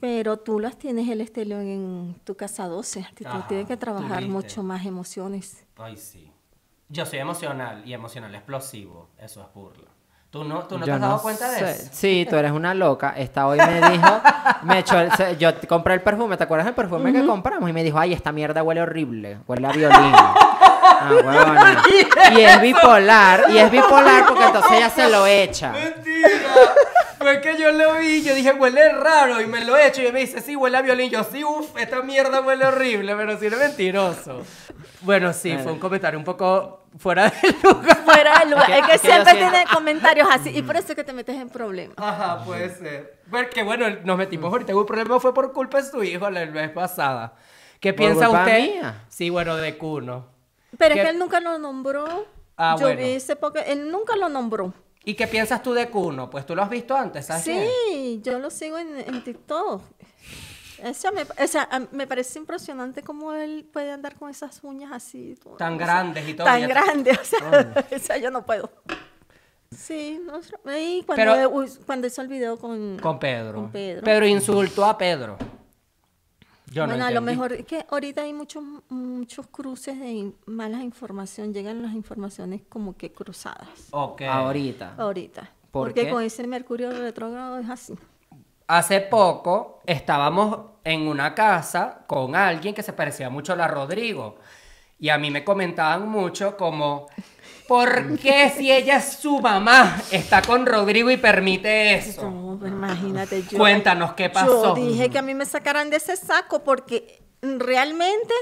Pero 0.00 0.38
tú 0.38 0.60
las 0.60 0.78
tienes 0.78 1.08
el 1.08 1.26
stellium 1.26 1.60
en 1.60 2.14
tu 2.24 2.36
casa 2.36 2.66
12. 2.66 3.00
a 3.00 3.10
ti 3.14 3.24
Tú 3.24 3.30
Ajá, 3.30 3.46
tienes 3.48 3.66
que 3.66 3.76
trabajar 3.76 4.22
mucho 4.26 4.62
más 4.62 4.86
emociones. 4.86 5.66
Ay, 5.76 5.96
sí. 5.96 6.32
Yo 6.88 7.04
soy 7.04 7.18
emocional 7.18 7.82
y 7.86 7.92
emocional 7.92 8.34
explosivo. 8.34 9.10
Eso 9.18 9.42
es 9.42 9.52
burla. 9.54 9.88
¿Tú 10.38 10.44
no, 10.44 10.60
tú 10.60 10.78
no 10.78 10.84
te 10.84 10.92
has 10.92 11.00
dado 11.00 11.16
no 11.16 11.22
cuenta 11.22 11.50
de 11.50 11.70
eso? 11.72 11.88
Sí, 11.90 12.26
tú 12.30 12.36
eres 12.36 12.52
una 12.52 12.72
loca. 12.74 13.14
Esta 13.16 13.46
hoy 13.48 13.58
me 13.58 13.90
dijo, 13.90 14.20
me 14.62 14.78
echó 14.78 15.00
el- 15.00 15.10
se- 15.12 15.36
yo 15.36 15.50
compré 15.68 15.94
el 15.94 16.00
perfume, 16.00 16.36
¿te 16.36 16.44
acuerdas 16.44 16.66
del 16.66 16.74
perfume 16.76 17.12
que 17.12 17.26
compramos? 17.26 17.68
Y 17.68 17.72
me 17.72 17.82
dijo, 17.82 17.98
ay, 17.98 18.12
esta 18.12 18.30
mierda 18.30 18.62
huele 18.62 18.80
horrible, 18.82 19.38
huele 19.48 19.66
a 19.66 19.72
violín. 19.72 20.12
Ah, 20.90 21.10
huevona. 21.12 21.82
Y 22.36 22.40
es 22.40 22.60
bipolar, 22.60 23.44
y 23.50 23.58
es 23.58 23.70
bipolar 23.70 24.26
porque 24.26 24.44
entonces 24.44 24.72
ella 24.72 24.90
se 24.90 25.08
lo 25.08 25.26
echa. 25.26 25.72
Mentira. 25.72 26.28
Fue 27.18 27.40
que 27.40 27.56
yo 27.58 27.72
lo 27.72 27.94
vi, 27.94 28.22
yo 28.22 28.34
dije, 28.34 28.52
huele 28.52 28.92
raro, 28.92 29.40
y 29.40 29.46
me 29.46 29.64
lo 29.64 29.76
he 29.76 29.88
hecho, 29.88 30.00
y 30.00 30.04
ella 30.04 30.12
me 30.12 30.20
dice, 30.20 30.40
sí, 30.40 30.54
huele 30.54 30.78
a 30.78 30.82
violín. 30.82 31.10
Yo, 31.10 31.24
sí, 31.24 31.42
uff, 31.44 31.76
esta 31.76 32.00
mierda 32.02 32.40
huele 32.40 32.64
horrible, 32.64 33.14
pero 33.16 33.36
sí 33.38 33.46
eres 33.46 33.58
mentiroso. 33.58 34.42
Bueno, 35.00 35.32
sí, 35.32 35.56
fue 35.62 35.72
un 35.72 35.78
comentario 35.80 36.18
un 36.18 36.24
poco 36.24 36.84
fuera 36.98 37.24
de 37.30 37.56
lugar. 37.62 37.96
Fuera 38.04 38.38
de 38.40 38.46
lugar. 38.50 38.70
Es 38.70 38.78
Es 38.78 38.86
que- 38.86 38.94
es 38.94 39.00
siempre 39.00 39.34
tiene 39.34 39.64
comentarios 39.72 40.28
así. 40.30 40.50
Y 40.56 40.62
por 40.62 40.76
eso 40.76 40.88
es 40.90 40.94
que 40.94 41.04
te 41.04 41.12
metes 41.12 41.36
en 41.36 41.48
problemas. 41.48 41.96
Ajá, 41.98 42.44
puede 42.44 42.70
ser. 42.74 43.20
Porque 43.30 43.62
bueno, 43.62 43.86
nos 44.04 44.16
metimos 44.16 44.52
ahorita. 44.52 44.74
Un 44.74 44.86
problema 44.86 45.18
fue 45.20 45.34
por 45.34 45.52
culpa 45.52 45.80
de 45.82 45.90
su 45.90 46.02
hijo 46.02 46.28
la 46.30 46.44
vez 46.46 46.70
pasada. 46.70 47.34
¿Qué 47.80 47.92
¿Por 47.92 48.06
piensa 48.06 48.26
culpa 48.26 48.42
usted? 48.44 48.60
mía? 48.60 48.94
Sí, 49.08 49.30
bueno, 49.30 49.56
de 49.56 49.76
Cuno. 49.76 50.26
Pero 50.76 50.94
¿Qué- 50.94 51.00
es 51.00 51.06
que 51.06 51.10
él 51.12 51.18
nunca 51.18 51.40
lo 51.40 51.58
nombró. 51.58 52.26
Ah, 52.56 52.74
Yo 52.78 52.86
bueno. 52.86 53.00
vi 53.00 53.10
ese 53.12 53.36
porque 53.36 53.60
él 53.60 53.90
nunca 53.90 54.16
lo 54.16 54.28
nombró. 54.28 54.74
¿Y 55.04 55.14
qué 55.14 55.26
piensas 55.26 55.62
tú 55.62 55.72
de 55.72 55.88
Cuno? 55.88 56.28
Pues 56.28 56.44
tú 56.44 56.54
lo 56.54 56.62
has 56.62 56.68
visto 56.68 56.94
antes, 56.96 57.24
¿sabes? 57.26 57.44
quién? 57.44 57.66
Sí, 57.88 58.20
yo 58.22 58.38
lo 58.38 58.50
sigo 58.50 58.76
en, 58.78 58.96
en 58.98 59.24
TikTok. 59.24 59.82
Eso 60.82 61.10
me, 61.12 61.22
o 61.22 61.46
sea, 61.48 61.68
me 61.92 62.06
parece 62.06 62.38
impresionante 62.38 63.02
cómo 63.02 63.32
él 63.32 63.68
puede 63.72 63.90
andar 63.90 64.14
con 64.16 64.28
esas 64.30 64.62
uñas 64.62 64.92
así. 64.92 65.34
todo, 65.42 65.56
Tan 65.56 65.74
o 65.74 65.76
sea, 65.78 65.86
grandes 65.86 66.28
y 66.28 66.34
todo. 66.34 66.44
Tan 66.46 66.68
grandes, 66.68 67.18
o 67.18 67.24
sea, 67.24 67.74
o 67.96 67.98
sea, 67.98 68.16
yo 68.18 68.30
no 68.30 68.44
puedo. 68.44 68.70
Sí, 69.70 70.20
no 70.24 70.40
ahí 70.70 71.02
cuando, 71.04 71.24
Pero- 71.24 71.64
cuando 71.86 72.06
hizo 72.06 72.22
el 72.22 72.28
video 72.28 72.56
con, 72.58 72.98
Con 73.00 73.18
Pedro. 73.18 73.54
Con 73.54 73.70
Pedro. 73.72 74.02
Pero 74.04 74.26
insultó 74.26 74.84
a 74.84 74.96
Pedro. 74.96 75.36
Yo 76.70 76.86
no 76.86 76.92
bueno, 76.92 77.06
a 77.06 77.10
lo 77.10 77.20
mejor 77.22 77.52
es 77.54 77.64
que 77.66 77.84
ahorita 77.90 78.22
hay 78.22 78.32
muchos 78.32 78.62
muchos 78.88 79.46
cruces 79.46 79.98
de 79.98 80.10
in- 80.10 80.34
malas 80.46 80.82
información, 80.82 81.52
llegan 81.54 81.82
las 81.82 81.92
informaciones 81.94 82.62
como 82.68 82.96
que 82.96 83.10
cruzadas. 83.12 83.68
Ok. 83.90 84.22
Ahorita. 84.22 84.94
Ahorita. 84.98 85.42
¿Por 85.70 85.88
Porque 85.88 86.04
qué? 86.06 86.10
con 86.10 86.22
ese 86.22 86.46
Mercurio 86.46 86.90
retrógrado 86.90 87.58
es 87.58 87.68
así. 87.70 87.94
Hace 88.66 89.00
poco 89.00 89.80
estábamos 89.86 90.58
en 90.84 91.08
una 91.08 91.34
casa 91.34 92.04
con 92.06 92.36
alguien 92.36 92.74
que 92.74 92.82
se 92.82 92.92
parecía 92.92 93.30
mucho 93.30 93.54
a 93.54 93.56
la 93.56 93.68
Rodrigo. 93.68 94.36
Y 94.98 95.08
a 95.10 95.18
mí 95.18 95.30
me 95.30 95.44
comentaban 95.44 96.08
mucho 96.08 96.56
como, 96.56 97.06
¿por 97.68 98.18
qué 98.18 98.50
si 98.56 98.72
ella 98.72 98.96
es 98.96 99.12
su 99.18 99.38
mamá 99.40 100.02
está 100.10 100.42
con 100.42 100.66
Rodrigo 100.66 101.10
y 101.10 101.16
permite 101.18 101.94
eso? 101.94 102.28
No, 102.28 102.66
imagínate 102.66 103.44
yo. 103.48 103.56
Cuéntanos 103.58 104.14
qué 104.14 104.28
pasó. 104.30 104.74
Yo 104.76 104.82
dije 104.82 105.08
que 105.10 105.18
a 105.18 105.22
mí 105.22 105.34
me 105.34 105.46
sacaran 105.46 105.90
de 105.90 105.98
ese 105.98 106.16
saco 106.16 106.64
porque 106.64 107.22
realmente, 107.42 108.34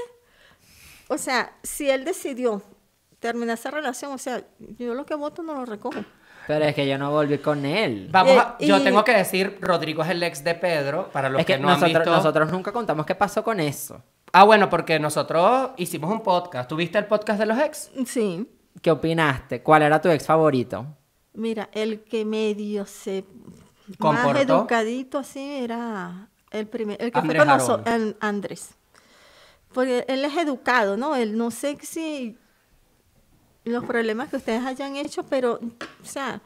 o 1.09 1.17
sea, 1.17 1.53
si 1.61 1.89
él 1.89 2.03
decidió 2.05 2.63
terminar 3.19 3.55
esa 3.57 3.69
relación, 3.71 4.11
o 4.13 4.17
sea, 4.17 4.41
yo 4.59 4.93
lo 4.93 5.05
que 5.05 5.15
voto 5.15 5.43
no 5.43 5.53
lo 5.55 5.65
recojo. 5.65 5.99
Pero 6.47 6.63
es 6.63 6.73
que 6.75 6.87
yo 6.87 6.97
no 6.97 7.11
volví 7.11 7.39
con 7.39 7.65
él. 7.65 8.07
Vamos 8.09 8.37
a- 8.37 8.55
Eh, 8.59 8.67
yo 8.67 8.77
y- 8.77 8.83
tengo 8.83 9.03
que 9.03 9.13
decir, 9.13 9.57
Rodrigo 9.59 10.01
es 10.03 10.09
el 10.09 10.23
ex 10.23 10.43
de 10.45 10.55
Pedro, 10.55 11.09
para 11.11 11.27
los 11.29 11.41
es 11.41 11.45
que, 11.45 11.53
que, 11.55 11.59
no 11.59 11.67
han 11.67 11.73
nosotros, 11.79 11.99
visto. 12.05 12.15
nosotros 12.15 12.51
nunca 12.51 12.71
contamos 12.71 13.05
qué 13.05 13.15
pasó 13.15 13.43
con 13.43 13.59
eso. 13.59 14.01
Ah, 14.31 14.43
bueno, 14.45 14.69
porque 14.69 14.97
nosotros 14.99 15.71
hicimos 15.77 16.09
un 16.11 16.21
podcast. 16.21 16.69
¿Tuviste 16.69 16.97
el 16.97 17.05
podcast 17.05 17.39
de 17.39 17.45
los 17.47 17.57
ex? 17.59 17.91
Sí. 18.05 18.47
¿Qué 18.81 18.91
opinaste? 18.91 19.61
¿Cuál 19.61 19.83
era 19.83 20.01
tu 20.01 20.09
ex 20.09 20.25
favorito? 20.25 20.85
Mira, 21.33 21.69
el 21.73 22.01
que 22.01 22.25
medio 22.25 22.85
se 22.85 23.25
¿Comportó? 23.99 24.33
más 24.33 24.41
educadito 24.41 25.17
así 25.19 25.39
era 25.39 26.29
el 26.51 26.67
primer, 26.67 27.01
el 27.01 27.11
que 27.11 27.19
Andrés 27.19 27.43
fue 27.43 27.47
con 27.47 27.57
nosotros, 27.57 28.15
Andrés. 28.19 28.69
Porque 29.73 30.05
él 30.07 30.25
es 30.25 30.35
educado, 30.37 30.97
¿no? 30.97 31.15
Él 31.15 31.37
no 31.37 31.51
sé 31.51 31.77
si 31.81 32.37
los 33.63 33.83
problemas 33.85 34.29
que 34.29 34.37
ustedes 34.37 34.65
hayan 34.65 34.95
hecho, 34.95 35.23
pero, 35.23 35.59
o 36.01 36.05
sea, 36.05 36.41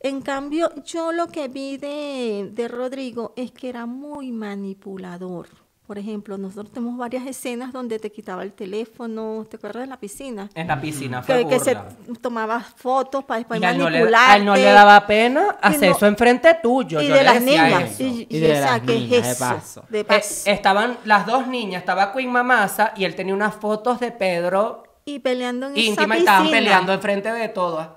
en 0.00 0.22
cambio, 0.22 0.70
yo 0.84 1.12
lo 1.12 1.28
que 1.28 1.48
vi 1.48 1.76
de, 1.76 2.48
de 2.52 2.68
Rodrigo 2.68 3.34
es 3.36 3.50
que 3.52 3.68
era 3.68 3.86
muy 3.86 4.32
manipulador. 4.32 5.48
Por 5.90 5.98
ejemplo, 5.98 6.38
nosotros 6.38 6.70
tenemos 6.72 6.96
varias 6.96 7.26
escenas 7.26 7.72
donde 7.72 7.98
te 7.98 8.12
quitaba 8.12 8.44
el 8.44 8.52
teléfono, 8.52 9.44
¿te 9.50 9.56
acuerdas 9.56 9.80
de 9.82 9.86
la 9.88 9.96
piscina? 9.98 10.48
En 10.54 10.68
la 10.68 10.80
piscina 10.80 11.20
fue 11.20 11.38
Que, 11.42 11.48
que 11.48 11.58
se 11.58 11.76
tomaba 12.20 12.60
fotos 12.60 13.24
para 13.24 13.38
después 13.38 13.60
Y 13.60 13.64
a 13.64 13.72
él, 13.72 13.78
no 13.78 13.90
le, 13.90 13.98
manipularte. 13.98 14.30
a 14.32 14.36
él 14.36 14.44
no 14.44 14.54
le 14.54 14.62
daba 14.62 15.04
pena 15.08 15.56
hacer 15.60 15.90
no- 15.90 15.96
eso 15.96 16.06
enfrente 16.06 16.56
tuyo. 16.62 17.00
y 17.00 17.08
yo 17.08 17.14
de 17.14 17.18
le 17.18 17.24
las 17.24 17.44
decía 17.44 17.64
niñas. 17.64 17.90
eso. 17.90 18.02
Y, 18.04 18.06
Y 18.30 18.36
y 18.36 18.38
de 18.38 18.60
las 18.60 18.80
¿qué 18.82 18.94
es 18.94 19.00
niñas, 19.00 19.28
de 19.40 19.44
paso. 19.44 19.84
De 19.88 19.98
Eh, 19.98 20.04
paso. 20.04 20.48
estaban 20.48 20.96
las 21.06 21.26
dos 21.26 21.48
niñas, 21.48 21.80
estaba 21.80 22.12
Queen 22.12 22.30
Mamasa 22.30 22.92
y 22.94 23.04
él 23.04 23.16
tenía 23.16 23.34
unas 23.34 23.56
fotos 23.56 23.98
de 23.98 24.12
Pedro 24.12 24.84
y 25.04 25.18
peleando 25.18 25.66
en 25.66 25.76
íntima 25.76 26.14
esa 26.14 26.16
y 26.16 26.18
estaban 26.20 26.50
peleando 26.52 26.92
enfrente 26.92 27.32
de 27.32 27.48
todas. 27.48 27.88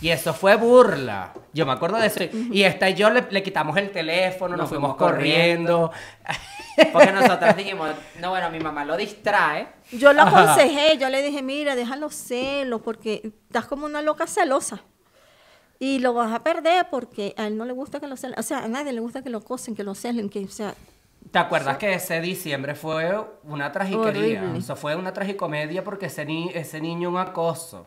Y 0.00 0.08
eso 0.08 0.32
fue 0.32 0.56
burla. 0.56 1.32
Yo 1.52 1.66
me 1.66 1.72
acuerdo 1.72 1.98
de 1.98 2.06
eso. 2.06 2.20
Y 2.50 2.62
esta 2.62 2.88
y 2.88 2.94
yo 2.94 3.10
le, 3.10 3.26
le 3.30 3.42
quitamos 3.42 3.76
el 3.76 3.90
teléfono, 3.90 4.56
nos, 4.56 4.60
Nos 4.62 4.68
fuimos 4.70 4.96
fuimos 4.96 5.12
corriendo. 5.12 5.92
Porque 6.92 7.12
nosotros 7.12 7.56
dijimos, 7.56 7.90
no, 8.18 8.30
bueno, 8.30 8.50
mi 8.50 8.60
mamá 8.60 8.84
lo 8.84 8.96
distrae. 8.96 9.68
Yo 9.92 10.12
lo 10.12 10.22
aconsejé, 10.22 10.96
yo 10.98 11.08
le 11.10 11.22
dije, 11.22 11.42
mira, 11.42 11.74
déjalo 11.76 12.08
celos, 12.10 12.80
porque 12.82 13.20
estás 13.48 13.66
como 13.66 13.84
una 13.86 14.00
loca 14.00 14.26
celosa. 14.26 14.80
Y 15.78 15.98
lo 15.98 16.12
vas 16.14 16.32
a 16.32 16.42
perder 16.42 16.86
porque 16.90 17.34
a 17.36 17.46
él 17.46 17.56
no 17.56 17.64
le 17.64 17.72
gusta 17.72 18.00
que 18.00 18.06
lo 18.06 18.16
celen. 18.16 18.38
O 18.38 18.42
sea, 18.42 18.60
a 18.64 18.68
nadie 18.68 18.92
le 18.92 19.00
gusta 19.00 19.22
que 19.22 19.30
lo 19.30 19.42
cosen, 19.42 19.74
que 19.74 19.82
lo 19.84 19.94
celen, 19.94 20.28
que, 20.28 20.44
o 20.44 20.48
sea, 20.48 20.74
¿Te 21.30 21.38
acuerdas 21.38 21.76
que 21.76 21.92
ese 21.94 22.20
diciembre 22.22 22.74
fue 22.74 23.22
una 23.44 23.70
tragiquería? 23.70 24.40
Horrible. 24.40 24.58
Eso 24.58 24.74
fue 24.74 24.96
una 24.96 25.12
tragicomedia 25.12 25.84
porque 25.84 26.06
ese, 26.06 26.24
ni- 26.24 26.50
ese 26.54 26.80
niño 26.80 27.10
un 27.10 27.18
acoso. 27.18 27.86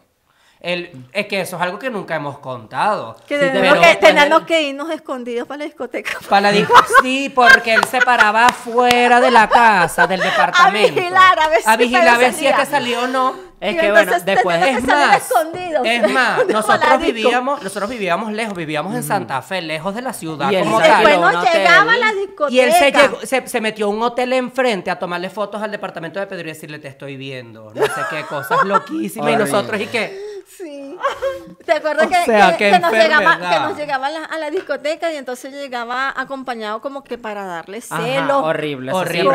El, 0.64 0.90
es 1.12 1.28
que 1.28 1.42
eso 1.42 1.58
es 1.58 1.62
algo 1.62 1.78
que 1.78 1.90
nunca 1.90 2.16
hemos 2.16 2.40
contado. 2.40 3.18
que 3.28 3.38
Sí, 3.38 3.42
tenemos 3.52 4.44
que, 4.44 4.62
irnos 4.62 4.90
escondidos 4.92 5.46
para 5.46 5.58
la 5.58 5.66
discoteca. 5.66 6.18
Para 6.30 6.40
la 6.40 6.52
disco- 6.58 6.74
sí, 7.02 7.30
porque 7.36 7.74
él 7.74 7.84
se 7.92 8.00
paraba 8.00 8.46
afuera 8.46 9.20
de 9.20 9.30
la 9.30 9.50
casa, 9.50 10.08
del 10.08 10.22
departamento. 10.22 10.96
vigilar, 10.96 11.38
a 11.38 11.50
ver 11.50 11.62
si 11.62 11.70
A 11.70 11.76
vigilar, 11.76 12.08
a 12.08 12.18
ver 12.18 12.34
si 12.34 12.48
es 12.48 12.56
que 12.56 12.66
salió 12.66 13.02
o 13.02 13.08
no. 13.08 13.36
Es 13.64 13.76
Y 13.76 13.78
que 13.78 13.92
bueno, 13.92 14.12
después 14.26 14.58
Es 14.62 14.66
que 14.66 14.82
salir 14.82 14.88
más, 15.08 15.18
escondidos. 15.30 15.82
es 15.86 16.12
más, 16.12 16.48
nosotros 16.50 17.00
vivíamos, 17.00 17.64
nosotros 17.64 17.90
vivíamos 17.90 18.32
lejos, 18.34 18.54
vivíamos 18.56 18.94
en 18.94 19.04
Santa 19.04 19.42
Fe, 19.42 19.62
lejos 19.62 19.96
de 19.96 20.02
la 20.02 20.12
ciudad 20.12 20.52
Y 20.52 20.56
él 20.58 20.64
como. 20.66 20.80
Después 20.82 21.18
nos 21.20 21.46
llegaba 21.54 21.94
a 21.94 21.98
la 21.98 22.12
discoteca. 22.14 22.52
Y 22.54 22.60
él 22.60 22.74
se, 22.74 22.92
llegó- 22.92 23.20
se, 23.24 23.48
se 23.48 23.62
metió 23.62 23.86
a 23.86 23.90
un 23.90 24.02
hotel 24.04 24.34
enfrente 24.34 24.92
a 24.92 25.00
tomarle 25.00 25.30
fotos 25.30 25.62
al 25.62 25.72
departamento 25.72 26.20
de 26.20 26.28
Pedro 26.28 26.42
y 26.50 26.52
decirle 26.52 26.80
te 26.80 26.90
estoy 26.90 27.16
viendo, 27.16 27.72
no 27.74 27.82
sé 27.86 28.02
qué 28.10 28.24
cosas 28.24 28.64
loquísimas. 28.66 29.32
y 29.32 29.36
nosotros 29.38 29.80
y 29.80 29.86
que 29.88 30.34
Sí. 30.46 30.96
¿Te 31.66 31.72
acuerdas 31.72 32.06
O 32.06 32.10
que, 32.10 32.26
sea, 32.26 32.52
que- 32.52 32.66
qué 32.66 32.72
que 32.74 32.80
nos 32.80 32.92
llegaba, 32.92 33.38
que 33.50 33.60
nos 33.62 33.78
llegaba 33.78 34.08
a 34.08 34.10
la, 34.12 34.24
a 34.26 34.38
la 34.38 34.52
discoteca 34.52 35.12
y 35.12 35.16
entonces 35.16 35.52
llegaba 35.54 36.14
acompañado 36.16 36.80
como 36.82 37.04
que 37.04 37.18
para 37.18 37.46
darle 37.46 37.82
Ajá, 37.90 38.04
celos? 38.04 38.44
horrible, 38.44 38.92
Horrible. 38.94 39.32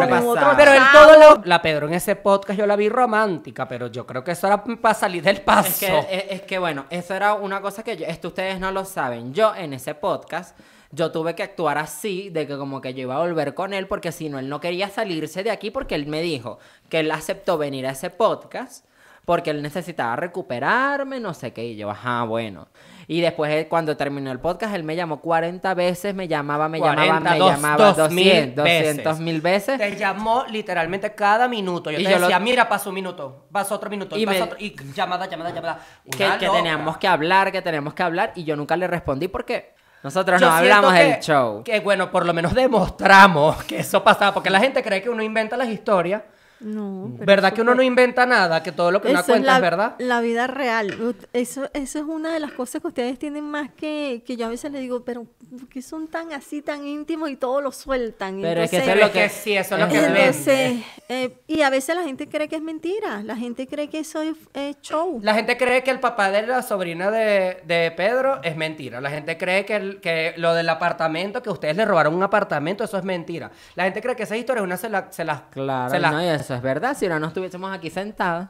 Pero 0.57 0.73
él 0.73 0.79
Chavo. 0.93 1.07
todo 1.07 1.37
lo... 1.37 1.43
La 1.45 1.61
Pedro 1.61 1.88
en 1.88 1.95
ese 1.95 2.14
podcast 2.14 2.59
yo 2.59 2.67
la 2.67 2.77
vi 2.77 2.88
romántica, 2.88 3.67
pero 3.67 3.88
yo 3.88 4.07
creo 4.07 4.17
que 4.24 4.33
eso 4.33 4.46
era 4.46 4.62
para 4.62 4.94
salir 4.94 5.22
del 5.22 5.40
paso. 5.42 5.68
Es 5.68 5.78
que, 5.78 5.98
es, 6.11 6.24
es 6.31 6.42
que, 6.42 6.59
bueno, 6.59 6.87
eso 6.90 7.14
era 7.14 7.35
una 7.35 7.61
cosa 7.61 7.83
que 7.83 7.96
yo, 7.96 8.07
esto 8.07 8.28
ustedes 8.28 8.61
no 8.61 8.70
lo 8.72 8.85
saben. 8.85 9.35
Yo 9.35 9.54
en 9.54 9.72
ese 9.72 9.94
podcast, 9.94 10.59
yo 10.90 11.12
tuve 11.12 11.35
que 11.35 11.42
actuar 11.42 11.78
así, 11.78 12.31
de 12.31 12.46
que 12.46 12.57
como 12.57 12.81
que 12.81 12.94
yo 12.94 13.02
iba 13.02 13.16
a 13.16 13.20
volver 13.20 13.54
con 13.54 13.74
él, 13.74 13.87
porque 13.87 14.12
si 14.12 14.28
no, 14.28 14.38
él 14.38 14.48
no 14.48 14.61
quería 14.61 14.88
salirse 14.88 15.42
de 15.42 15.50
aquí, 15.50 15.70
porque 15.70 15.94
él 15.94 16.07
me 16.07 16.22
dijo 16.22 16.59
que 16.88 17.00
él 17.00 17.11
aceptó 17.11 17.59
venir 17.59 17.87
a 17.87 17.90
ese 17.90 18.11
podcast, 18.11 18.85
porque 19.29 19.51
él 19.51 19.61
necesitaba 19.61 20.17
recuperarme, 20.17 21.21
no 21.21 21.35
sé 21.35 21.53
qué, 21.53 21.62
y 21.62 21.77
yo, 21.77 21.91
ajá, 21.91 22.23
bueno. 22.23 22.69
Y 23.07 23.21
después, 23.21 23.51
él, 23.53 23.69
cuando 23.69 23.95
terminó 23.95 24.33
el 24.33 24.41
podcast, 24.41 24.75
él 24.75 24.85
me 24.85 24.97
llamó 24.97 25.21
40 25.21 25.75
veces, 25.75 26.14
me 26.14 26.29
llamaba, 26.29 26.67
me 26.71 26.79
40, 26.79 27.05
llamaba, 27.05 27.31
me 27.33 27.38
dos- 27.38 27.51
llamaba 27.51 27.93
dos 27.93 28.11
mil 28.11 28.25
200, 28.55 28.64
veces. 28.64 28.87
200 28.97 29.21
mil 29.21 29.41
veces. 29.43 29.79
Te 29.79 29.97
llamó 29.97 30.45
literalmente 30.51 31.14
cada 31.14 31.47
minuto. 31.47 31.91
Yo 31.91 31.99
Y 32.01 32.05
te 32.05 32.11
yo 32.11 32.17
lo- 32.17 32.23
decía, 32.23 32.38
mira, 32.41 32.71
pasó 32.71 32.88
un 32.88 32.95
minuto, 32.95 33.47
pasó 33.53 33.75
otro 33.75 33.91
minuto, 33.91 34.17
y, 34.17 34.23
Y 34.23 34.27
me- 34.27 34.33
pasó 34.33 34.45
otro- 34.45 34.57
y 34.61 34.75
llamada, 34.95 35.27
llamada, 35.27 35.51
llamada. 35.55 35.79
que, 36.11 36.49
teníamos 36.49 36.97
que 36.97 37.07
hablar, 37.07 37.53
que 37.53 37.61
teníamos 37.61 37.93
que 37.93 38.03
hablar, 38.03 38.33
y 38.35 38.45
yo 38.45 38.57
nunca 38.57 38.79
le 38.79 38.87
respondí 38.87 39.29
porque 39.29 39.75
nosotros 40.03 40.41
no 40.41 40.51
hablamos 40.51 40.95
que- 40.95 40.99
del 41.05 41.21
show. 41.21 41.62
Que 41.64 41.81
bueno, 41.81 42.11
por 42.11 42.25
lo 42.25 42.33
menos 42.33 42.55
demostramos 42.55 43.62
que 43.64 43.81
eso 43.81 44.03
pasaba, 44.03 44.33
porque 44.33 44.49
la 44.49 44.61
gente 44.61 44.83
cree 44.83 45.03
que 45.03 45.11
uno 45.11 45.23
inventa 45.23 45.55
las 45.59 45.69
historias. 45.69 46.23
No. 46.61 47.12
pero 47.14 47.27
¿Verdad 47.27 47.53
que 47.53 47.62
uno 47.62 47.75
no 47.75 47.83
inventa 47.83 48.27
nada? 48.27 48.62
Que 48.62 48.73
todo 48.73 48.90
lo 48.90 49.01
que 49.01 49.09
uno 49.11 49.23
cuenta 49.25 49.47
la, 49.47 49.57
es 49.57 49.62
verdad. 49.62 49.94
La 49.99 50.21
vida 50.21 50.47
real. 50.47 51.14
Eso, 51.33 51.71
eso 51.73 51.99
es 51.99 52.05
una 52.05 52.33
de 52.33 52.40
las 52.40 52.53
cosas 52.53 52.81
que 52.83 52.88
ustedes 52.88 53.18
tienen 53.18 53.44
más 53.44 53.71
que, 53.77 54.23
que 54.27 54.37
yo 54.37 54.46
a 54.46 54.48
veces 54.48 54.73
les 54.73 54.81
digo, 54.81 55.04
pero 55.04 55.25
¿por 55.50 55.69
qué 55.69 55.83
son 55.83 56.09
tan 56.09 56.33
así, 56.33 56.61
tan 56.63 56.87
íntimos 56.87 57.31
y 57.31 57.37
todo 57.37 57.61
lo 57.61 57.71
sueltan? 57.73 58.40
Pero 58.42 58.63
es 58.63 58.71
que 58.71 58.79
eso 58.79 58.90
es 58.92 59.00
lo 59.00 59.13
que- 59.13 59.29
sí, 59.29 59.56
eso 59.56 59.75
es 59.77 59.81
lo 59.83 59.88
que. 59.88 59.98
Entonces, 59.98 60.83
Eh, 61.11 61.38
y 61.46 61.63
a 61.63 61.71
veces 61.71 61.96
la 61.96 62.02
gente 62.02 62.29
cree 62.29 62.48
que 62.48 62.56
es 62.56 62.63
mentira. 62.63 63.23
La 63.23 63.35
gente 63.35 63.67
cree 63.67 63.88
que 63.88 64.00
eso 64.00 64.21
es, 64.21 64.37
es 64.52 64.77
show. 64.83 65.21
La 65.23 65.33
gente 65.35 65.56
cree 65.56 65.83
que 65.83 65.90
el 65.90 66.00
papá 66.00 66.31
de 66.31 66.46
la 66.46 66.61
sobrina 66.63 67.11
de, 67.11 67.63
de 67.67 67.90
Pedro 67.96 68.40
es 68.42 68.56
mentira. 68.56 69.00
La 69.00 69.09
gente 69.11 69.38
cree 69.38 69.65
que, 69.65 69.77
el- 69.77 70.00
que 70.00 70.35
lo 70.37 70.52
del 70.54 70.69
apartamento, 70.69 71.42
que 71.42 71.48
ustedes 71.48 71.77
le 71.77 71.85
robaron 71.87 72.15
un 72.15 72.23
apartamento, 72.23 72.85
eso 72.85 72.98
es 72.98 73.04
mentira. 73.04 73.50
La 73.75 73.85
gente 73.85 74.02
cree 74.02 74.17
que 74.17 74.25
esa 74.25 74.37
historia 74.37 74.61
es 74.61 74.65
una 74.65 74.77
se 74.77 74.90
la, 74.90 75.11
se 75.11 75.25
las 75.25 75.40
Claro, 75.50 75.90
se 75.90 75.98
las- 75.98 76.13
no, 76.13 76.21
eso 76.49 76.55
es 76.55 76.63
verdad. 76.63 76.96
Si 76.96 77.07
no, 77.07 77.19
no 77.21 77.27
estuviésemos 77.27 77.71
aquí 77.71 77.90
sentadas. 77.90 78.49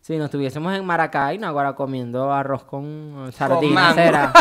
Si 0.00 0.16
no 0.16 0.24
estuviésemos 0.24 0.72
en 0.74 0.82
Maracay, 0.86 1.36
no, 1.36 1.48
ahora 1.48 1.74
comiendo 1.74 2.32
arroz 2.32 2.64
con 2.64 3.30
sardinas. 3.34 3.94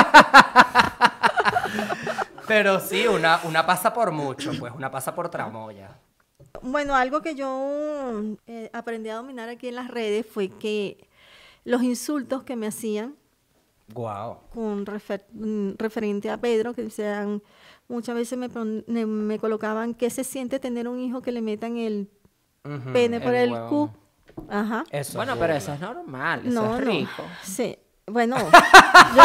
Pero 2.47 2.79
sí, 2.79 3.07
una, 3.07 3.41
una 3.43 3.65
pasa 3.65 3.91
por 3.93 4.11
mucho, 4.13 4.51
pues, 4.57 4.71
una 4.73 4.89
pasa 4.89 5.13
por 5.13 5.27
tramoya. 5.29 5.97
Bueno, 6.61 6.95
algo 6.95 7.21
que 7.21 7.35
yo 7.35 8.21
eh, 8.47 8.69
aprendí 8.71 9.09
a 9.09 9.15
dominar 9.15 9.49
aquí 9.49 9.67
en 9.67 9.75
las 9.75 9.89
redes 9.89 10.25
fue 10.25 10.47
que 10.47 11.09
los 11.65 11.83
insultos 11.83 12.43
que 12.43 12.55
me 12.55 12.67
hacían 12.67 13.15
Guau. 13.93 14.37
con 14.53 14.85
refer- 14.85 15.25
mm, 15.33 15.71
referente 15.77 16.29
a 16.29 16.37
Pedro, 16.37 16.73
que 16.73 16.89
sean, 16.89 17.41
muchas 17.89 18.15
veces 18.15 18.37
me, 18.37 19.05
me 19.05 19.39
colocaban 19.39 19.93
qué 19.93 20.09
se 20.09 20.23
siente 20.23 20.59
tener 20.59 20.87
un 20.87 20.99
hijo 21.01 21.21
que 21.21 21.33
le 21.33 21.41
metan 21.41 21.75
el 21.77 22.09
Pene 22.93 23.19
por 23.19 23.33
el 23.33 23.53
el, 23.53 23.61
cu. 23.67 23.89
Ajá. 24.49 24.83
Eso 24.89 25.17
Bueno, 25.17 25.33
es 25.33 25.39
pero 25.39 25.53
eso 25.53 25.73
es 25.73 25.79
normal, 25.79 26.41
eso 26.45 26.49
no, 26.61 26.75
es 26.77 26.85
no. 26.85 26.91
rico. 26.91 27.23
Sí. 27.43 27.77
Bueno, 28.07 28.37
yo- 29.15 29.23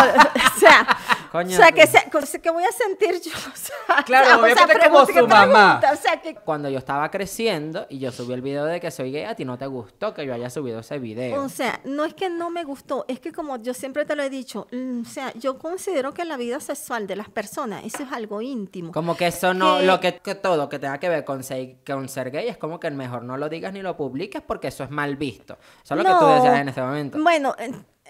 o 0.57 0.59
sea, 0.61 0.86
Coño, 1.31 1.55
o 1.55 1.57
sea, 1.57 1.70
que, 1.70 1.87
se- 1.87 2.41
¿qué 2.41 2.51
voy 2.51 2.64
a 2.64 2.72
sentir 2.72 3.20
yo? 3.22 3.31
O 3.53 3.57
sea, 3.57 4.03
Claro, 4.05 4.43
o 4.43 4.47
sea, 4.47 4.66
como 4.66 5.07
pregunta, 5.07 5.07
¿qué 5.12 5.18
su 5.20 5.26
mamá. 5.28 5.81
pregunta? 5.81 5.93
O 5.93 5.97
sea, 5.97 6.20
que 6.20 6.35
Cuando 6.35 6.68
yo 6.68 6.78
estaba 6.78 7.11
creciendo 7.11 7.87
y 7.89 7.99
yo 7.99 8.11
subí 8.12 8.33
el 8.35 8.43
video 8.43 8.64
de 8.64 8.81
que 8.81 8.91
soy 8.91 9.12
gay, 9.12 9.24
a 9.24 9.35
ti 9.35 9.45
no 9.45 9.57
te 9.59 9.66
gustó 9.66 10.12
que 10.14 10.24
yo 10.26 10.35
haya 10.35 10.51
subido 10.51 10.81
ese 10.81 10.99
video. 10.99 11.43
O 11.43 11.49
sea, 11.49 11.81
no 11.85 12.05
es 12.05 12.14
que 12.14 12.28
no 12.31 12.51
me 12.51 12.64
gustó, 12.64 13.05
es 13.09 13.20
que 13.20 13.33
como 13.33 13.57
yo 13.59 13.74
siempre 13.74 14.05
te 14.05 14.16
lo 14.16 14.22
he 14.22 14.31
dicho, 14.31 14.66
mm, 14.72 15.03
o 15.03 15.05
sea, 15.05 15.33
yo 15.35 15.59
considero 15.59 16.12
que 16.14 16.24
la 16.24 16.37
vida 16.37 16.59
sexual 16.61 17.07
de 17.07 17.16
las 17.16 17.28
personas, 17.28 17.85
eso 17.85 18.03
es 18.03 18.12
algo 18.12 18.41
íntimo. 18.43 18.93
Como 18.93 19.16
que 19.16 19.26
eso 19.28 19.55
no, 19.55 19.78
que- 19.78 19.85
lo 19.87 20.01
que, 20.01 20.16
que 20.18 20.35
todo 20.35 20.68
que 20.68 20.78
tenga 20.78 20.99
que 20.99 21.09
ver 21.09 21.24
con 21.24 21.43
ser, 21.45 21.76
con 21.87 22.09
ser 22.09 22.31
gay 22.31 22.49
es 22.49 22.57
como 22.57 22.78
que 22.81 22.91
mejor 22.91 23.22
no 23.22 23.37
lo 23.37 23.49
digas 23.49 23.72
ni 23.72 23.83
lo 23.83 23.97
publiques 23.97 24.43
porque 24.43 24.68
eso 24.68 24.85
es 24.85 24.91
mal 24.91 25.16
visto. 25.16 25.59
Eso 25.85 25.95
es 25.95 26.03
lo 26.03 26.05
que 26.05 26.18
tú 26.18 26.26
decías 26.26 26.59
en 26.59 26.68
ese 26.68 26.81
momento. 26.83 27.18
Bueno, 27.22 27.55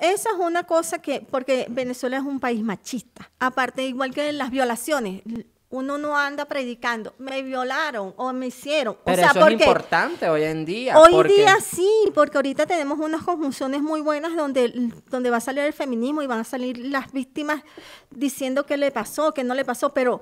esa 0.01 0.31
es 0.31 0.37
una 0.39 0.65
cosa 0.65 1.01
que, 1.01 1.21
porque 1.21 1.67
Venezuela 1.69 2.17
es 2.17 2.23
un 2.23 2.41
país 2.41 2.63
machista. 2.63 3.31
Aparte, 3.39 3.85
igual 3.85 4.13
que 4.15 4.33
las 4.33 4.51
violaciones, 4.51 5.23
uno 5.71 5.99
no 5.99 6.17
anda 6.17 6.47
predicando, 6.47 7.15
me 7.19 7.43
violaron 7.43 8.13
o 8.17 8.33
me 8.33 8.49
hicieron. 8.49 8.97
Pero 9.05 9.15
o 9.15 9.21
sea, 9.21 9.31
eso 9.31 9.41
porque 9.41 9.55
es 9.55 9.61
importante 9.61 10.29
hoy 10.29 10.43
en 10.43 10.65
día. 10.65 10.99
Hoy 10.99 11.13
porque- 11.13 11.35
día 11.35 11.57
sí, 11.61 11.89
porque 12.13 12.39
ahorita 12.39 12.67
tenemos 12.67 12.99
unas 12.99 13.23
conjunciones 13.23 13.81
muy 13.81 14.01
buenas 14.01 14.35
donde, 14.35 14.91
donde 15.09 15.31
va 15.31 15.37
a 15.37 15.41
salir 15.41 15.63
el 15.63 15.73
feminismo 15.73 16.23
y 16.23 16.27
van 16.27 16.41
a 16.41 16.45
salir 16.45 16.79
las 16.79 17.13
víctimas 17.13 17.63
diciendo 18.11 18.67
qué 18.67 18.77
le 18.77 18.91
pasó, 18.91 19.33
qué 19.33 19.45
no 19.45 19.55
le 19.55 19.65
pasó, 19.65 19.95
pero 19.95 20.21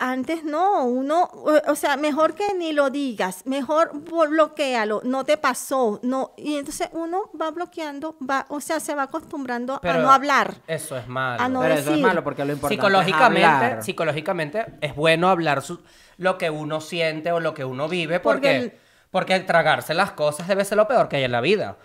antes 0.00 0.44
no, 0.44 0.84
uno, 0.84 1.24
o- 1.32 1.74
sea, 1.74 1.96
mejor 1.96 2.34
que 2.34 2.54
ni 2.54 2.72
lo 2.72 2.88
digas, 2.90 3.42
mejor 3.46 3.92
blo- 3.92 4.28
bloquealo, 4.28 5.00
no 5.04 5.24
te 5.24 5.36
pasó, 5.36 5.98
no, 6.02 6.32
y 6.36 6.56
entonces 6.56 6.88
uno 6.92 7.30
va 7.40 7.50
bloqueando, 7.50 8.16
va, 8.20 8.46
o 8.48 8.60
sea, 8.60 8.78
se 8.78 8.94
va 8.94 9.04
acostumbrando 9.04 9.80
a 9.82 9.92
no 9.98 10.10
hablar. 10.12 10.54
Eso 10.68 10.96
es 10.96 11.08
malo. 11.08 11.42
a 11.42 11.48
no 11.48 11.60
Pero 11.62 11.74
eso 11.74 11.94
es 11.94 12.00
malo 12.00 12.22
porque 12.22 12.44
lo 12.44 12.52
importante 12.52 12.76
psicológicamente, 12.76 13.40
es 13.42 13.46
hablar. 13.62 13.82
psicológicamente 13.82 14.66
es 14.80 14.94
bueno 14.94 15.28
hablar 15.28 15.62
su- 15.62 15.80
lo 16.16 16.38
que 16.38 16.48
uno 16.50 16.80
siente 16.80 17.32
o 17.32 17.40
lo 17.40 17.54
que 17.54 17.64
uno 17.64 17.88
vive 17.88 18.20
porque, 18.20 18.38
Porque 18.70 18.78
porque, 19.10 19.34
el- 19.34 19.46
tragarse 19.46 19.94
las 19.94 20.12
cosas 20.12 20.46
debe 20.46 20.64
ser 20.64 20.76
lo 20.76 20.86
peor 20.86 21.08
que 21.08 21.16
hay 21.16 21.24
en 21.24 21.32
la 21.32 21.40
vida. 21.40 21.76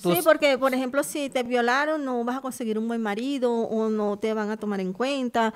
Tú 0.00 0.12
Sí, 0.14 0.20
porque, 0.22 0.58
por 0.58 0.74
ejemplo, 0.74 1.02
si 1.02 1.30
te 1.30 1.42
violaron, 1.42 2.04
no 2.04 2.22
vas 2.24 2.36
a 2.36 2.40
conseguir 2.40 2.78
un 2.78 2.86
buen 2.86 3.00
marido 3.02 3.52
o 3.52 3.88
no 3.88 4.18
te 4.18 4.34
van 4.34 4.50
a 4.50 4.56
tomar 4.56 4.80
en 4.80 4.92
cuenta. 4.92 5.54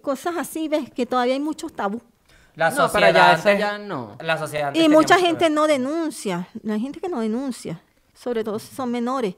Cosas 0.00 0.36
así, 0.38 0.68
ves 0.68 0.90
que 0.90 1.04
todavía 1.06 1.34
hay 1.34 1.40
muchos 1.40 1.72
tabú. 1.72 2.00
La 2.54 2.70
No, 2.70 2.76
pero 2.76 2.88
sociedad 2.88 3.12
ya 3.14 3.32
eso 3.32 3.48
antes- 3.48 3.58
ya 3.58 3.78
no. 3.78 4.16
La 4.20 4.38
sociedad 4.38 4.68
antes 4.68 4.82
Y 4.84 4.88
mucha 4.88 5.18
gente 5.18 5.50
no 5.50 5.66
denuncia. 5.66 6.48
Hay 6.68 6.80
gente 6.80 7.00
que 7.00 7.08
no 7.08 7.20
denuncia, 7.20 7.82
sobre 8.14 8.42
todo 8.44 8.58
si 8.58 8.74
son 8.74 8.90
menores. 8.90 9.34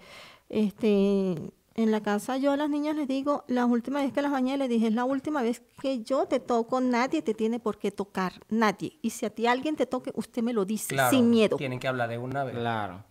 Este, 0.49 1.53
en 1.75 1.91
la 1.91 2.01
casa 2.03 2.37
yo 2.37 2.53
a 2.53 2.57
las 2.57 2.71
niñas 2.71 2.95
les 2.97 3.09
digo, 3.09 3.45
la 3.49 3.67
última 3.67 4.01
vez 4.01 4.13
que 4.13 4.23
las 4.23 4.31
bañé 4.33 4.57
les 4.57 4.69
dije, 4.69 4.87
es 4.89 4.95
la 4.95 5.05
última 5.05 5.43
vez 5.43 5.63
que 5.83 6.03
yo 6.03 6.27
te 6.27 6.41
toco, 6.41 6.81
nadie 6.81 7.21
te 7.21 7.35
tiene 7.35 7.59
por 7.59 7.79
qué 7.79 7.91
tocar, 7.91 8.33
nadie. 8.49 8.99
Y 9.03 9.11
si 9.11 9.27
a 9.27 9.31
ti 9.31 9.47
alguien 9.47 9.77
te 9.77 9.87
toque, 9.87 10.13
usted 10.15 10.43
me 10.43 10.53
lo 10.53 10.65
dice, 10.65 10.95
Claro, 10.95 11.11
sin 11.11 11.29
miedo. 11.31 11.57
Tienen 11.57 11.79
que 11.81 11.89
hablar 11.89 12.09
de 12.09 12.19
una 12.19 12.45
vez. 12.45 12.55
Claro. 12.55 13.05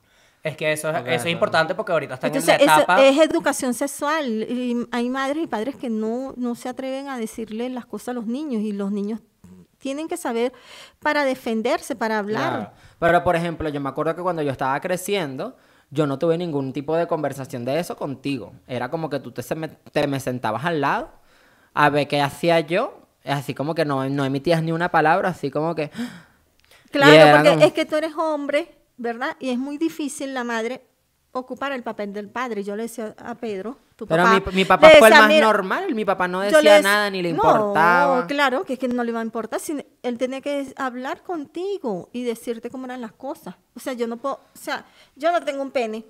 Es 0.46 0.56
que 0.56 0.72
eso 0.72 0.92
es, 0.92 0.98
eso 1.08 1.26
es 1.26 1.32
importante 1.32 1.74
porque 1.74 1.92
ahorita 1.92 2.14
están 2.14 2.28
Entonces, 2.28 2.60
en 2.60 2.68
la 2.68 2.76
etapa. 2.78 3.04
es 3.04 3.18
educación 3.18 3.74
sexual. 3.74 4.28
Y 4.44 4.88
hay 4.92 5.10
madres 5.10 5.44
y 5.44 5.48
padres 5.48 5.76
que 5.76 5.90
no, 5.90 6.36
no 6.38 6.54
se 6.54 6.70
atreven 6.70 7.10
a 7.10 7.18
decirle 7.18 7.68
las 7.70 7.88
cosas 7.88 8.10
a 8.10 8.14
los 8.14 8.28
niños 8.28 8.62
y 8.62 8.72
los 8.72 8.92
niños 8.92 9.22
tienen 9.80 10.08
que 10.08 10.18
saber 10.18 10.54
para 11.00 11.26
defenderse, 11.26 11.96
para 11.96 12.20
hablar. 12.20 12.50
Claro. 12.50 12.72
Pero, 13.00 13.24
por 13.24 13.36
ejemplo, 13.36 13.70
yo 13.70 13.82
me 13.82 13.90
acuerdo 13.90 14.16
que 14.16 14.22
cuando 14.22 14.44
yo 14.44 14.52
estaba 14.52 14.80
creciendo, 14.82 15.58
yo 15.90 16.06
no 16.06 16.20
tuve 16.20 16.38
ningún 16.38 16.74
tipo 16.74 16.96
de 16.96 17.08
conversación 17.08 17.66
de 17.66 17.80
eso 17.80 17.96
contigo. 17.98 18.54
Era 18.68 18.90
como 18.92 19.10
que 19.10 19.20
tú 19.20 19.32
te, 19.32 19.42
se 19.42 19.56
me, 19.56 19.68
te 19.70 20.06
me 20.06 20.20
sentabas 20.20 20.64
al 20.64 20.80
lado 20.80 21.10
a 21.74 21.90
ver 21.90 22.08
qué 22.08 22.22
hacía 22.22 22.60
yo. 22.60 23.00
Así 23.24 23.56
como 23.56 23.74
que 23.74 23.84
no, 23.84 24.08
no 24.10 24.24
emitías 24.26 24.62
ni 24.62 24.72
una 24.72 24.90
palabra, 24.92 25.30
así 25.30 25.50
como 25.50 25.74
que... 25.74 25.90
Claro, 26.92 27.36
porque 27.38 27.50
como- 27.50 27.66
es 27.66 27.74
que 27.74 27.84
tú 27.86 27.96
eres 27.96 28.14
hombre, 28.16 28.74
¿verdad? 28.98 29.36
Y 29.40 29.50
es 29.50 29.58
muy 29.58 29.78
difícil 29.78 30.34
la 30.34 30.44
madre 30.44 30.86
ocupar 31.32 31.72
el 31.74 31.84
papel 31.84 32.14
del 32.14 32.30
padre. 32.30 32.64
Yo 32.64 32.76
le 32.78 32.84
decía 32.84 33.14
a 33.18 33.36
Pedro, 33.36 33.78
tu 33.98 34.08
Pero 34.08 34.24
papá. 34.24 34.50
mi, 34.52 34.56
mi 34.58 34.66
papá 34.66 34.90
fue 34.98 35.10
el 35.10 35.14
más 35.14 35.28
"Mira", 35.28 35.46
normal. 35.48 35.94
Mi 35.94 36.06
papá 36.06 36.28
no 36.30 36.40
decía 36.40 36.80
dec- 36.80 36.84
nada 36.84 37.10
ni 37.10 37.22
le 37.22 37.34
No, 37.34 37.36
importaba. 37.36 38.26
claro, 38.28 38.64
que 38.64 38.74
es 38.74 38.80
que 38.80 38.88
no 38.88 39.04
le 39.04 39.12
va 39.12 39.20
a 39.20 39.24
importar. 39.24 39.60
él 40.04 40.18
tiene 40.18 40.42
que 40.42 40.74
hablar 40.78 41.24
contigo 41.24 42.10
y 42.14 42.24
decirte 42.24 42.70
cómo 42.70 42.86
eran 42.86 43.02
las 43.02 43.12
cosas. 43.12 43.56
O 43.76 43.80
sea, 43.82 43.94
yo 43.94 44.08
no 44.08 44.16
puedo, 44.18 44.36
o 44.36 44.58
sea, 44.58 44.86
yo 45.18 45.32
no 45.32 45.44
tengo 45.44 45.62
un 45.62 45.72
pene, 45.72 46.06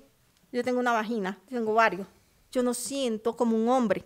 yo 0.52 0.62
tengo 0.62 0.78
una 0.78 0.92
vagina, 0.92 1.38
yo 1.50 1.58
tengo 1.58 1.74
varios. 1.74 2.06
Yo 2.52 2.62
no 2.62 2.72
siento 2.72 3.36
como 3.36 3.56
un 3.56 3.68
hombre. 3.68 4.04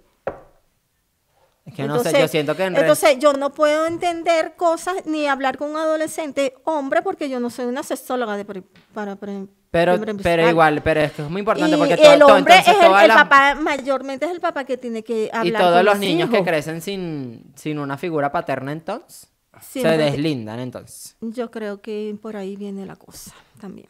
Es 1.70 1.76
que 1.76 1.84
no 1.86 2.02
sé, 2.02 2.20
yo 2.20 2.28
siento 2.28 2.54
que 2.56 2.64
en 2.64 2.74
re- 2.74 2.80
entonces 2.82 3.18
yo 3.18 3.32
no 3.32 3.52
puedo 3.52 3.86
entender 3.86 4.54
cosas 4.56 4.94
ni 5.06 5.26
hablar 5.26 5.56
con 5.56 5.70
un 5.70 5.76
adolescente 5.76 6.54
hombre 6.64 7.02
porque 7.02 7.28
yo 7.30 7.40
no 7.40 7.48
soy 7.50 7.66
una 7.66 7.82
sexóloga 7.82 8.36
de 8.36 8.44
pre- 8.44 8.62
para 8.92 9.16
pre- 9.16 9.46
Pero, 9.70 9.98
pero 10.22 10.48
igual, 10.48 10.82
pero 10.82 11.00
es 11.00 11.12
que 11.12 11.22
es 11.22 11.30
muy 11.30 11.40
importante 11.40 11.74
Y 11.74 11.78
porque 11.78 11.96
todo, 11.96 12.12
el 12.12 12.22
hombre 12.22 12.58
es 12.58 12.68
el, 12.68 12.74
todas 12.76 13.02
el 13.02 13.08
las- 13.08 13.16
papá, 13.22 13.54
mayormente 13.54 14.26
es 14.26 14.32
el 14.32 14.40
papá 14.40 14.64
que 14.64 14.76
tiene 14.76 15.02
que 15.04 15.30
hablar 15.32 15.46
Y 15.46 15.52
todos 15.52 15.76
con 15.76 15.84
los 15.86 15.98
niños 15.98 16.28
que 16.30 16.42
crecen 16.44 16.80
sin, 16.82 17.52
sin 17.54 17.78
una 17.78 17.96
figura 17.96 18.30
paterna 18.32 18.72
entonces 18.72 19.28
se 19.60 19.80
deslindan 19.96 20.58
entonces. 20.60 21.16
Yo 21.20 21.50
creo 21.50 21.80
que 21.82 22.16
por 22.22 22.36
ahí 22.36 22.56
viene 22.56 22.86
la 22.86 22.96
cosa 22.96 23.32
también. 23.60 23.86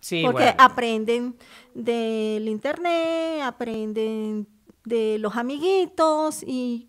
Sí, 0.00 0.22
Porque 0.24 0.42
bueno. 0.42 0.56
aprenden 0.58 1.36
del 1.74 2.48
internet, 2.48 3.40
aprenden 3.42 4.46
de 4.84 5.16
los 5.20 5.36
amiguitos 5.36 6.42
y 6.42 6.88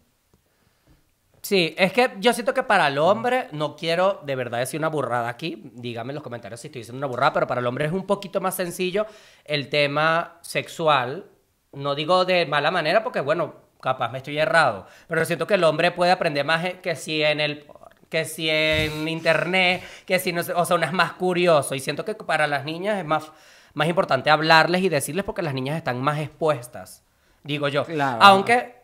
Sí, 1.45 1.75
es 1.77 1.93
que 1.93 2.09
yo 2.17 2.33
siento 2.33 2.55
que 2.55 2.63
para 2.63 2.87
el 2.87 2.97
hombre, 2.97 3.49
no 3.51 3.75
quiero 3.75 4.19
de 4.23 4.35
verdad 4.35 4.57
decir 4.57 4.79
una 4.79 4.87
burrada 4.87 5.29
aquí, 5.29 5.69
díganme 5.75 6.09
en 6.09 6.15
los 6.15 6.23
comentarios 6.23 6.59
si 6.59 6.69
estoy 6.69 6.79
diciendo 6.79 6.97
una 6.97 7.05
burrada, 7.05 7.33
pero 7.33 7.45
para 7.45 7.61
el 7.61 7.67
hombre 7.67 7.85
es 7.85 7.91
un 7.91 8.07
poquito 8.07 8.41
más 8.41 8.55
sencillo 8.55 9.05
el 9.43 9.69
tema 9.69 10.39
sexual. 10.41 11.25
No 11.71 11.93
digo 11.93 12.25
de 12.25 12.47
mala 12.47 12.71
manera 12.71 13.03
porque, 13.03 13.19
bueno, 13.21 13.53
capaz 13.79 14.09
me 14.09 14.17
estoy 14.17 14.39
errado, 14.39 14.87
pero 15.07 15.23
siento 15.23 15.45
que 15.45 15.53
el 15.53 15.63
hombre 15.63 15.91
puede 15.91 16.11
aprender 16.11 16.43
más 16.45 16.65
eh, 16.65 16.79
que 16.81 16.95
si 16.95 17.21
en 17.21 17.39
el 17.39 17.67
que 18.09 18.25
si 18.25 18.49
en 18.49 19.07
internet, 19.07 19.83
que 20.07 20.17
si 20.17 20.33
no 20.33 20.41
o 20.41 20.65
sea, 20.65 20.75
uno 20.75 20.87
es 20.87 20.93
más 20.93 21.13
curioso 21.13 21.75
y 21.75 21.79
siento 21.79 22.05
que 22.05 22.15
para 22.15 22.47
las 22.47 22.65
niñas 22.65 22.97
es 22.97 23.05
más, 23.05 23.31
más 23.75 23.87
importante 23.87 24.31
hablarles 24.31 24.81
y 24.81 24.89
decirles 24.89 25.23
porque 25.23 25.43
las 25.43 25.53
niñas 25.53 25.77
están 25.77 26.01
más 26.01 26.17
expuestas, 26.17 27.03
digo 27.43 27.67
yo. 27.67 27.85
Claro. 27.85 28.17
Aunque 28.23 28.74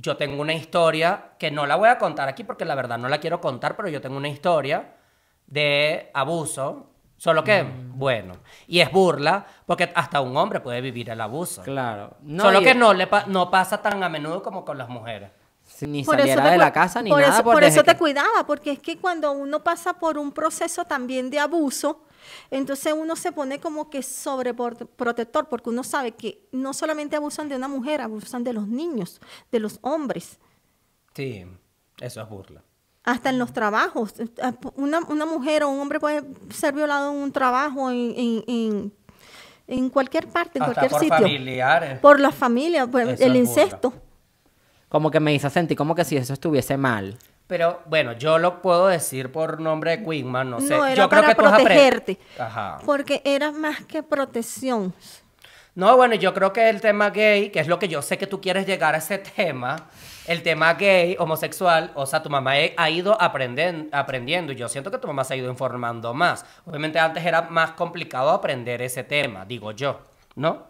yo 0.00 0.16
tengo 0.16 0.40
una 0.40 0.54
historia 0.54 1.32
que 1.38 1.50
no 1.50 1.66
la 1.66 1.76
voy 1.76 1.88
a 1.88 1.98
contar 1.98 2.28
aquí 2.28 2.44
porque 2.44 2.64
la 2.64 2.74
verdad 2.74 2.98
no 2.98 3.08
la 3.08 3.18
quiero 3.18 3.40
contar, 3.40 3.76
pero 3.76 3.88
yo 3.88 4.00
tengo 4.00 4.16
una 4.16 4.28
historia 4.28 4.94
de 5.46 6.10
abuso, 6.14 6.86
solo 7.16 7.42
que, 7.44 7.64
Mm. 7.64 7.98
bueno, 7.98 8.34
y 8.66 8.80
es 8.80 8.90
burla 8.90 9.44
porque 9.66 9.90
hasta 9.94 10.20
un 10.20 10.36
hombre 10.36 10.60
puede 10.60 10.80
vivir 10.80 11.10
el 11.10 11.20
abuso. 11.20 11.62
Claro. 11.62 12.14
No, 12.22 12.44
solo 12.44 12.60
que 12.62 12.74
no, 12.74 12.94
le 12.94 13.06
pa- 13.06 13.24
no 13.26 13.50
pasa 13.50 13.82
tan 13.82 14.02
a 14.02 14.08
menudo 14.08 14.42
como 14.42 14.64
con 14.64 14.78
las 14.78 14.88
mujeres. 14.88 15.30
ni 15.82 16.02
por 16.04 16.16
saliera 16.18 16.42
te 16.42 16.50
de 16.50 16.58
la 16.58 16.72
casa 16.72 17.00
ni 17.00 17.10
por 17.10 17.20
nada. 17.20 17.32
eso, 17.32 17.44
por 17.44 17.54
desde 17.60 17.68
eso 17.76 17.84
te 17.84 17.92
que- 17.92 17.98
cuidaba, 17.98 18.44
porque 18.46 18.72
es 18.72 18.78
que 18.80 18.98
cuando 18.98 19.30
uno 19.32 19.60
pasa 19.62 19.94
por 19.94 20.18
un 20.18 20.32
proceso 20.32 20.84
también 20.84 21.30
de 21.30 21.38
abuso, 21.38 22.02
entonces 22.50 22.92
uno 22.96 23.16
se 23.16 23.32
pone 23.32 23.60
como 23.60 23.90
que 23.90 24.02
sobreprotector, 24.02 25.48
porque 25.48 25.70
uno 25.70 25.84
sabe 25.84 26.12
que 26.12 26.46
no 26.52 26.72
solamente 26.72 27.16
abusan 27.16 27.48
de 27.48 27.56
una 27.56 27.68
mujer, 27.68 28.00
abusan 28.00 28.44
de 28.44 28.52
los 28.52 28.66
niños, 28.68 29.20
de 29.52 29.60
los 29.60 29.78
hombres. 29.82 30.38
Sí, 31.14 31.44
eso 32.00 32.22
es 32.22 32.28
burla. 32.28 32.62
hasta 33.04 33.30
en 33.30 33.38
los 33.38 33.52
trabajos. 33.52 34.14
Una, 34.76 35.00
una 35.08 35.26
mujer 35.26 35.64
o 35.64 35.68
un 35.70 35.80
hombre 35.80 35.98
puede 36.00 36.22
ser 36.50 36.74
violado 36.74 37.10
en 37.12 37.18
un 37.18 37.32
trabajo, 37.32 37.90
en, 37.90 38.14
en, 38.16 38.44
en, 38.46 38.92
en 39.66 39.88
cualquier 39.90 40.28
parte, 40.28 40.58
en 40.58 40.62
Hasta 40.64 40.74
cualquier 40.74 40.90
por 40.90 41.00
sitio. 41.00 41.16
familiares. 41.16 41.98
Por 42.00 42.20
la 42.20 42.30
familia, 42.32 42.86
por 42.86 43.00
Eso 43.02 43.24
el 43.24 43.32
es 43.32 43.38
incesto. 43.48 43.92
Como 44.88 45.10
que 45.10 45.20
me 45.20 45.32
hizo 45.34 45.48
sentir 45.50 45.76
como 45.76 45.94
que 45.94 46.04
si 46.04 46.16
eso 46.16 46.32
estuviese 46.32 46.76
mal. 46.76 47.16
Pero 47.50 47.80
bueno, 47.86 48.12
yo 48.12 48.38
lo 48.38 48.62
puedo 48.62 48.86
decir 48.86 49.30
por 49.32 49.60
nombre 49.60 49.96
de 49.98 50.04
Queenman, 50.04 50.48
no 50.50 50.60
sé. 50.60 50.68
No, 50.68 50.86
era 50.86 50.94
yo 50.94 51.08
creo 51.08 51.22
para 51.22 51.34
que 51.34 51.42
tú 51.42 51.48
protegerte. 51.48 52.18
Ajá. 52.38 52.78
Porque 52.86 53.20
era 53.24 53.50
más 53.50 53.84
que 53.86 54.04
protección. 54.04 54.94
No, 55.74 55.96
bueno, 55.96 56.14
yo 56.14 56.32
creo 56.32 56.52
que 56.52 56.68
el 56.68 56.80
tema 56.80 57.10
gay, 57.10 57.50
que 57.50 57.58
es 57.58 57.66
lo 57.66 57.80
que 57.80 57.88
yo 57.88 58.02
sé 58.02 58.18
que 58.18 58.28
tú 58.28 58.40
quieres 58.40 58.66
llegar 58.66 58.94
a 58.94 58.98
ese 58.98 59.18
tema, 59.18 59.88
el 60.26 60.42
tema 60.44 60.74
gay, 60.74 61.16
homosexual, 61.18 61.90
o 61.96 62.06
sea, 62.06 62.22
tu 62.22 62.30
mamá 62.30 62.58
he- 62.60 62.72
ha 62.76 62.88
ido 62.88 63.20
aprenden- 63.20 63.88
aprendiendo 63.90 64.52
y 64.52 64.56
yo 64.56 64.68
siento 64.68 64.90
que 64.92 64.98
tu 64.98 65.08
mamá 65.08 65.24
se 65.24 65.34
ha 65.34 65.36
ido 65.36 65.50
informando 65.50 66.14
más. 66.14 66.44
Obviamente 66.66 67.00
antes 67.00 67.24
era 67.26 67.42
más 67.42 67.72
complicado 67.72 68.30
aprender 68.30 68.80
ese 68.80 69.02
tema, 69.02 69.44
digo 69.44 69.72
yo, 69.72 70.00
¿no? 70.36 70.66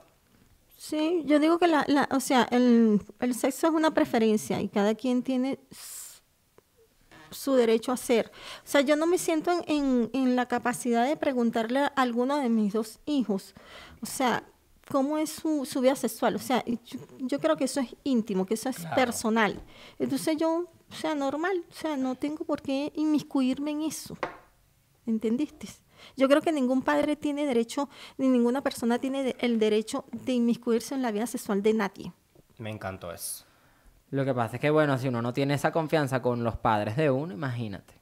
Sí, 0.78 1.22
yo 1.26 1.38
digo 1.38 1.58
que 1.58 1.66
la, 1.66 1.84
la- 1.88 2.08
o 2.10 2.20
sea, 2.20 2.46
el, 2.50 3.02
el 3.20 3.34
sexo 3.34 3.66
es 3.66 3.72
una 3.74 3.90
preferencia 3.92 4.62
y 4.62 4.68
cada 4.68 4.94
quien 4.94 5.22
tiene 5.22 5.58
su 7.30 7.54
derecho 7.54 7.92
a 7.92 7.96
ser. 7.96 8.30
O 8.64 8.66
sea, 8.68 8.80
yo 8.80 8.96
no 8.96 9.06
me 9.06 9.18
siento 9.18 9.50
en, 9.50 9.62
en- 9.68 10.10
en 10.12 10.36
la 10.36 10.46
capacidad 10.46 11.06
de 11.06 11.16
preguntarle 11.16 11.80
a 11.80 11.86
alguno 11.96 12.36
de 12.38 12.48
mis 12.48 12.72
dos 12.72 13.00
hijos, 13.06 13.54
o 14.02 14.06
sea, 14.06 14.44
cómo 14.90 15.18
es 15.18 15.30
su, 15.30 15.64
su 15.64 15.80
vida 15.80 15.94
sexual. 15.96 16.34
O 16.36 16.40
sea, 16.40 16.64
yo, 16.66 16.98
yo 17.18 17.38
creo 17.40 17.56
que 17.56 17.64
eso 17.64 17.80
es 17.80 17.94
íntimo, 18.04 18.44
que 18.46 18.54
eso 18.54 18.68
es 18.68 18.76
Claro. 18.78 18.96
personal. 18.96 19.62
Entonces 19.98 20.36
yo, 20.36 20.66
o 20.90 20.94
sea, 20.94 21.14
normal, 21.14 21.64
o 21.70 21.74
sea, 21.74 21.96
no 21.96 22.16
tengo 22.16 22.44
por 22.44 22.60
qué 22.60 22.92
inmiscuirme 22.96 23.70
en 23.70 23.82
eso. 23.82 24.16
¿Entendiste? 25.06 25.68
Yo 26.16 26.28
creo 26.28 26.40
que 26.40 26.50
ningún 26.52 26.82
padre 26.82 27.14
tiene 27.16 27.44
derecho, 27.46 27.88
ni 28.16 28.28
ninguna 28.28 28.62
persona 28.62 28.98
tiene 28.98 29.22
de- 29.22 29.36
el 29.40 29.58
derecho 29.58 30.04
de 30.12 30.32
inmiscuirse 30.32 30.94
en 30.94 31.02
la 31.02 31.10
vida 31.12 31.26
sexual 31.26 31.62
de 31.62 31.74
nadie. 31.74 32.12
Me 32.58 32.70
encantó 32.70 33.12
eso. 33.12 33.44
Lo 34.10 34.24
que 34.24 34.34
pasa 34.34 34.56
es 34.56 34.60
que, 34.60 34.70
bueno, 34.70 34.98
si 34.98 35.08
uno 35.08 35.22
no 35.22 35.32
tiene 35.32 35.54
esa 35.54 35.70
confianza 35.72 36.20
con 36.20 36.42
los 36.42 36.56
padres 36.56 36.96
de 36.96 37.10
uno, 37.10 37.32
imagínate. 37.32 37.94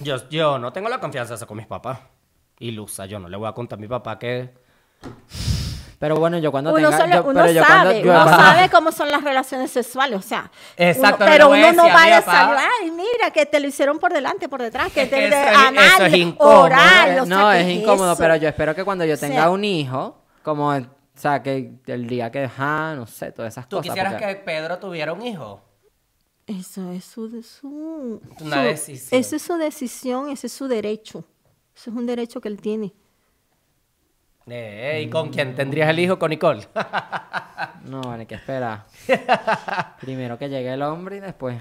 Yo, 0.00 0.28
yo 0.28 0.58
no 0.58 0.72
tengo 0.72 0.88
la 0.88 1.00
confianza 1.00 1.34
esa 1.34 1.46
con 1.46 1.56
mis 1.56 1.66
papás. 1.66 1.98
Ilusa, 2.58 3.06
yo 3.06 3.18
no 3.18 3.28
le 3.28 3.36
voy 3.36 3.48
a 3.48 3.52
contar 3.52 3.78
a 3.78 3.80
mi 3.80 3.88
papá 3.88 4.18
que... 4.18 4.52
Pero 5.98 6.14
bueno, 6.16 6.38
yo 6.38 6.52
cuando 6.52 6.70
Uno, 6.72 6.90
tenga... 6.90 6.96
solo- 6.98 7.14
yo- 7.14 7.24
uno 7.24 7.40
pero 7.40 7.52
yo 7.52 7.64
cuando- 7.66 7.90
sabe, 7.90 8.02
yo 8.04 8.10
uno 8.12 8.22
cuando- 8.24 8.44
sabe 8.44 8.68
cómo 8.70 8.92
son 8.92 9.08
las 9.10 9.24
relaciones 9.24 9.70
sexuales, 9.72 10.18
o 10.18 10.22
sea, 10.22 10.48
Exacto, 10.76 11.24
uno- 11.24 11.32
pero 11.32 11.48
uno 11.48 11.72
no 11.72 11.82
decir 11.84 11.90
a 11.90 11.94
va 11.94 12.16
a 12.18 12.22
saludar, 12.22 12.68
ay, 12.82 12.90
mira, 12.92 13.32
que 13.32 13.46
te 13.46 13.58
lo 13.58 13.66
hicieron 13.66 13.98
por 13.98 14.12
delante, 14.12 14.48
por 14.48 14.62
detrás, 14.62 14.92
que 14.92 15.02
Es 15.02 15.10
te 15.10 15.16
que 15.16 15.26
eso 15.26 15.36
es- 15.36 15.56
anal, 15.56 15.84
eso 15.96 16.04
es 16.04 16.14
incómodo. 16.14 16.60
oral, 16.60 17.10
o 17.18 17.26
sea, 17.26 17.36
no, 17.36 17.50
¿qué 17.50 17.60
es 17.62 17.68
incómodo, 17.80 18.12
eso? 18.12 18.20
pero 18.22 18.36
yo 18.36 18.48
espero 18.48 18.74
que 18.76 18.84
cuando 18.84 19.04
yo 19.06 19.14
O 19.14 19.16
sea- 19.16 19.28
tenga 19.28 19.50
un 19.50 19.64
hijo, 19.64 20.18
como, 20.44 20.72
o 21.18 21.20
sea, 21.20 21.42
que 21.42 21.72
el 21.86 22.06
día 22.06 22.30
que, 22.30 22.48
ah, 22.58 22.94
no 22.96 23.06
sé, 23.06 23.32
todas 23.32 23.52
esas 23.52 23.68
¿Tú 23.68 23.76
cosas. 23.78 23.90
quisieras 23.90 24.12
porque- 24.14 24.26
que 24.28 24.36
Pedro 24.36 24.78
tuviera 24.78 25.12
un 25.12 25.22
hijo? 25.26 25.60
Eso 26.46 26.92
es 26.92 27.04
su, 27.04 27.42
su, 27.42 28.22
Una 28.40 28.56
su- 28.56 28.62
decisión. 28.62 29.20
Esa 29.20 29.36
es 29.36 29.42
su 29.42 29.54
decisión, 29.56 30.30
ese 30.30 30.46
es 30.46 30.52
su 30.52 30.68
derecho. 30.68 31.24
Eso 31.76 31.90
es 31.90 31.96
un 31.96 32.06
derecho 32.06 32.40
que 32.40 32.48
él 32.48 32.60
tiene. 32.60 32.94
Eh, 34.46 35.02
¿Y 35.04 35.10
con 35.10 35.28
quién 35.30 35.54
tendrías 35.54 35.90
el 35.90 35.98
hijo? 35.98 36.18
Con 36.18 36.30
Nicole. 36.30 36.66
No, 37.84 38.02
hay 38.12 38.26
que 38.26 38.34
esperar. 38.34 38.86
Primero 40.00 40.38
que 40.38 40.48
llegue 40.48 40.72
el 40.74 40.82
hombre 40.82 41.16
y 41.16 41.20
después. 41.20 41.60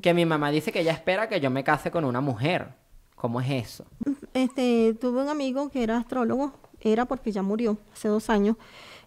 Que 0.00 0.14
mi 0.14 0.24
mamá 0.24 0.50
dice 0.50 0.70
que 0.72 0.80
ella 0.80 0.92
espera 0.92 1.28
que 1.28 1.40
yo 1.40 1.50
me 1.50 1.64
case 1.64 1.90
con 1.90 2.04
una 2.04 2.20
mujer. 2.20 2.68
¿Cómo 3.16 3.40
es 3.40 3.50
eso? 3.50 3.84
Este, 4.32 4.94
tuve 5.00 5.22
un 5.22 5.28
amigo 5.28 5.70
que 5.70 5.82
era 5.82 5.96
astrólogo, 5.98 6.52
era 6.84 7.04
porque 7.06 7.32
ya 7.32 7.42
murió 7.42 7.78
hace 7.92 8.08
dos 8.08 8.30
años, 8.30 8.56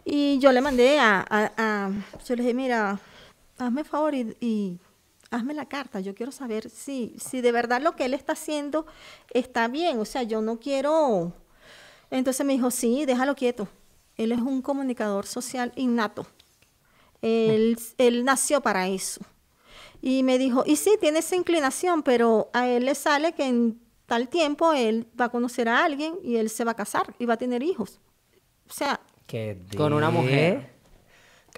y 0.04 0.40
yo 0.40 0.52
le 0.52 0.62
mandé 0.62 1.00
a, 1.00 1.26
a- 1.30 1.92
yo 2.26 2.36
le 2.36 2.44
dije, 2.44 2.54
mira, 2.54 3.00
hazme 3.58 3.84
favor 3.84 4.14
y, 4.16 4.36
y 4.40 4.80
hazme 5.32 5.54
la 5.54 5.66
carta, 5.66 6.00
yo 6.00 6.16
quiero 6.16 6.32
saber 6.32 6.70
si, 6.70 7.16
si 7.20 7.42
de 7.42 7.52
verdad 7.52 7.82
lo 7.82 7.96
que 7.96 8.06
él 8.06 8.14
está 8.14 8.34
haciendo 8.34 8.86
está 9.32 9.68
bien, 9.68 10.00
o 10.00 10.06
sea, 10.06 10.24
yo 10.24 10.42
no 10.42 10.60
quiero... 10.60 11.34
Entonces 12.10 12.46
me 12.46 12.54
dijo, 12.54 12.72
sí, 12.72 13.06
déjalo 13.06 13.36
quieto, 13.36 13.68
él 14.16 14.32
es 14.32 14.40
un 14.40 14.62
comunicador 14.62 15.26
social 15.26 15.74
innato, 15.76 16.26
él, 17.22 17.78
él 17.98 18.24
nació 18.24 18.62
para 18.62 18.88
eso. 18.88 19.22
Y 20.02 20.24
me 20.24 20.38
dijo, 20.38 20.64
y 20.66 20.76
sí, 20.76 20.92
tiene 21.02 21.20
esa 21.20 21.36
inclinación, 21.36 22.04
pero 22.04 22.50
a 22.54 22.68
él 22.68 22.86
le 22.86 22.96
sale 22.96 23.34
que 23.34 23.46
en 23.46 23.80
tal 24.08 24.28
tiempo 24.30 24.74
él 24.74 25.08
va 25.20 25.26
a 25.26 25.30
conocer 25.30 25.70
a 25.70 25.84
alguien 25.86 26.16
y 26.24 26.38
él 26.38 26.50
se 26.50 26.64
va 26.64 26.72
a 26.72 26.76
casar 26.76 27.14
y 27.20 27.26
va 27.28 27.36
a 27.36 27.38
tener 27.38 27.62
hijos. 27.62 28.00
O 28.68 28.74
sea, 28.74 29.00
Que 29.28 29.60
Con 29.78 29.94
una 29.94 30.10
mujer. 30.10 30.76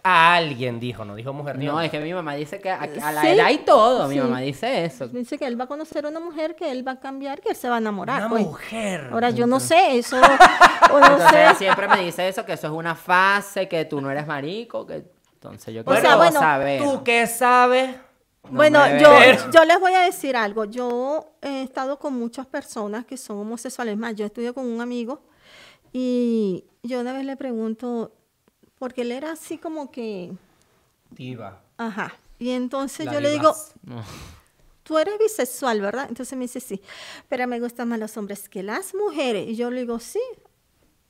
A 0.01 0.35
alguien 0.35 0.79
dijo, 0.79 1.03
no 1.03 1.13
dijo 1.15 1.33
mujer 1.33 1.57
ni 1.57 1.65
No, 1.65 1.81
es 1.81 1.91
que 1.91 1.99
mi 1.99 2.13
mamá 2.13 2.33
dice 2.35 2.61
que 2.61 2.69
a, 2.71 2.81
a 2.83 3.11
la 3.11 3.21
Sí, 3.21 3.27
edad 3.27 3.49
y 3.49 3.57
todo, 3.59 4.07
mi 4.07 4.13
sí. 4.15 4.21
mamá 4.21 4.39
dice 4.39 4.85
eso. 4.85 5.07
dice 5.09 5.37
que 5.37 5.45
él 5.45 5.59
va 5.59 5.65
a 5.65 5.67
conocer 5.67 6.05
a 6.05 6.09
una 6.09 6.21
mujer, 6.21 6.55
que 6.55 6.71
él 6.71 6.87
va 6.87 6.93
a 6.93 6.99
cambiar, 7.01 7.41
que 7.41 7.49
él 7.49 7.55
se 7.55 7.67
va 7.67 7.75
a 7.75 7.77
enamorar. 7.79 8.21
Una 8.21 8.29
pues. 8.29 8.45
mujer. 8.45 9.09
Ahora 9.11 9.29
yo 9.31 9.45
no 9.45 9.59
sé, 9.59 9.97
eso, 9.97 10.15
o 10.93 10.99
no 10.99 11.05
Entonces 11.05 11.49
sé. 11.49 11.55
siempre 11.55 11.87
me 11.89 12.01
dice 12.01 12.29
eso, 12.29 12.45
que 12.45 12.53
eso 12.53 12.67
es 12.67 12.73
una 12.73 12.95
fase, 12.95 13.67
que 13.67 13.83
tú 13.85 13.99
no 13.99 14.09
eres 14.09 14.25
marico, 14.25 14.85
que... 14.87 15.03
Entonces 15.33 15.73
yo 15.73 15.81
O 15.81 15.85
quiero 15.85 16.01
sea, 16.01 16.15
bueno, 16.15 16.39
saber. 16.39 16.81
¿Tú 16.81 17.03
qué 17.03 17.27
sabes? 17.27 17.95
No 18.43 18.51
bueno, 18.51 18.79
yo, 18.99 19.51
yo 19.51 19.65
les 19.65 19.79
voy 19.79 19.93
a 19.93 20.01
decir 20.01 20.35
algo. 20.35 20.65
Yo 20.65 21.33
he 21.41 21.61
estado 21.63 21.99
con 21.99 22.13
muchas 22.13 22.45
personas 22.47 23.05
que 23.05 23.17
son 23.17 23.37
homosexuales. 23.37 23.97
Más, 23.97 24.15
yo 24.15 24.25
estudié 24.25 24.53
con 24.53 24.65
un 24.65 24.81
amigo 24.81 25.21
y 25.91 26.65
yo 26.83 26.99
una 27.01 27.13
vez 27.13 27.25
le 27.25 27.35
pregunto, 27.35 28.13
porque 28.77 29.01
él 29.01 29.11
era 29.11 29.31
así 29.33 29.57
como 29.57 29.91
que, 29.91 30.31
Diva. 31.11 31.61
ajá. 31.77 32.13
Y 32.39 32.51
entonces 32.51 33.05
La 33.07 33.13
yo 33.13 33.19
le 33.19 33.31
digo. 33.31 33.53
No. 33.83 34.01
tú 34.83 34.97
eres 34.97 35.17
bisexual, 35.19 35.81
¿verdad? 35.81 36.05
Entonces 36.07 36.37
me 36.37 36.45
dice, 36.45 36.61
sí, 36.61 36.81
pero 37.27 37.45
me 37.47 37.59
gustan 37.59 37.89
más 37.89 37.99
los 37.99 38.15
hombres 38.17 38.47
que 38.47 38.63
las 38.63 38.95
mujeres. 38.95 39.47
Y 39.49 39.55
yo 39.57 39.69
le 39.69 39.81
digo, 39.81 39.99
sí, 39.99 40.21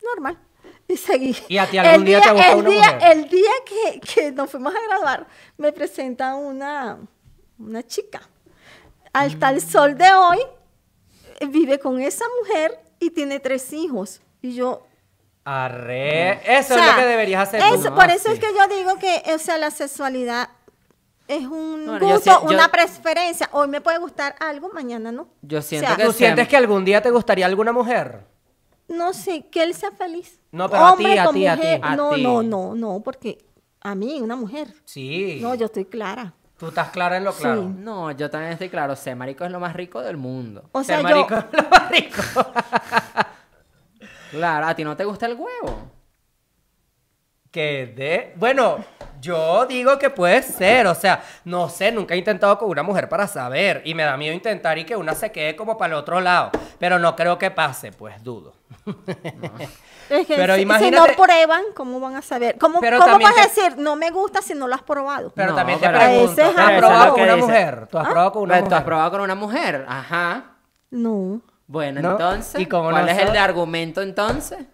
normal. 0.03 0.39
Y 0.87 0.97
seguí. 0.97 1.35
¿Y 1.47 1.57
a 1.59 1.69
ti 1.69 1.77
algún 1.77 1.93
El 2.01 2.05
día 2.05 2.21
te 2.21 2.31
gustó 2.31 2.51
el 2.51 2.57
una 2.57 2.69
día, 2.69 2.93
mujer? 2.93 3.17
El 3.17 3.29
día 3.29 3.51
que, 3.65 3.99
que 3.99 4.31
nos 4.31 4.49
fuimos 4.49 4.73
a 4.73 4.81
graduar, 4.87 5.27
me 5.57 5.71
presenta 5.71 6.33
una, 6.35 6.97
una 7.59 7.83
chica. 7.85 8.21
Al 9.13 9.35
Mm. 9.35 9.39
tal 9.39 9.61
sol 9.61 9.97
de 9.97 10.11
hoy, 10.13 10.39
eh, 11.39 11.47
vive 11.47 11.79
con 11.79 11.99
esa 12.01 12.25
mujer 12.41 12.79
y 12.99 13.09
tiene 13.11 13.39
tres 13.39 13.71
hijos. 13.73 14.21
Y 14.41 14.53
yo, 14.55 14.85
Arre. 15.45 16.33
Eso 16.57 16.75
o 16.75 16.77
es 16.77 16.85
lo 16.85 16.95
que 16.95 17.05
deberías 17.05 17.47
hacer. 17.47 17.61
eso- 17.73 17.95
por 17.95 18.09
eso 18.11 18.25
sí. 18.27 18.33
es 18.33 18.39
que 18.39 18.47
yo 18.55 18.75
digo 18.75 18.97
que, 18.99 19.23
o 19.33 19.39
sea, 19.39 19.57
la 19.57 19.71
sexualidad 19.71 20.49
es 21.27 21.41
un 21.47 21.85
Bueno, 21.87 22.07
gusto, 22.13 22.41
yo- 22.43 22.47
una 22.53 22.69
preferencia. 22.69 23.49
Hoy 23.53 23.67
me 23.67 23.81
puede 23.81 23.97
gustar 23.97 24.35
algo, 24.39 24.69
mañana 24.73 25.11
no. 25.11 25.29
Yo 25.41 25.59
O 25.59 25.61
siento 25.61 25.87
sea, 25.87 25.95
que 25.97 26.03
¿Tú 26.03 26.13
sientes 26.13 26.47
que 26.47 26.55
algún 26.57 26.85
día 26.85 27.01
te 27.01 27.09
gustaría 27.09 27.45
alguna 27.47 27.71
mujer? 27.71 28.25
No 28.89 29.13
sé, 29.13 29.47
que 29.49 29.63
él 29.63 29.73
sea 29.73 29.91
feliz. 29.91 30.39
No, 30.51 30.69
pero 30.69 30.85
a 30.85 30.95
ti, 30.97 31.05
Hombre 31.05 31.19
a 31.19 31.29
ti, 31.31 31.47
a 31.47 31.57
ti. 31.59 31.79
A 31.81 31.95
no, 31.95 32.11
ti. 32.13 32.21
no, 32.23 32.43
no, 32.43 32.75
no, 32.75 32.99
porque 33.01 33.37
a 33.81 33.95
mí, 33.95 34.19
una 34.21 34.35
mujer. 34.35 34.73
Sí. 34.85 35.39
No, 35.41 35.55
yo 35.55 35.65
estoy 35.67 35.85
clara. 35.85 36.33
Tú 36.59 36.67
estás 36.67 36.89
clara 36.89 37.15
en 37.15 37.23
lo 37.23 37.31
Sí. 37.31 37.43
claro. 37.43 37.71
No, 37.73 38.11
yo 38.11 38.29
también 38.29 38.51
estoy 38.51 38.67
claro, 38.69 38.93
sé, 38.95 39.15
marico 39.15 39.45
es 39.45 39.51
lo 39.51 39.61
más 39.61 39.73
rico 39.73 40.01
del 40.01 40.17
mundo. 40.17 40.69
O 40.73 40.83
sea, 40.83 40.97
yo, 40.97 41.03
marico 41.03 41.35
es 41.53 41.63
lo 41.63 41.69
más 41.69 41.89
rico. 41.89 42.21
Claro, 44.31 44.67
¿a 44.67 44.75
ti 44.75 44.83
no 44.83 44.95
te 44.95 45.05
gusta 45.05 45.25
el 45.25 45.33
huevo? 45.33 45.89
Que 47.49 47.87
de... 47.95 48.33
Bueno, 48.35 48.77
yo 49.19 49.65
digo 49.65 49.97
que 49.97 50.11
puede 50.11 50.43
ser, 50.43 50.85
o 50.85 50.93
sea, 50.93 51.23
no 51.45 51.67
sé, 51.67 51.91
nunca 51.91 52.13
he 52.13 52.17
intentado 52.17 52.55
con 52.59 52.69
una 52.69 52.83
mujer 52.83 53.09
para 53.09 53.25
saber 53.25 53.81
y 53.85 53.95
me 53.95 54.03
da 54.03 54.15
miedo 54.17 54.35
intentar 54.35 54.77
y 54.77 54.85
que 54.85 54.95
una 54.95 55.15
se 55.15 55.31
quede 55.31 55.55
como 55.55 55.79
para 55.79 55.95
el 55.95 55.99
otro 55.99 56.21
lado, 56.21 56.51
pero 56.77 56.99
no 56.99 57.15
creo 57.15 57.39
que 57.39 57.49
pase, 57.49 57.91
pues 57.91 58.23
dudo. 58.23 58.53
es 60.09 60.27
que 60.27 60.35
Pero 60.35 60.55
si, 60.55 60.61
si 60.61 60.91
no 60.91 61.05
prueban, 61.17 61.63
¿cómo 61.75 61.99
van 61.99 62.15
a 62.15 62.21
saber? 62.21 62.57
¿Cómo, 62.57 62.79
Pero 62.79 62.99
cómo 62.99 63.19
vas 63.19 63.37
a 63.37 63.43
decir, 63.43 63.77
no 63.77 63.95
me 63.95 64.09
gusta 64.11 64.41
si 64.41 64.53
no 64.53 64.67
lo 64.67 64.75
has 64.75 64.81
probado? 64.83 65.31
Pero 65.35 65.49
No, 65.51 65.55
también 65.55 65.79
te 65.79 65.85
pero- 65.87 65.99
pregunto, 65.99 66.35
¿tú 66.35 66.41
has 66.41 66.57
algo- 66.57 66.77
probado 66.79 67.13
con 67.13 67.21
una 67.23 67.35
mujer? 67.37 67.87
¿Tú 67.89 67.97
has 67.97 68.05
¿Ah? 68.05 68.09
probado 68.09 68.31
con 68.31 68.41
una 68.43 68.53
Pero, 68.55 68.63
¿Tú 68.67 68.67
has 68.67 68.71
mujer? 68.79 68.85
probado 68.85 69.11
con 69.11 69.21
una 69.21 69.35
mujer? 69.35 69.85
Ajá. 69.87 70.55
No. 70.91 71.41
Bueno, 71.67 72.01
¿No? 72.01 72.11
entonces, 72.11 72.59
¿Y 72.61 72.65
cómo 72.65 72.89
¿cuál 72.89 73.05
no 73.05 73.11
es 73.11 73.17
el 73.19 73.31
de 73.31 73.37
argumento 73.39 74.01
entonces? 74.01 74.65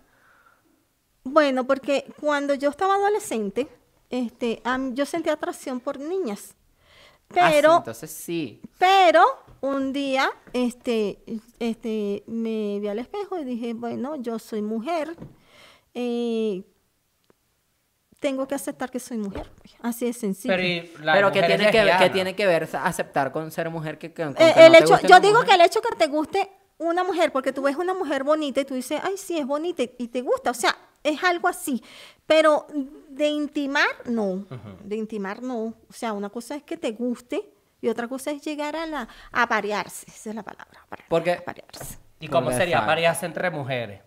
Bueno, 1.23 1.65
porque 1.65 2.05
cuando 2.19 2.53
yo 2.53 2.69
estaba 2.69 2.95
adolescente, 2.95 3.67
este, 4.09 4.61
yo 4.91 5.05
sentía 5.05 5.33
atracción 5.33 5.79
por 5.79 5.99
niñas. 5.99 6.53
Ah, 7.31 7.49
sí, 7.49 7.53
Pero, 7.55 7.77
entonces 7.77 8.11
sí. 8.11 8.61
pero 8.77 9.23
un 9.61 9.93
día, 9.93 10.29
este, 10.53 11.19
este, 11.59 12.23
me 12.27 12.79
vi 12.79 12.87
al 12.87 12.99
espejo 12.99 13.39
y 13.39 13.43
dije, 13.45 13.73
bueno, 13.73 14.15
yo 14.17 14.37
soy 14.39 14.61
mujer, 14.61 15.15
eh, 15.93 16.63
tengo 18.19 18.47
que 18.47 18.55
aceptar 18.55 18.89
que 18.89 18.99
soy 18.99 19.17
mujer. 19.17 19.49
Así 19.81 20.05
de 20.05 20.13
sencillo. 20.13 20.53
Pero, 20.55 20.89
Pero 21.13 21.31
que 21.31 21.43
tiene 21.43 21.69
que, 21.71 22.09
tiene 22.11 22.35
que 22.35 22.45
ver 22.47 22.67
aceptar 22.73 23.31
con 23.31 23.51
ser 23.51 23.69
mujer 23.69 23.97
que, 23.97 24.13
con 24.13 24.29
Eh, 24.31 24.53
que 24.55 24.65
el 24.65 24.71
no 24.71 24.77
hecho, 24.79 24.99
yo 25.07 25.19
digo 25.19 25.33
mujer. 25.35 25.47
que 25.49 25.55
el 25.55 25.61
hecho 25.61 25.81
que 25.81 25.95
te 25.95 26.07
guste 26.07 26.49
una 26.77 27.03
mujer, 27.03 27.31
porque 27.31 27.53
tú 27.53 27.61
ves 27.63 27.75
una 27.77 27.93
mujer 27.93 28.23
bonita 28.23 28.61
y 28.61 28.65
tú 28.65 28.73
dices, 28.73 28.99
ay, 29.03 29.13
sí, 29.17 29.37
es 29.37 29.45
bonita 29.45 29.83
y- 29.83 29.91
y 29.97 30.07
te 30.07 30.21
gusta, 30.21 30.51
o 30.51 30.53
sea, 30.55 30.75
es 31.03 31.23
algo 31.23 31.47
así. 31.47 31.81
Pero 32.25 32.65
de 33.09 33.27
intimar, 33.29 33.87
no. 34.05 34.45
De 34.83 34.95
intimar, 34.95 35.41
no. 35.43 35.65
O 35.89 35.93
sea, 35.93 36.13
una 36.13 36.29
cosa 36.29 36.55
es 36.55 36.63
que 36.63 36.77
te 36.77 36.91
guste 36.91 37.47
y 37.85 37.89
otra 37.89 38.07
cosa 38.07 38.31
es 38.31 38.41
llegar 38.41 38.75
a 38.75 38.85
la 38.85 39.07
a 39.31 39.47
parearse. 39.47 40.05
Esa 40.07 40.29
es 40.31 40.35
la 40.35 40.43
palabra. 40.43 40.79
Porque- 41.07 41.33
aparearse. 41.33 41.97
¿Y 42.19 42.27
cómo 42.27 42.45
Porque 42.45 42.57
sería 42.57 42.85
parearse 42.85 43.25
entre 43.25 43.49
mujeres? 43.51 44.01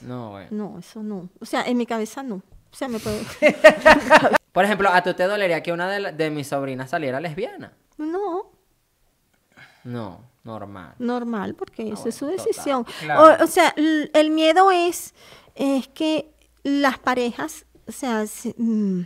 No, 0.00 0.30
güey. 0.30 0.46
no, 0.50 0.78
eso 0.78 1.02
no. 1.02 1.28
O 1.40 1.44
sea, 1.46 1.62
en 1.62 1.76
mi 1.76 1.86
cabeza 1.86 2.22
no. 2.22 2.36
O 2.36 2.76
sea, 2.76 2.88
me 2.88 2.98
puedo... 2.98 3.18
Por 4.52 4.64
ejemplo, 4.64 4.88
¿a 4.88 5.02
tú 5.02 5.14
te 5.14 5.24
dolería 5.24 5.62
que 5.62 5.72
una 5.72 5.88
de, 5.88 6.00
la- 6.00 6.12
de 6.12 6.30
mis 6.30 6.48
sobrinas 6.48 6.90
saliera 6.90 7.20
lesbiana? 7.20 7.72
no, 7.98 8.50
No, 9.84 10.20
normal. 10.42 10.94
normal, 10.98 11.54
porque 11.54 11.90
esa 11.92 12.08
es 12.08 12.14
su 12.16 12.24
Ah, 12.24 12.28
bueno, 12.28 12.44
decisión. 12.44 12.84
claro. 13.00 13.36
O, 13.40 13.44
o 13.44 13.46
sea, 13.46 13.72
el 13.76 14.30
miedo 14.30 14.70
es, 14.72 15.14
es 15.54 15.86
que 15.88 16.30
las 16.64 16.98
parejas, 16.98 17.64
o 17.86 17.92
sea, 17.92 18.26
se- 18.26 18.54
mm, 18.58 19.02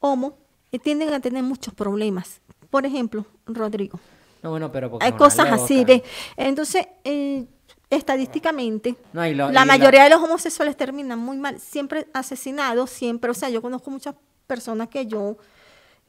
homo, 0.00 0.38
eh, 0.72 0.78
tienden 0.78 1.12
a 1.14 1.20
tener 1.20 1.42
muchos 1.42 1.74
problemas. 1.74 2.40
Por 2.72 2.86
ejemplo, 2.86 3.26
Rodrigo. 3.44 4.00
No, 4.42 4.48
bueno, 4.48 4.72
pero 4.72 4.90
porque 4.90 5.04
Hay 5.04 5.12
cosas 5.12 5.46
así. 5.52 5.84
¿ves? 5.84 6.00
Entonces, 6.38 6.86
eh, 7.04 7.44
estadísticamente, 7.90 8.96
No, 9.12 9.28
lo- 9.28 9.52
la 9.52 9.66
mayoría 9.66 10.04
de 10.04 10.08
los 10.08 10.22
homosexuales 10.22 10.74
terminan 10.74 11.18
muy 11.18 11.36
mal, 11.36 11.60
siempre 11.60 12.06
asesinados, 12.14 12.88
siempre, 12.88 13.30
o 13.30 13.34
sea, 13.34 13.50
yo 13.50 13.60
conozco 13.60 13.90
muchas 13.90 14.14
personas 14.46 14.88
que 14.88 15.04
yo, 15.06 15.36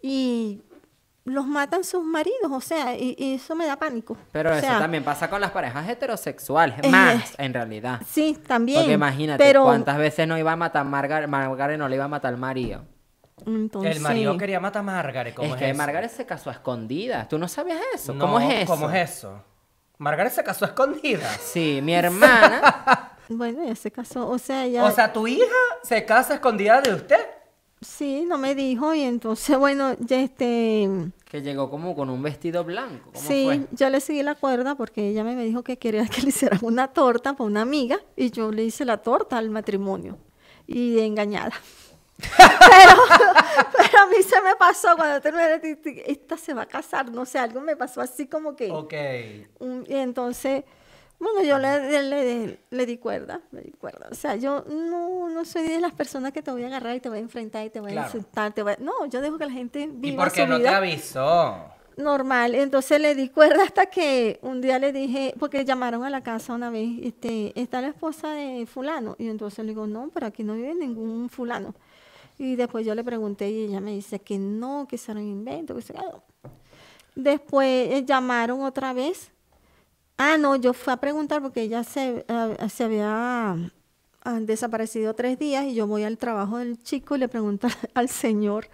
y 0.01 0.61
los 1.25 1.45
matan 1.45 1.83
sus 1.83 2.01
maridos, 2.05 2.49
o 2.49 2.61
sea, 2.61 2.95
y, 2.97 3.13
y 3.19 3.33
eso 3.33 3.55
me 3.55 3.65
da 3.65 3.75
pánico. 3.77 4.15
Pero 4.31 4.51
O 4.51 4.53
eso 4.53 4.61
sea, 4.61 4.79
también 4.79 5.03
pasa 5.03 5.29
con 5.29 5.41
las 5.41 5.51
parejas 5.51 5.87
heterosexuales, 5.89 6.77
Eh, 6.81 6.87
más 6.89 7.33
en 7.37 7.53
realidad. 7.53 7.99
Sí, 8.09 8.37
también. 8.47 8.79
Porque 8.79 8.93
imagínate 8.93 9.43
pero, 9.43 9.65
cuántas 9.65 9.97
veces 9.97 10.25
no 10.29 10.37
iba 10.37 10.53
a 10.53 10.55
matar 10.55 10.85
Margaret, 10.85 11.27
Margaret 11.29 11.77
no 11.77 11.89
le 11.89 11.95
iba 11.97 12.05
a 12.05 12.09
matar 12.09 12.33
al 12.33 12.39
marido. 12.39 12.85
Entonces, 13.45 13.95
El 13.95 14.01
marido 14.01 14.37
quería 14.37 14.59
matar 14.59 14.81
a 14.81 14.83
Margaret. 14.83 15.33
¿Cómo 15.33 15.47
Es 15.49 15.53
es, 15.55 15.59
que 15.59 15.69
eso? 15.69 15.77
Margaret 15.77 16.11
se 16.11 16.25
casó 16.25 16.49
a 16.49 16.53
escondidas. 16.53 17.27
¿Tú 17.27 17.37
no 17.37 17.47
sabías 17.47 17.79
eso? 17.93 18.13
No, 18.13 18.25
¿Cómo 18.25 18.39
es 18.39 18.63
eso? 18.63 18.73
¿Cómo 18.73 18.89
es 18.89 19.11
eso? 19.11 19.41
Margaret 19.97 20.31
se 20.33 20.43
casó 20.43 20.65
a 20.65 20.69
escondidas. 20.69 21.39
Sí, 21.41 21.79
mi 21.83 21.93
hermana. 21.93 23.09
Bueno, 23.29 23.65
ya 23.65 23.73
se 23.73 23.89
casó, 23.89 24.29
o 24.29 24.37
sea, 24.37 24.67
ya... 24.67 24.83
O 24.83 24.91
sea, 24.91 25.11
tu 25.13 25.25
hija 25.27 25.45
se 25.81 26.03
casa 26.05 26.33
a 26.33 26.35
escondidas 26.35 26.83
de 26.83 26.93
usted. 26.93 27.19
sí, 27.79 28.25
no 28.27 28.37
me 28.37 28.53
dijo, 28.53 28.93
y 28.93 29.01
entonces, 29.01 29.57
bueno, 29.57 29.95
ya 29.99 30.19
este... 30.19 30.89
que 31.23 31.41
llegó 31.41 31.69
como 31.69 31.95
con 31.95 32.09
un 32.09 32.21
vestido 32.21 32.65
blanco. 32.65 33.11
¿Cómo 33.13 33.25
Sí, 33.25 33.45
fue? 33.45 33.61
yo 33.71 33.89
le 33.89 34.01
seguí 34.01 34.23
la 34.23 34.35
cuerda 34.35 34.75
porque 34.75 35.07
ella 35.07 35.23
me 35.23 35.35
dijo 35.37 35.63
que 35.63 35.77
quería 35.79 36.05
que 36.09 36.21
le 36.21 36.29
hicieran 36.29 36.59
una 36.63 36.89
torta 36.89 37.31
para 37.33 37.45
una 37.47 37.61
amiga 37.61 37.97
y 38.17 38.29
yo 38.29 38.51
le 38.51 38.65
hice 38.65 38.83
la 38.83 38.97
torta 38.97 39.37
al 39.37 39.49
matrimonio 39.49 40.17
y 40.67 40.99
engañada. 40.99 41.53
Pero, 42.17 43.01
pero 43.77 43.99
a 44.03 44.05
mí 44.07 44.21
se 44.27 44.41
me 44.41 44.55
pasó 44.55 44.95
cuando 44.95 45.19
terminé, 45.21 45.59
di- 45.59 46.01
esta 46.05 46.37
se 46.37 46.53
va 46.53 46.63
a 46.63 46.65
casar, 46.67 47.11
no 47.11 47.25
sé, 47.25 47.39
algo 47.39 47.61
me 47.61 47.75
pasó 47.75 48.01
así 48.01 48.27
como 48.27 48.55
que... 48.55 48.71
Ok. 48.71 48.93
y 49.87 49.95
entonces, 49.95 50.63
bueno, 51.19 51.41
yo 51.43 51.57
le, 51.57 52.01
le, 52.03 52.59
le- 52.69 52.85
di 52.85 52.97
cuerda, 52.97 53.41
le 53.51 53.61
di 53.61 53.71
cuerda. 53.71 54.07
O 54.11 54.15
sea, 54.15 54.35
yo 54.35 54.63
no, 54.69 55.29
no 55.29 55.45
soy 55.45 55.63
de 55.67 55.79
las 55.79 55.93
personas 55.93 56.31
que 56.33 56.41
te 56.41 56.51
voy 56.51 56.63
a 56.63 56.67
agarrar 56.67 56.95
y 56.95 56.99
te 56.99 57.09
voy 57.09 57.19
a 57.19 57.21
enfrentar 57.21 57.65
y 57.65 57.69
te 57.69 57.79
voy 57.79 57.91
Claro. 57.91 58.07
a 58.07 58.15
insultar. 58.15 58.53
Te 58.53 58.63
voy 58.63 58.73
a- 58.73 58.77
No, 58.79 59.05
yo 59.07 59.21
dejo 59.21 59.37
que 59.37 59.45
la 59.45 59.51
gente 59.51 59.81
¿Y 59.81 59.87
viva 59.87 60.23
por 60.23 60.33
qué 60.33 60.43
su 60.43 60.47
no 60.49 60.59
te 60.59 60.67
avisó? 60.69 61.69
normal. 61.95 62.55
Entonces 62.55 62.99
le 62.99 63.13
di 63.15 63.29
cuerda 63.29 63.63
hasta 63.63 63.85
que 63.85 64.39
un 64.41 64.61
día 64.61 64.79
le 64.79 64.91
dije, 64.91 65.33
porque 65.39 65.63
llamaron 65.63 66.03
a 66.03 66.09
la 66.09 66.23
casa 66.23 66.53
una 66.53 66.69
vez, 66.71 66.89
este, 67.03 67.53
está 67.59 67.81
la 67.81 67.89
esposa 67.89 68.31
de 68.31 68.65
fulano. 68.65 69.15
Y 69.19 69.27
entonces 69.29 69.63
le 69.63 69.69
digo, 69.71 69.85
no, 69.87 70.09
pero 70.13 70.25
aquí 70.25 70.43
no 70.43 70.55
vive 70.55 70.73
ningún 70.73 71.29
fulano. 71.29 71.75
Y 72.43 72.55
después 72.57 72.85
yo 72.85 72.93
le 72.93 73.03
pregunté 73.05 73.49
y 73.49 73.63
ella 73.65 73.79
me 73.79 73.91
dice 73.93 74.19
que 74.19 74.37
no, 74.37 74.85
que 74.87 74.97
será 74.97 75.19
un 75.19 75.27
invento, 75.27 75.75
que 75.75 75.81
se 75.81 75.93
Después 77.15 77.89
eh, 77.91 78.03
llamaron 78.05 78.63
otra 78.63 78.93
vez. 78.93 79.31
Ah, 80.17 80.37
no, 80.37 80.55
yo 80.55 80.73
fui 80.73 80.93
a 80.93 80.97
preguntar 80.97 81.41
porque 81.41 81.61
ella 81.63 81.83
se, 81.83 82.25
ah, 82.29 82.55
se 82.69 82.83
había 82.85 83.53
ah, 84.23 84.39
desaparecido 84.41 85.13
tres 85.15 85.39
días 85.39 85.65
y 85.65 85.75
yo 85.75 85.87
voy 85.87 86.03
al 86.03 86.17
trabajo 86.17 86.57
del 86.57 86.81
chico 86.81 87.15
y 87.15 87.19
le 87.19 87.27
pregunto 87.29 87.67
al 87.93 88.09
señor 88.09 88.67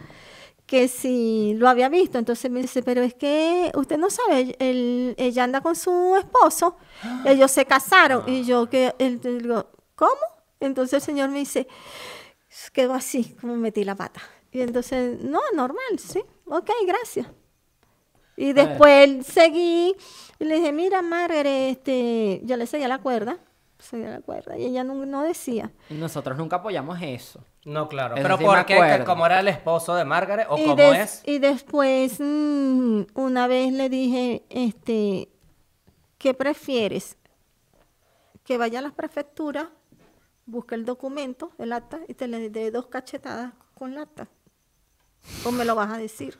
que 0.66 0.88
si 0.88 1.54
lo 1.58 1.68
había 1.70 1.90
visto. 1.90 2.18
Entonces 2.20 2.52
me 2.52 2.62
dice, 2.62 2.84
pero 2.84 3.02
es 3.02 3.14
que 3.16 3.72
usted 3.76 3.98
no 3.98 4.10
sabe, 4.10 4.56
él- 4.60 5.16
ella 5.18 5.44
anda 5.46 5.62
con 5.62 5.76
su 5.76 6.16
esposo, 6.18 6.78
ellos 7.26 7.52
se 7.52 7.66
casaron. 7.66 8.24
Y 8.28 8.44
yo 8.46 8.70
que 8.70 8.96
él, 9.00 9.20
digo, 9.22 9.68
¿cómo? 9.96 10.12
Entonces 10.60 10.94
el 10.96 11.02
señor 11.02 11.30
me 11.30 11.40
dice, 11.40 11.68
quedó 12.74 12.94
así, 12.94 13.36
como 13.42 13.56
metí 13.56 13.84
la 13.84 13.96
pata. 13.96 14.22
Y 14.52 14.62
entonces, 14.62 15.22
no, 15.24 15.40
normal, 15.56 16.00
sí, 16.00 16.22
ok, 16.46 16.70
gracias. 16.88 17.28
Y 18.36 18.54
después 18.54 19.26
seguí 19.28 19.96
y 20.40 20.44
le 20.46 20.56
dije, 20.56 20.72
mira, 20.72 21.02
Margaret, 21.02 21.72
este, 21.78 22.42
yo 22.46 22.56
le 22.58 22.66
seguía 22.68 22.88
la 22.88 23.00
cuerda, 23.00 23.38
seguía 23.78 24.10
la 24.10 24.22
cuerda, 24.22 24.58
y 24.58 24.66
ella 24.66 24.84
no, 24.84 24.96
no 25.06 25.24
decía. 25.24 25.72
Y 25.90 25.96
nosotros 25.96 26.38
nunca 26.38 26.56
apoyamos 26.58 26.98
eso. 27.02 27.44
No, 27.66 27.90
claro. 27.90 28.16
Eso 28.16 28.24
¿Pero 28.24 28.38
sí 28.38 28.44
por 28.46 28.58
me 28.58 28.66
qué? 28.66 28.74
¿Que 28.76 28.80
acuerdo. 28.82 29.06
¿Cómo 29.06 29.26
era 29.26 29.42
el 29.42 29.48
esposo 29.50 29.94
de 29.94 30.06
Margaret 30.06 30.48
o 30.50 30.58
y, 30.58 30.62
cómo 30.64 30.76
des- 30.78 31.00
es? 31.00 31.22
y 31.26 31.40
después, 31.40 32.16
mm, 32.20 33.02
una 33.14 33.48
vez 33.48 33.74
le 33.74 33.90
dije, 33.90 34.44
este, 34.50 35.30
¿qué 36.18 36.34
prefieres? 36.34 37.18
Que 38.46 38.58
vaya 38.58 38.80
a 38.80 38.82
las 38.82 38.94
prefecturas, 38.94 39.68
busque 40.50 40.76
el 40.76 40.86
documento, 40.86 41.52
el 41.58 41.74
acta, 41.74 42.02
y 42.08 42.14
te 42.14 42.28
le 42.28 42.50
dé 42.50 42.72
dos 42.72 42.88
cachetadas 42.88 43.54
con 43.74 43.96
la 43.96 44.02
acta. 44.02 44.28
O 45.46 45.52
me 45.52 45.66
lo 45.66 45.76
vas 45.76 45.92
a 45.92 45.98
decir. 45.98 46.38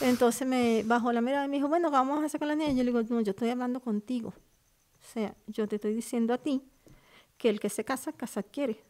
Entonces 0.00 0.46
me 0.46 0.82
bajó 0.84 1.12
la 1.12 1.20
mirada 1.20 1.46
y 1.46 1.48
me 1.48 1.56
dijo, 1.56 1.68
bueno, 1.68 1.88
¿qué 1.90 1.96
vamos 1.96 2.34
a 2.34 2.38
con 2.38 2.48
la 2.48 2.54
niña? 2.54 2.70
Y 2.70 2.76
yo 2.76 2.84
le 2.84 2.92
digo, 2.92 3.02
no, 3.02 3.20
yo 3.20 3.30
estoy 3.30 3.50
hablando 3.50 3.80
contigo. 3.80 4.28
O 4.28 5.12
sea, 5.12 5.34
yo 5.46 5.66
te 5.66 5.76
estoy 5.76 5.94
diciendo 5.94 6.32
a 6.34 6.38
ti 6.38 6.62
que 7.38 7.48
el 7.48 7.60
que 7.60 7.68
se 7.68 7.84
casa, 7.84 8.12
casa 8.12 8.42
quiere. 8.42 8.82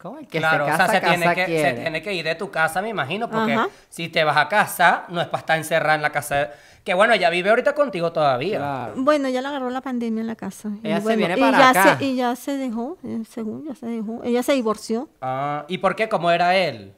¿Cómo? 0.00 0.18
El 0.18 0.26
que 0.28 0.38
claro, 0.38 0.64
se 0.64 0.70
casa, 0.70 0.84
o 0.84 0.86
sea, 0.86 0.94
se 0.94 1.00
casa 1.02 1.14
tiene, 1.16 1.34
que, 1.34 1.62
se 1.62 1.72
tiene 1.74 2.02
que 2.02 2.14
ir 2.14 2.24
de 2.24 2.34
tu 2.34 2.50
casa, 2.50 2.80
me 2.80 2.88
imagino, 2.88 3.28
porque 3.28 3.52
Ajá. 3.52 3.68
si 3.90 4.08
te 4.08 4.24
vas 4.24 4.36
a 4.38 4.48
casa, 4.48 5.04
no 5.10 5.20
es 5.20 5.26
para 5.26 5.40
estar 5.40 5.58
encerrada 5.58 5.94
en 5.96 6.02
la 6.02 6.10
casa. 6.10 6.50
Que 6.84 6.94
bueno, 6.94 7.12
ella 7.12 7.28
vive 7.28 7.50
ahorita 7.50 7.74
contigo 7.74 8.10
todavía. 8.10 8.56
Claro. 8.58 8.94
Bueno, 8.96 9.28
ya 9.28 9.42
le 9.42 9.48
agarró 9.48 9.68
la 9.68 9.82
pandemia 9.82 10.22
en 10.22 10.26
la 10.26 10.36
casa. 10.36 10.70
Y 10.82 10.86
Ella 10.86 11.00
se 11.02 11.16
viene 11.16 11.36
y 11.36 11.40
para 11.40 11.58
ya 11.58 11.68
acá. 11.70 11.98
Se, 11.98 12.04
y 12.06 12.16
ya 12.16 12.34
se 12.34 12.56
dejó, 12.56 12.96
eh, 13.04 13.22
según 13.28 13.66
ya 13.66 13.74
se 13.74 13.84
dejó. 13.86 14.22
Ella 14.24 14.42
se 14.42 14.54
divorció. 14.54 15.10
Ah, 15.20 15.66
¿Y 15.68 15.76
por 15.76 15.94
qué? 15.94 16.08
¿Cómo 16.08 16.30
era 16.30 16.56
él? 16.56 16.94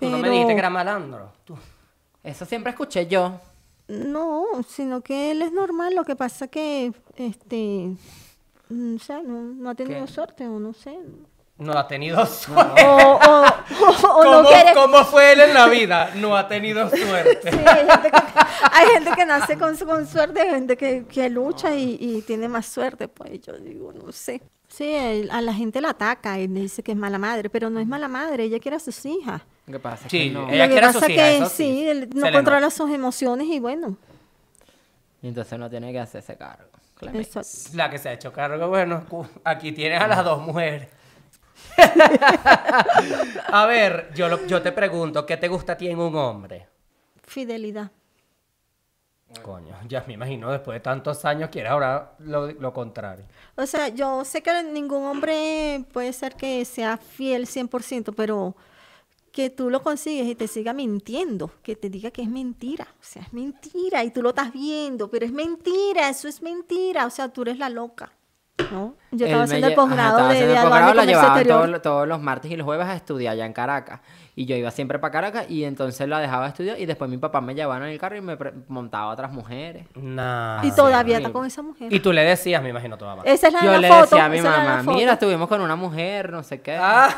Tú 0.00 0.06
no 0.10 0.16
me 0.16 0.22
Pero- 0.22 0.32
dijiste 0.32 0.54
que 0.54 0.58
era 0.58 0.70
malandro. 0.70 1.32
Tú- 1.44 1.56
Eso 2.24 2.44
siempre 2.44 2.70
escuché 2.70 3.06
yo. 3.06 3.38
No, 3.86 4.44
sino 4.68 5.00
que 5.02 5.30
él 5.30 5.42
es 5.42 5.52
normal. 5.52 5.94
Lo 5.94 6.04
que 6.04 6.16
pasa 6.16 6.48
que, 6.48 6.92
este, 7.16 7.92
mm, 8.68 8.96
o 8.96 8.98
sea, 8.98 9.22
no, 9.22 9.40
no 9.42 9.70
ha 9.70 9.74
tenido 9.76 10.04
¿Qué? 10.04 10.10
suerte 10.12 10.48
o 10.48 10.58
no 10.58 10.72
sé. 10.72 10.98
No 11.60 11.72
ha 11.78 11.86
tenido 11.86 12.24
suerte. 12.26 12.82
O, 12.84 12.90
o, 12.90 13.44
o- 13.44 14.16
o 14.16 14.24
no 14.24 14.30
¿Cómo, 14.38 14.48
quiere. 14.48 14.72
cómo 14.74 15.04
fue 15.04 15.32
él 15.34 15.40
en 15.42 15.54
la 15.54 15.66
vida? 15.68 16.10
No 16.16 16.36
ha 16.36 16.48
tenido 16.48 16.88
suerte. 16.90 17.52
Sí, 17.52 17.58
hay 17.66 17.86
gente 17.86 18.10
que, 18.10 18.18
hay 18.72 18.86
gente 18.88 19.10
que 19.14 19.26
nace 19.26 19.58
con, 19.58 19.76
con 19.76 20.06
suerte, 20.06 20.40
hay 20.40 20.50
gente 20.50 20.76
que, 20.76 21.04
que 21.06 21.28
lucha 21.30 21.74
y, 21.74 21.96
y 22.00 22.22
tiene 22.22 22.48
más 22.48 22.66
suerte. 22.66 23.08
Pues 23.08 23.40
yo 23.42 23.52
digo, 23.58 23.92
no 23.92 24.10
sé. 24.10 24.40
Sí, 24.68 24.84
él- 24.92 25.28
a 25.32 25.40
la 25.40 25.52
gente 25.52 25.80
la 25.80 25.90
ataca 25.90 26.38
y 26.38 26.48
le 26.48 26.60
dice 26.60 26.82
que 26.82 26.92
es 26.92 26.98
mala 26.98 27.18
madre, 27.18 27.50
pero 27.50 27.68
no 27.70 27.78
es 27.80 27.86
mala 27.86 28.08
madre, 28.08 28.44
ella 28.44 28.58
quiere 28.58 28.76
a 28.76 28.80
sus 28.80 29.04
hijas. 29.04 29.42
¿Qué 29.66 29.78
pasa? 29.78 30.08
Sí, 30.08 30.28
que 30.28 30.30
no. 30.30 30.48
Ella 30.48 30.68
quiere 30.68 30.86
a 30.86 30.92
sus 30.92 31.00
pasa 31.02 31.12
hijas, 31.12 31.28
que 31.28 31.36
eso 31.36 31.48
sí, 31.48 31.56
sí, 31.56 31.88
él 31.88 32.08
no 32.14 32.32
controla 32.32 32.70
sus 32.70 32.90
emociones 32.90 33.46
y 33.48 33.58
bueno, 33.60 33.96
Y 35.22 35.28
entonces 35.28 35.58
no 35.58 35.68
tiene 35.68 35.92
que 35.92 36.00
hacerse 36.00 36.36
cargo. 36.36 36.64
La 37.74 37.90
que 37.90 37.98
se 37.98 38.08
ha 38.10 38.12
hecho 38.12 38.32
cargo, 38.32 38.68
bueno, 38.68 39.04
aquí 39.44 39.72
tienes 39.72 40.00
a 40.00 40.06
las 40.06 40.24
dos 40.24 40.40
mujeres. 40.40 40.88
a 43.52 43.66
ver, 43.66 44.10
yo, 44.14 44.28
lo- 44.28 44.46
yo 44.46 44.62
te 44.62 44.72
pregunto, 44.72 45.24
¿qué 45.26 45.36
te 45.36 45.48
gusta 45.48 45.72
a 45.72 45.76
ti 45.76 45.88
en 45.88 45.98
un 45.98 46.14
hombre? 46.14 46.68
Fidelidad. 47.22 47.90
Coño, 49.42 49.76
ya 49.88 50.02
me 50.08 50.14
imagino, 50.14 50.50
después 50.50 50.74
de 50.74 50.80
tantos 50.80 51.24
años 51.24 51.50
quieres 51.50 51.70
ahora 51.70 52.14
lo, 52.18 52.50
lo 52.50 52.72
contrario. 52.72 53.24
O 53.56 53.64
sea, 53.64 53.88
yo 53.88 54.24
sé 54.24 54.42
que 54.42 54.62
ningún 54.64 55.04
hombre 55.04 55.84
puede 55.92 56.12
ser 56.12 56.34
que 56.34 56.64
sea 56.64 56.96
fiel 56.96 57.46
100%, 57.46 58.12
pero 58.16 58.56
que 59.30 59.48
tú 59.50 59.70
lo 59.70 59.82
consigues 59.82 60.26
y 60.26 60.34
te 60.34 60.48
siga 60.48 60.72
mintiendo, 60.72 61.52
que 61.62 61.76
te 61.76 61.88
diga 61.88 62.10
que 62.10 62.22
es 62.22 62.28
mentira. 62.28 62.88
O 63.00 63.04
sea, 63.04 63.22
es 63.22 63.32
mentira 63.32 64.02
y 64.02 64.10
tú 64.10 64.20
lo 64.20 64.30
estás 64.30 64.52
viendo, 64.52 65.08
pero 65.08 65.24
es 65.26 65.32
mentira, 65.32 66.08
eso 66.08 66.26
es 66.26 66.42
mentira. 66.42 67.06
O 67.06 67.10
sea, 67.10 67.28
tú 67.28 67.42
eres 67.42 67.58
la 67.58 67.68
loca. 67.68 68.12
¿No? 68.70 68.94
Yo 69.12 69.26
estaba 69.26 69.44
haciendo 69.44 69.66
el 69.66 69.74
posgrado 69.74 70.18
estaba 70.18 70.32
de, 70.32 70.46
de 70.46 70.54
posgrado, 70.54 70.70
la 70.70 71.02
comercio 71.02 71.04
llevaban 71.04 71.46
todos, 71.46 71.82
todos 71.82 72.08
los 72.08 72.20
martes 72.20 72.50
y 72.50 72.56
los 72.56 72.64
jueves 72.64 72.86
a 72.86 72.94
estudiar 72.94 73.32
allá 73.32 73.46
en 73.46 73.52
Caracas. 73.52 74.00
Y 74.36 74.46
yo 74.46 74.56
iba 74.56 74.70
siempre 74.70 74.98
para 74.98 75.12
Caracas 75.12 75.50
y 75.50 75.64
entonces 75.64 76.08
la 76.08 76.20
dejaba 76.20 76.48
estudiar 76.48 76.78
y 76.80 76.86
después 76.86 77.10
mi 77.10 77.18
papá 77.18 77.40
me 77.40 77.54
llevaba 77.54 77.84
en 77.84 77.92
el 77.92 77.98
carro 77.98 78.16
y 78.16 78.20
me 78.20 78.38
montaba 78.68 79.10
a 79.10 79.14
otras 79.14 79.32
mujeres. 79.32 79.86
Nah. 79.96 80.64
Y 80.64 80.70
todavía 80.72 81.18
está 81.18 81.32
con 81.32 81.44
esa 81.44 81.62
mujer. 81.62 81.92
Y 81.92 82.00
tú 82.00 82.12
le 82.12 82.22
decías, 82.24 82.62
me 82.62 82.70
imagino, 82.70 82.96
tu 82.96 83.04
mamá. 83.04 83.22
Esa 83.24 83.48
es 83.48 83.52
la, 83.52 83.60
yo 83.60 83.72
la 83.72 83.78
le 83.78 83.88
foto. 83.88 84.02
decía 84.02 84.24
a 84.24 84.28
mi 84.28 84.40
mamá, 84.40 84.82
mira, 84.84 85.14
estuvimos 85.14 85.48
con 85.48 85.60
una 85.60 85.76
mujer, 85.76 86.32
no 86.32 86.42
sé 86.42 86.60
qué. 86.60 86.76
Ah. 86.80 87.10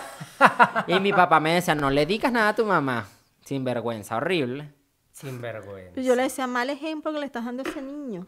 Y 0.86 0.98
mi 0.98 1.12
papá 1.12 1.38
me 1.40 1.54
decía, 1.54 1.74
no 1.74 1.90
le 1.90 2.06
digas 2.06 2.32
nada 2.32 2.48
a 2.48 2.54
tu 2.54 2.64
mamá. 2.64 3.06
Sin 3.44 3.64
vergüenza, 3.64 4.16
horrible. 4.16 4.72
Sin 5.12 5.40
vergüenza. 5.40 6.00
Yo 6.00 6.16
le 6.16 6.22
decía, 6.22 6.46
mal 6.46 6.70
ejemplo 6.70 7.12
que 7.12 7.20
le 7.20 7.26
estás 7.26 7.44
dando 7.44 7.62
a 7.62 7.68
ese 7.68 7.82
niño. 7.82 8.26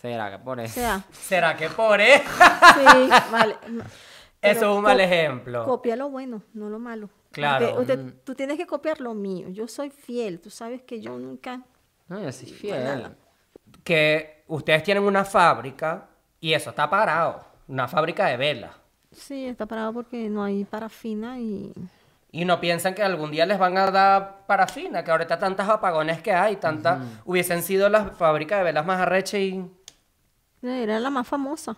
¿Será 0.00 0.30
que 0.30 0.62
eso? 0.64 0.74
sea, 0.74 1.04
¿Será 1.12 1.56
que 1.56 1.68
por 1.68 2.00
eso? 2.00 2.24
sí, 2.24 3.10
vale. 3.30 3.56
Eso 4.42 4.70
es 4.70 4.76
un 4.78 4.82
mal 4.82 4.98
ejemplo. 4.98 5.64
Copia 5.66 5.96
lo 5.96 6.08
bueno, 6.08 6.42
no 6.54 6.70
lo 6.70 6.78
malo. 6.78 7.10
Claro. 7.30 7.74
Porque 7.76 7.92
usted- 7.92 8.14
tú 8.24 8.34
tienes 8.34 8.56
que 8.56 8.66
copiar 8.66 8.98
lo 8.98 9.12
mío. 9.12 9.50
Yo 9.50 9.68
soy 9.68 9.90
fiel. 9.90 10.40
Tú 10.40 10.48
sabes 10.48 10.80
que 10.80 10.98
yo 10.98 11.18
nunca. 11.18 11.60
No, 12.08 12.18
yo 12.22 12.32
soy 12.32 12.48
fiel. 12.48 13.14
Que 13.84 14.44
ustedes 14.46 14.82
tienen 14.82 15.02
una 15.02 15.26
fábrica 15.26 16.08
y 16.40 16.54
eso 16.54 16.70
está 16.70 16.88
parado. 16.88 17.44
Una 17.68 17.86
fábrica 17.86 18.26
de 18.28 18.38
velas. 18.38 18.74
Sí, 19.12 19.46
está 19.46 19.66
parado 19.66 19.92
porque 19.92 20.30
no 20.30 20.42
hay 20.42 20.64
parafina 20.64 21.38
y. 21.38 21.74
Y 22.32 22.44
no 22.44 22.60
piensan 22.60 22.94
que 22.94 23.02
algún 23.02 23.32
día 23.32 23.44
les 23.44 23.58
van 23.58 23.76
a 23.76 23.90
dar 23.90 24.46
parafina, 24.46 25.02
que 25.02 25.10
ahorita 25.10 25.38
tantas 25.40 25.68
apagones 25.68 26.22
que 26.22 26.32
hay, 26.32 26.56
tantas... 26.56 27.00
Hubiesen 27.24 27.60
sido 27.60 27.88
las 27.88 28.16
fábricas 28.16 28.58
de 28.58 28.64
velas 28.64 28.86
más 28.86 29.00
arrechas 29.00 29.40
y, 29.40 29.68
Era 30.62 31.00
la 31.00 31.10
más 31.10 31.26
famosa. 31.26 31.76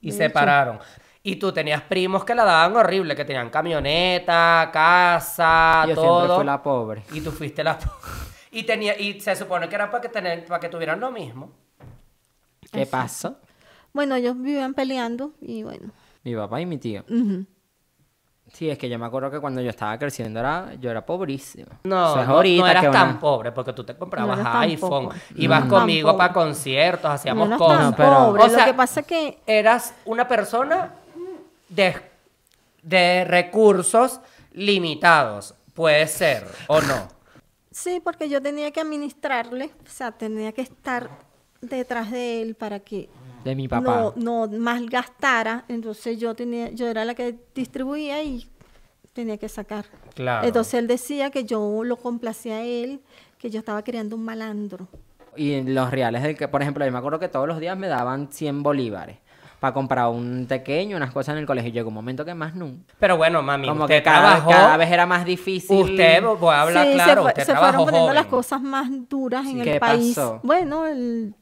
y 0.00 0.12
se 0.12 0.26
hecho. 0.26 0.34
pararon. 0.34 0.78
Y 1.22 1.36
tú 1.36 1.52
tenías 1.52 1.82
primos 1.82 2.24
que 2.24 2.34
la 2.34 2.44
daban 2.44 2.76
horrible, 2.76 3.14
que 3.16 3.24
tenían 3.24 3.50
camioneta, 3.50 4.70
casa, 4.72 5.84
Yo 5.88 5.94
todo. 5.94 6.20
siempre 6.20 6.36
fui 6.36 6.44
la 6.46 6.62
pobre. 6.62 7.02
Y 7.12 7.20
tú 7.20 7.30
fuiste 7.32 7.64
la... 7.64 7.78
po- 7.78 7.90
y, 8.52 8.62
tenía, 8.62 8.98
y 8.98 9.20
se 9.20 9.34
supone 9.36 9.68
que 9.68 9.74
era 9.74 9.90
para 9.90 10.00
que, 10.00 10.08
tener, 10.08 10.44
para 10.46 10.60
que 10.60 10.68
tuvieran 10.68 11.00
lo 11.00 11.10
mismo. 11.10 11.52
¿Qué 12.70 12.86
pasó? 12.86 13.38
Bueno, 13.92 14.14
ellos 14.14 14.36
vivían 14.36 14.74
peleando 14.74 15.32
y 15.40 15.62
bueno. 15.62 15.90
Mi 16.22 16.34
papá 16.36 16.60
y 16.60 16.66
mi 16.66 16.78
tío. 16.78 17.04
ujú. 17.08 17.46
Sí, 18.52 18.70
es 18.70 18.78
que 18.78 18.88
yo 18.88 18.98
me 18.98 19.06
acuerdo 19.06 19.30
que 19.30 19.40
cuando 19.40 19.60
yo 19.60 19.70
estaba 19.70 19.98
creciendo 19.98 20.40
era, 20.40 20.74
yo 20.80 20.90
era 20.90 21.04
pobrísimo. 21.04 21.66
No, 21.84 22.16
no, 22.24 22.42
eras 22.42 22.84
que 22.84 22.90
tan 22.90 23.10
una- 23.10 23.20
pobre 23.20 23.52
porque 23.52 23.72
tú 23.72 23.84
te 23.84 23.94
comprabas 23.94 24.40
iPhone, 24.42 25.10
ibas 25.36 25.64
No. 25.66 25.70
conmigo 25.78 26.16
para 26.16 26.32
conciertos, 26.32 27.10
hacíamos 27.10 27.48
no 27.48 27.56
eras 27.56 27.58
cosas. 27.58 27.80
tan 27.80 27.94
pero- 27.94 28.10
pobre. 28.26 28.42
O 28.44 28.48
sea, 28.48 28.58
lo 28.60 28.64
que 28.72 28.74
pasa 28.74 29.00
es 29.00 29.06
que 29.06 29.38
eras 29.46 29.94
una 30.06 30.26
persona 30.26 30.94
de, 31.68 31.94
de 32.82 33.24
recursos 33.24 34.20
limitados. 34.52 35.54
Puede 35.74 36.06
ser 36.08 36.46
o 36.66 36.80
no. 36.80 37.08
sí, 37.70 38.00
porque 38.02 38.28
yo 38.28 38.42
tenía 38.42 38.72
que 38.72 38.80
administrarle, 38.80 39.70
o 39.86 39.88
sea, 39.90 40.10
tenía 40.10 40.50
que 40.52 40.62
estar 40.62 41.08
detrás 41.60 42.10
de 42.10 42.42
él 42.42 42.54
para 42.56 42.80
que 42.80 43.08
De 43.44 43.54
mi 43.54 43.68
papá. 43.68 44.12
no, 44.16 44.46
no 44.46 44.58
malgastara. 44.58 45.64
Entonces 45.68 46.18
yo 46.18 46.34
tenía, 46.34 46.70
yo 46.70 46.86
era 46.88 47.04
la 47.04 47.14
que 47.14 47.36
distribuía 47.54 48.22
y 48.22 48.48
tenía 49.12 49.36
que 49.38 49.48
sacar. 49.48 49.86
Claro. 50.14 50.46
Entonces 50.46 50.74
él 50.74 50.86
decía 50.86 51.30
que 51.30 51.44
yo 51.44 51.82
lo 51.84 51.96
complacía 51.96 52.56
a 52.56 52.62
él, 52.62 53.00
que 53.38 53.50
yo 53.50 53.58
estaba 53.60 53.82
creando 53.82 54.16
un 54.16 54.24
malandro. 54.24 54.88
Y 55.36 55.60
los 55.62 55.90
reales 55.90 56.22
del 56.22 56.36
que, 56.36 56.48
por 56.48 56.62
ejemplo, 56.62 56.84
yo 56.84 56.90
me 56.92 56.98
acuerdo 56.98 57.18
que 57.20 57.28
todos 57.28 57.46
los 57.46 57.60
días 57.60 57.76
me 57.78 57.86
daban 57.86 58.28
100 58.32 58.62
bolívares 58.62 59.18
para 59.60 59.72
comprar 59.74 60.08
un 60.08 60.46
pequeño, 60.48 60.96
unas 60.96 61.12
cosas 61.12 61.32
en 61.34 61.38
el 61.40 61.46
colegio. 61.46 61.68
Y 61.70 61.72
llegó 61.72 61.88
un 61.88 61.94
momento 61.94 62.24
que 62.24 62.34
más 62.34 62.54
nunca. 62.54 62.92
Pero 62.98 63.16
bueno, 63.16 63.42
mami, 63.42 63.66
Como 63.68 63.84
usted 63.84 63.96
que 63.98 64.02
cada, 64.02 64.20
trabajó. 64.36 64.50
cada 64.50 64.76
vez 64.76 64.90
era 64.90 65.06
más 65.06 65.24
difícil. 65.24 65.76
Usted, 65.78 66.22
voy 66.24 66.54
a 66.54 66.62
hablar 66.62 66.86
Sí, 66.86 66.92
claro, 66.94 67.22
se, 67.22 67.28
usted 67.28 67.42
se 67.44 67.52
trabajó 67.52 67.66
fueron 67.72 67.84
poniendo 67.86 68.08
joven. 68.08 68.14
las 68.16 68.26
cosas 68.26 68.62
más 68.62 68.88
duras 69.08 69.46
en 69.46 69.52
Sí, 69.52 69.58
el 69.60 69.64
¿qué 69.64 69.80
país. 69.80 70.14
pasó? 70.14 70.40
Bueno, 70.42 70.86
el, 70.86 71.34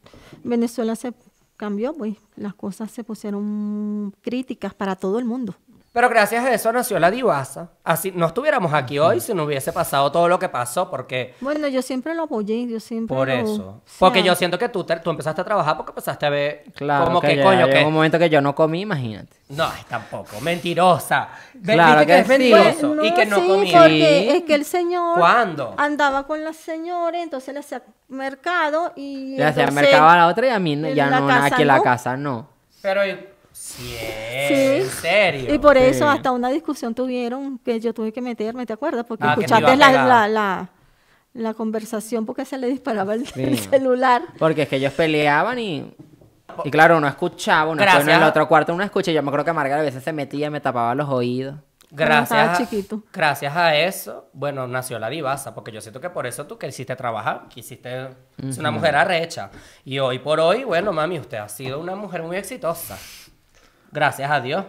Venezuela 0.45 0.95
se 0.97 1.13
cambió, 1.57 1.95
pues 1.95 2.17
las 2.37 2.55
cosas 2.55 2.91
se 2.91 3.05
pusieron 3.05 4.15
críticas 4.23 4.75
para 4.75 4.97
todo 4.97 5.19
el 5.19 5.25
mundo. 5.25 5.55
Pero 5.97 6.11
gracias 6.11 6.45
a 6.45 6.53
eso 6.53 6.71
nació 6.75 6.99
la 6.99 7.11
divasa. 7.11 7.71
Así 7.83 8.13
no 8.15 8.27
estuviéramos 8.27 8.75
aquí 8.75 8.99
hoy 8.99 9.19
si 9.19 9.33
no 9.33 9.45
hubiese 9.45 9.73
pasado 9.73 10.13
todo 10.13 10.29
lo 10.29 10.39
que 10.39 10.47
pasó, 10.51 10.91
porque 10.91 11.35
Bueno, 11.41 11.69
yo 11.69 11.81
siempre 11.81 12.15
lo 12.15 12.25
apoyé, 12.25 12.67
yo 12.69 12.79
siempre 12.81 13.17
por 13.17 13.29
lo- 13.29 13.33
eso. 13.33 13.63
o 13.69 13.83
Porque 13.99 14.23
yo 14.23 14.35
siento 14.35 14.59
que 14.59 14.69
tú, 14.69 14.85
te- 14.85 14.97
tú 15.01 15.09
empezaste 15.09 15.41
a 15.41 15.45
trabajar 15.45 15.75
porque 15.79 15.93
empezaste 15.93 16.27
a 16.27 16.29
ver 16.29 16.65
Claro, 16.75 17.07
como 17.07 17.23
que, 17.23 17.29
que, 17.29 17.37
ya 17.37 17.43
coño, 17.45 17.67
que 17.71 17.83
un 17.83 17.95
momento 17.95 18.19
que 18.19 18.29
yo 18.29 18.43
no 18.43 18.55
comí, 18.55 18.83
imagínate. 18.83 19.39
No, 19.49 19.71
tampoco. 19.89 20.39
Mentirosa. 20.43 21.29
Claro 21.65 22.05
que 22.05 22.19
es 22.19 22.29
mentiroso. 22.29 22.95
Pues, 22.95 23.09
y 23.11 23.15
que 23.15 23.25
no 23.25 23.41
sí, 23.41 23.47
comía. 23.49 23.79
porque 23.79 24.29
Sí. 24.31 24.37
es 24.37 24.43
que 24.45 24.55
el 24.55 24.65
señor 24.67 25.19
¿Cuándo? 25.19 25.75
andaba 25.79 26.27
con 26.27 26.45
las 26.45 26.57
señores, 26.57 27.23
entonces 27.23 27.55
le 27.55 27.61
hacía 27.61 27.81
mercado 28.09 28.93
y 28.97 29.39
Le 29.39 29.45
hacía 29.47 29.63
entonces- 29.65 29.83
mercado 29.91 30.09
a 30.11 30.17
la 30.17 30.27
otra 30.27 30.47
y 30.47 30.51
a 30.51 30.59
mí 30.59 30.79
ya 30.95 31.07
la 31.09 31.21
no, 31.21 31.27
casa 31.27 31.45
aquí 31.47 31.63
en 31.63 31.69
la 31.69 31.81
casa 31.81 32.19
no. 32.19 32.49
Pero 32.83 33.01
sí, 33.57 33.97
es, 34.01 34.85
en 34.85 34.91
serio. 34.91 35.55
Y 35.55 35.59
por 35.59 35.77
Sí. 35.77 35.85
eso 35.85 36.09
hasta 36.09 36.31
una 36.33 36.51
discusión 36.51 36.95
tuvieron 36.95 37.59
que 37.59 37.81
yo 37.81 37.93
tuve 37.95 38.13
que 38.13 38.21
meterme, 38.23 38.67
¿te 38.67 38.73
acuerdas? 38.73 39.05
Porque 39.07 39.25
Ah, 39.27 39.35
que 39.35 39.41
te 39.41 39.47
escuchaste 39.47 39.77
iba 39.77 39.91
la, 39.91 40.05
la, 40.07 40.29
la, 40.29 40.69
la 41.35 41.55
conversación 41.55 42.27
porque 42.27 42.45
se 42.45 42.59
le 42.59 42.69
disparaba 42.69 43.15
el, 43.15 43.23
el 43.37 43.59
Sí. 43.59 43.69
celular. 43.69 44.23
Porque 44.39 44.63
es 44.63 44.69
que 44.69 44.77
ellos 44.77 44.93
peleaban 44.93 45.59
y... 45.59 45.93
Y 46.65 46.71
claro, 46.71 46.97
uno 46.97 47.07
escuchaba, 47.09 47.73
uno 47.73 47.83
después 47.83 48.05
en 48.09 48.15
el 48.15 48.23
otro 48.23 48.49
cuarto 48.49 48.73
uno 48.73 48.83
escucha. 48.83 49.11
y 49.11 49.15
Yo 49.15 49.23
me 49.23 49.29
acuerdo 49.29 49.45
que 49.45 49.53
Margarita 49.53 49.81
a 49.81 49.85
veces 49.85 50.03
se 50.03 50.13
metía 50.13 50.47
y 50.47 50.51
me 50.51 50.61
tapaba 50.61 50.95
los 50.95 51.07
oídos. 51.09 51.57
estaba 51.91 52.07
Gracias, 52.07 52.49
a- 52.49 52.57
chiquito. 52.57 53.03
gracias 53.13 53.55
a 53.55 53.77
eso, 53.77 54.31
bueno, 54.33 54.67
nació 54.67 54.99
la 54.99 55.11
divasa, 55.11 55.55
porque 55.55 55.71
yo 55.71 55.81
siento 55.83 56.01
que 56.01 56.09
por 56.09 56.27
eso 56.27 56.47
tú 56.47 56.59
quisiste 56.59 56.97
trabajar, 56.97 57.47
quisiste 57.51 57.91
ser 58.51 58.61
una 58.61 58.71
mujer 58.71 58.97
arrecha. 58.97 59.51
Y 59.85 59.99
hoy 59.99 60.19
por 60.19 60.41
hoy, 60.41 60.65
bueno, 60.65 60.93
mami, 60.95 61.19
usted 61.19 61.37
ha 61.39 61.49
sido 61.49 61.79
una 61.79 61.95
mujer 61.95 62.23
muy 62.23 62.37
exitosa. 62.39 62.97
Gracias 63.93 64.31
a 64.31 64.41
Dios. 64.41 64.65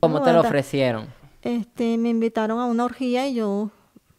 ¿Cómo 0.00 0.18
No, 0.18 0.24
te 0.24 0.32
lo 0.32 0.40
ofrecieron? 0.40 1.06
Este, 1.42 1.96
me 1.98 2.08
invitaron 2.10 2.58
a 2.60 2.66
una 2.66 2.84
orgía 2.84 3.26
y 3.26 3.34
yo 3.34 3.70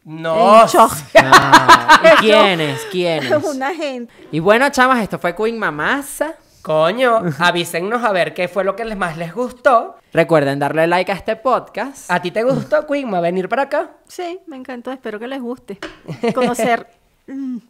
No. 0.04 0.64
Ah, 1.14 2.00
¿Y 2.02 2.16
quiénes? 2.20 2.80
¿Quiénes? 2.90 3.30
una 3.44 3.74
gente. 3.74 4.12
Y 4.32 4.40
bueno, 4.40 4.68
chamas, 4.70 5.02
esto 5.02 5.18
fue 5.18 5.34
Queen 5.36 5.58
Mamasa. 5.58 6.34
Coño, 6.62 7.22
avísennos 7.38 8.04
a 8.04 8.12
ver 8.12 8.34
qué 8.34 8.46
fue 8.46 8.64
lo 8.64 8.76
que 8.76 8.84
les 8.84 8.96
más 8.96 9.16
les 9.16 9.34
gustó. 9.34 9.96
Recuerden 10.12 10.58
darle 10.58 10.86
like 10.86 11.10
a 11.10 11.14
este 11.14 11.36
podcast. 11.36 12.10
¿A 12.10 12.20
ti 12.20 12.30
te 12.30 12.42
gustó, 12.42 12.86
Queenma, 12.86 13.20
venir 13.20 13.48
para 13.48 13.62
acá? 13.62 13.92
Sí, 14.06 14.40
me 14.46 14.56
encantó, 14.56 14.92
espero 14.92 15.18
que 15.18 15.26
les 15.26 15.40
guste. 15.40 15.78
Conocer 16.34 16.86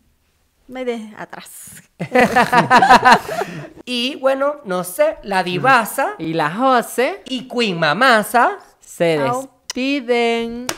me 0.71 0.85
de 0.85 1.13
atrás. 1.17 1.83
Y 3.93 4.15
bueno, 4.17 4.61
no 4.67 4.85
sé, 4.85 5.17
la 5.25 5.43
divasa 5.43 6.15
Y 6.19 6.35
la 6.35 6.49
Jose 6.55 7.23
y 7.27 7.49
Queen 7.49 7.77
Mamasa 7.77 8.59
se 8.79 9.19
despiden. 9.19 10.69